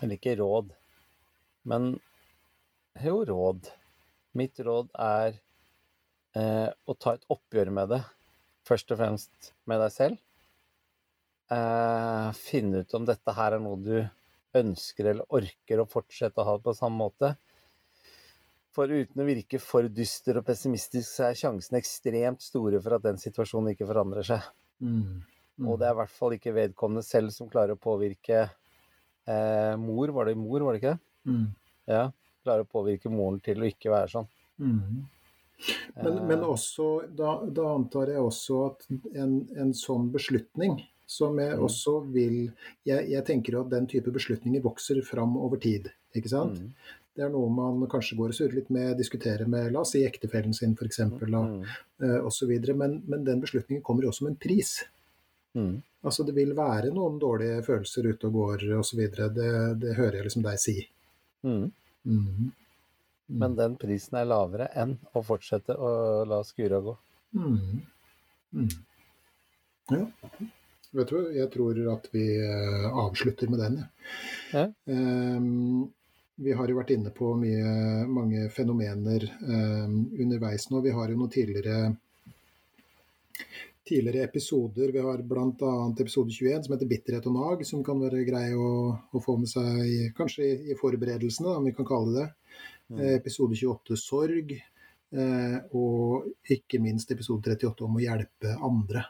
Eller 0.00 0.16
ikke 0.16 0.38
råd, 0.40 0.72
men 1.68 1.94
jo, 3.04 3.18
råd. 3.28 3.68
Mitt 4.38 4.60
råd 4.62 4.88
er 4.98 5.36
eh, 6.38 6.70
å 6.70 6.94
ta 6.98 7.14
et 7.16 7.26
oppgjør 7.30 7.70
med 7.74 7.90
det. 7.92 8.00
Først 8.64 8.94
og 8.94 9.00
fremst 9.00 9.50
med 9.68 9.82
deg 9.82 9.92
selv. 9.94 10.20
Eh, 11.52 12.28
finne 12.38 12.82
ut 12.82 12.96
om 12.96 13.06
dette 13.08 13.34
her 13.36 13.56
er 13.56 13.62
noe 13.62 13.80
du 13.82 13.96
ønsker 14.54 15.10
eller 15.10 15.34
orker 15.34 15.82
å 15.82 15.88
fortsette 15.90 16.40
å 16.40 16.48
ha 16.48 16.56
på 16.62 16.76
samme 16.78 17.02
måte. 17.02 17.34
For 18.74 18.90
uten 18.90 19.22
å 19.22 19.28
virke 19.28 19.60
for 19.62 19.86
dyster 19.92 20.40
og 20.40 20.48
pessimistisk, 20.48 21.06
så 21.06 21.28
er 21.28 21.38
sjansene 21.38 21.78
ekstremt 21.82 22.42
store 22.42 22.80
for 22.82 22.96
at 22.96 23.04
den 23.06 23.20
situasjonen 23.22 23.74
ikke 23.74 23.86
forandrer 23.90 24.26
seg. 24.26 24.48
Mm. 24.82 25.22
Og 25.62 25.78
det 25.78 25.86
er 25.86 25.94
i 25.94 26.00
hvert 26.00 26.14
fall 26.14 26.34
ikke 26.34 26.54
vedkommende 26.56 27.04
selv 27.06 27.30
som 27.34 27.50
klarer 27.50 27.76
å 27.76 27.80
påvirke 27.80 28.40
eh, 28.42 29.74
mor, 29.78 30.10
var 30.16 30.26
det 30.28 30.38
mor, 30.38 30.64
var 30.66 30.74
det 30.74 30.82
ikke 30.82 30.94
det? 30.94 31.02
Mm. 31.30 31.44
Ja. 31.90 32.04
Klarer 32.44 32.66
å 32.66 32.70
påvirke 32.70 33.12
moren 33.12 33.38
til 33.44 33.62
å 33.62 33.68
ikke 33.68 33.92
være 33.92 34.10
sånn. 34.16 34.26
Mm. 34.58 35.04
Men, 36.00 36.10
eh. 36.10 36.24
men, 36.32 36.42
også, 36.42 36.88
da, 37.14 37.36
da, 37.46 37.68
antar 37.74 38.10
jeg 38.12 38.24
også 38.24 38.58
at 38.66 38.88
en, 39.14 39.38
en 39.60 39.70
sånn 39.78 40.10
beslutning 40.14 40.76
som 41.06 41.38
jeg 41.38 41.54
mm. 41.54 41.62
også 41.68 41.94
vil 42.14 42.36
jeg, 42.88 43.06
jeg, 43.12 43.22
tenker 43.28 43.60
at 43.60 43.70
den 43.72 43.86
type 43.90 44.12
beslutninger 44.12 44.64
vokser 44.64 45.00
fram 45.06 45.36
over 45.38 45.60
tid, 45.62 45.90
ikke 46.16 46.32
sant? 46.32 46.60
Mm. 46.60 47.00
Det 47.14 47.22
er 47.22 47.30
noe 47.30 47.46
man 47.52 47.84
kanskje 47.90 48.16
går 48.18 48.32
og 48.32 48.34
surrer 48.34 48.56
litt 48.58 48.70
med, 48.74 48.96
diskuterer 48.98 49.46
med 49.46 49.68
la 49.70 49.84
oss 49.84 49.92
si 49.94 50.02
ektefellen 50.02 50.56
sin 50.56 50.72
f.eks. 50.74 51.04
Mm. 51.06 51.60
Uh, 52.02 52.20
osv. 52.26 52.50
Men, 52.74 52.96
men 53.06 53.22
den 53.26 53.44
beslutningen 53.44 53.84
kommer 53.86 54.02
jo 54.02 54.10
også 54.10 54.26
med 54.26 54.34
en 54.34 54.40
pris. 54.42 54.80
Mm. 55.54 55.78
Altså 56.04 56.26
Det 56.26 56.34
vil 56.36 56.52
være 56.56 56.90
noen 56.92 57.16
dårlige 57.20 57.62
følelser 57.64 58.10
ute 58.10 58.28
og 58.28 58.36
går 58.38 58.66
osv. 58.78 59.00
Det, 59.08 59.52
det 59.80 59.94
hører 59.96 60.18
jeg 60.18 60.28
liksom 60.28 60.44
deg 60.44 60.60
si. 60.60 60.76
Mm. 61.46 61.70
Mm. 62.04 62.18
mm. 62.18 62.52
Men 63.40 63.56
den 63.56 63.78
prisen 63.80 64.18
er 64.20 64.28
lavere 64.28 64.68
enn 64.76 64.98
å 65.16 65.22
fortsette 65.24 65.76
å 65.80 65.88
la 66.28 66.42
skura 66.44 66.82
gå. 66.84 66.96
Mm. 67.38 67.80
Mm. 68.52 68.74
Ja. 69.94 70.04
Vet 70.94 71.10
du, 71.10 71.18
jeg 71.34 71.50
tror 71.50 71.80
at 71.90 72.04
vi 72.12 72.24
uh, 72.38 72.84
avslutter 73.02 73.50
med 73.50 73.64
den, 73.64 73.80
ja. 74.52 74.68
Um, 74.86 75.88
vi 76.36 76.54
har 76.54 76.70
jo 76.70 76.76
vært 76.78 76.92
inne 76.94 77.10
på 77.14 77.32
mye, 77.38 78.04
mange 78.10 78.48
fenomener 78.50 79.26
um, 79.46 80.00
underveis 80.18 80.66
nå. 80.70 80.80
Vi 80.82 80.94
har 80.94 81.10
jo 81.10 81.18
noen 81.18 81.30
tidligere 81.30 81.92
tidligere 83.88 84.24
episoder. 84.24 84.92
Vi 84.92 85.02
har 85.04 85.22
bl.a. 85.22 85.72
episode 86.00 86.32
21 86.32 86.64
som 86.64 86.74
heter 86.74 86.88
'Bitterhet 86.88 87.26
og 87.28 87.36
nag', 87.36 87.64
som 87.68 87.84
kan 87.84 88.00
være 88.00 88.24
grei 88.24 88.46
å, 88.56 88.70
å 89.12 89.22
få 89.22 89.36
med 89.40 89.50
seg 89.50 89.80
i, 89.84 89.98
kanskje 90.16 90.46
i, 90.46 90.54
i 90.72 90.78
forberedelsene, 90.78 91.56
om 91.58 91.68
vi 91.68 91.74
kan 91.76 91.88
kalle 91.88 92.14
det. 92.18 92.28
Mm. 92.88 93.00
Eh, 93.00 93.14
episode 93.18 93.56
28 93.56 93.98
sorg. 94.00 94.56
Eh, 95.14 95.58
og 95.76 96.30
ikke 96.50 96.80
minst 96.82 97.12
episode 97.14 97.54
38 97.54 97.86
om 97.86 97.98
å 98.00 98.02
hjelpe 98.02 98.56
andre. 98.56 99.04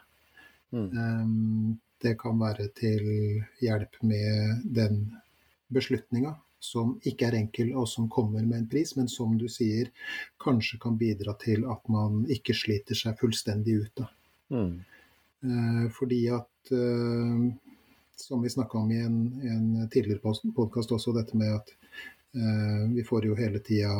Mm. 0.75 0.89
Um, 0.91 1.77
det 2.03 2.17
kan 2.19 2.37
være 2.37 2.67
til 2.75 3.05
hjelp 3.63 4.01
med 4.03 4.65
den 4.75 5.05
beslutninga 5.73 6.35
som 6.65 6.95
ikke 7.05 7.29
er 7.29 7.37
enkel 7.39 7.71
og 7.77 7.87
som 7.89 8.09
kommer 8.11 8.45
med 8.45 8.57
en 8.59 8.69
pris, 8.69 8.95
men 8.97 9.09
som 9.11 9.35
du 9.37 9.47
sier 9.51 9.91
kanskje 10.41 10.79
kan 10.81 10.97
bidra 10.99 11.35
til 11.41 11.65
at 11.71 11.89
man 11.91 12.23
ikke 12.31 12.55
sliter 12.57 12.97
seg 12.97 13.17
fullstendig 13.21 13.79
ut 13.85 14.05
av. 14.05 14.14
Mm. 14.53 14.83
Eh, 15.45 15.85
fordi 15.91 16.19
at 16.29 16.71
eh, 16.71 17.53
Som 18.15 18.41
vi 18.45 18.49
snakka 18.49 18.77
om 18.77 18.91
i 18.91 18.99
en, 19.03 19.17
en 19.43 19.89
tidligere 19.91 20.33
podkast 20.55 20.91
også, 20.95 21.11
dette 21.17 21.35
med 21.35 21.51
at 21.51 21.73
eh, 22.31 22.85
vi 22.95 23.03
får 23.03 23.25
jo 23.27 23.35
hele 23.35 23.59
tida 23.59 23.91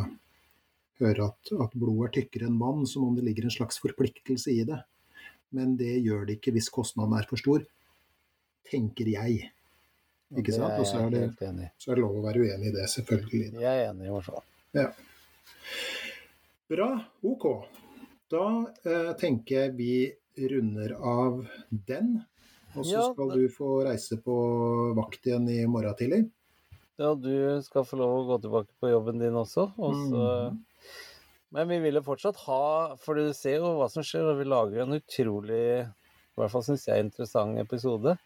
høre 1.01 1.25
at, 1.27 1.51
at 1.51 1.75
blod 1.75 2.05
er 2.07 2.13
tykkere 2.15 2.47
enn 2.47 2.55
vann, 2.61 2.85
som 2.87 3.03
om 3.09 3.17
det 3.17 3.25
ligger 3.27 3.49
en 3.49 3.55
slags 3.57 3.81
forpliktelse 3.83 4.53
i 4.53 4.63
det. 4.69 4.79
Men 5.51 5.75
det 5.75 5.97
gjør 5.99 6.23
det 6.29 6.37
ikke 6.39 6.55
hvis 6.55 6.71
kostnaden 6.71 7.17
er 7.19 7.27
for 7.27 7.41
stor, 7.41 7.65
tenker 8.71 9.11
jeg. 9.11 9.49
Ikke 10.35 10.55
sant? 10.55 10.79
Og 10.79 10.87
så 10.87 11.03
er, 11.03 11.11
det, 11.11 11.69
så 11.77 11.91
er 11.91 11.99
det 11.99 12.05
lov 12.05 12.15
å 12.19 12.25
være 12.25 12.47
uenig 12.47 12.71
i 12.71 12.75
det, 12.75 12.87
selvfølgelig. 12.95 13.51
Jeg 13.61 13.81
er 13.83 13.89
enig, 13.91 14.07
i 14.07 14.15
hvert 14.15 14.29
fall. 14.31 14.45
Ja. 14.75 14.87
Bra. 16.71 16.89
Ok. 17.27 17.45
Da 18.31 18.45
eh, 18.87 19.11
tenker 19.19 19.59
jeg 19.59 19.75
vi 19.77 19.91
runder 20.37 20.95
av 20.99 21.43
den. 21.87 22.15
Og 22.75 22.83
så 22.83 22.91
ja, 22.97 23.03
skal 23.13 23.31
du 23.37 23.45
få 23.53 23.69
reise 23.87 24.17
på 24.23 24.35
vakt 24.97 25.27
igjen 25.29 25.47
i 25.49 25.61
morgen 25.69 25.95
tidlig. 25.95 26.21
Ja, 26.99 27.13
du 27.15 27.61
skal 27.63 27.85
få 27.87 27.97
lov 27.99 28.13
å 28.21 28.25
gå 28.29 28.37
tilbake 28.45 28.71
på 28.79 28.91
jobben 28.91 29.19
din 29.19 29.35
også. 29.35 29.69
også. 29.75 30.21
Mm. 30.51 30.61
Men 31.55 31.69
vi 31.71 31.79
vil 31.83 31.99
jo 31.99 32.03
fortsatt 32.03 32.39
ha 32.47 32.95
For 32.99 33.15
du 33.15 33.29
ser 33.35 33.59
jo 33.61 33.75
hva 33.79 33.87
som 33.91 34.03
skjer, 34.03 34.25
og 34.31 34.39
vi 34.41 34.47
lager 34.47 34.83
en 34.83 34.97
utrolig 34.97 35.61
i 35.85 36.41
hvert 36.41 36.51
fall 36.51 36.65
syns 36.67 36.83
jeg, 36.89 36.99
interessant 37.05 37.55
episode. 37.61 38.17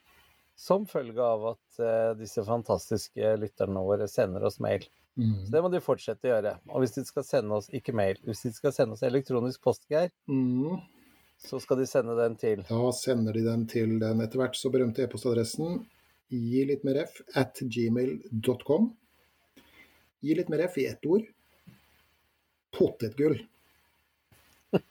Som 0.57 0.87
følge 0.89 1.21
av 1.21 1.43
at 1.51 1.77
uh, 1.81 2.15
disse 2.17 2.41
fantastiske 2.43 3.35
lytterne 3.37 3.83
våre 3.85 4.07
sender 4.09 4.47
oss 4.49 4.57
mail. 4.59 4.87
Så 4.89 4.89
Mm. 5.19 5.51
det 5.51 5.61
må 5.61 5.69
de 5.73 5.79
fortsette 5.83 6.25
å 6.25 6.31
gjøre. 6.31 6.51
Og 6.71 6.79
hvis 6.79 6.93
de 6.95 7.01
skal 7.03 7.25
sende 7.27 7.51
oss, 7.57 7.65
ikke 7.75 7.91
mail, 7.93 8.15
hvis 8.23 8.43
de 8.45 8.51
skal 8.55 8.71
sende 8.71 8.95
oss 8.95 9.01
elektronisk 9.03 9.61
post, 9.65 9.83
Geir, 9.91 10.09
Mm. 10.31 10.79
Så 11.39 11.59
skal 11.63 11.79
de 11.79 11.87
sende 11.87 12.15
den 12.17 12.35
til 12.39 12.63
Da 12.67 12.91
sender 12.95 13.35
de 13.35 13.45
den 13.45 13.65
til 13.71 13.95
den 14.01 14.23
etter 14.23 14.41
hvert 14.41 14.57
så 14.59 14.71
berømte 14.73 15.05
e-postadressen 15.05 15.79
gi 16.29 16.63
litt 16.69 16.83
mer 16.85 17.01
f 17.07 17.21
at 17.39 17.57
gmail.com. 17.63 18.89
Gi 20.21 20.35
litt 20.37 20.51
mer 20.51 20.67
f 20.67 20.77
i 20.77 20.85
ett 20.89 21.05
ord. 21.09 21.23
Potetgull. 22.75 23.39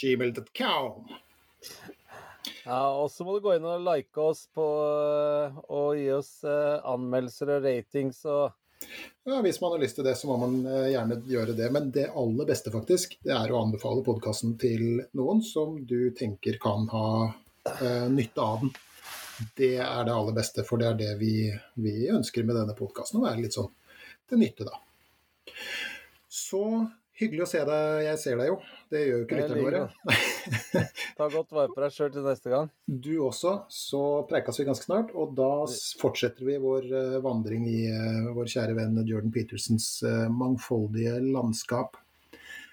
gmail.com. 0.00 1.10
Ja, 2.64 2.80
og 2.94 3.10
så 3.12 3.24
må 3.26 3.36
du 3.36 3.44
gå 3.44 3.56
inn 3.56 3.66
og 3.68 3.84
like 3.84 4.22
oss 4.22 4.46
på 4.54 4.64
og 4.64 5.98
gi 5.98 6.08
oss 6.14 6.32
eh, 6.46 6.78
anmeldelser 6.88 7.56
og 7.56 7.66
ratings 7.66 8.22
og 8.28 8.54
Ja, 9.28 9.40
hvis 9.44 9.60
man 9.60 9.74
har 9.74 9.82
lyst 9.82 9.98
til 9.98 10.06
det, 10.06 10.14
så 10.16 10.28
må 10.30 10.36
man 10.40 10.58
eh, 10.66 10.90
gjerne 10.94 11.18
gjøre 11.28 11.54
det. 11.56 11.68
Men 11.74 11.90
det 11.94 12.06
aller 12.16 12.48
beste, 12.48 12.72
faktisk, 12.72 13.18
det 13.24 13.34
er 13.36 13.52
å 13.52 13.62
anbefale 13.62 14.04
podkasten 14.06 14.54
til 14.60 15.02
noen 15.18 15.42
som 15.44 15.76
du 15.88 16.10
tenker 16.16 16.56
kan 16.62 16.86
ha 16.92 17.08
eh, 17.26 18.06
nytte 18.12 18.44
av 18.44 18.62
den. 18.62 18.72
Det 19.58 19.74
er 19.84 20.06
det 20.06 20.14
aller 20.14 20.34
beste, 20.34 20.64
for 20.66 20.80
det 20.80 20.88
er 20.88 20.96
det 20.98 21.10
vi, 21.20 21.34
vi 21.78 22.08
ønsker 22.10 22.46
med 22.46 22.56
denne 22.58 22.74
podkasten. 22.78 23.20
Å 23.20 23.28
være 23.28 23.44
litt 23.44 23.58
sånn 23.58 23.70
til 24.28 24.40
nytte, 24.40 24.66
da. 24.66 25.54
Så 26.28 26.64
hyggelig 27.18 27.44
å 27.44 27.48
se 27.50 27.60
deg. 27.66 28.02
Jeg 28.06 28.20
ser 28.22 28.38
deg 28.40 28.50
jo. 28.50 28.56
Det 28.92 29.02
gjør 29.02 29.16
jo 29.18 29.24
ikke 29.26 29.38
lytterne 29.38 29.64
våre. 29.66 30.84
ta 31.18 31.28
godt 31.32 31.54
vare 31.56 31.72
på 31.74 31.82
deg 31.82 31.94
sjøl 31.94 32.12
til 32.14 32.26
neste 32.26 32.52
gang. 32.52 32.70
Du 32.86 33.10
også. 33.26 33.54
Så 33.72 34.02
preikes 34.30 34.60
vi 34.60 34.66
ganske 34.68 34.86
snart, 34.86 35.14
og 35.18 35.34
da 35.38 35.50
fortsetter 36.00 36.46
vi 36.48 36.58
vår 36.62 36.86
eh, 36.88 37.16
vandring 37.24 37.66
i 37.68 37.80
eh, 37.90 38.28
vår 38.36 38.50
kjære 38.54 38.76
venn 38.78 39.00
Jordan 39.08 39.34
Petersens 39.34 39.90
eh, 40.06 40.26
mangfoldige 40.32 41.18
landskap. 41.24 41.98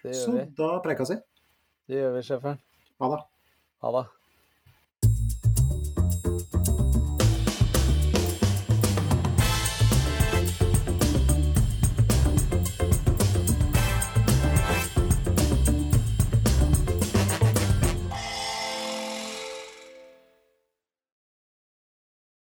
Det 0.06 0.14
Så 0.14 0.36
gjør 0.36 0.44
vi. 0.44 0.52
da 0.62 0.70
preikes 0.86 1.16
vi. 1.16 1.20
Det 1.90 2.02
gjør 2.02 2.16
vi, 2.18 2.26
sjefen. 2.30 2.62
Ha 3.02 3.12
det. 3.16 3.24
Ha 3.86 3.96
det. 3.98 4.06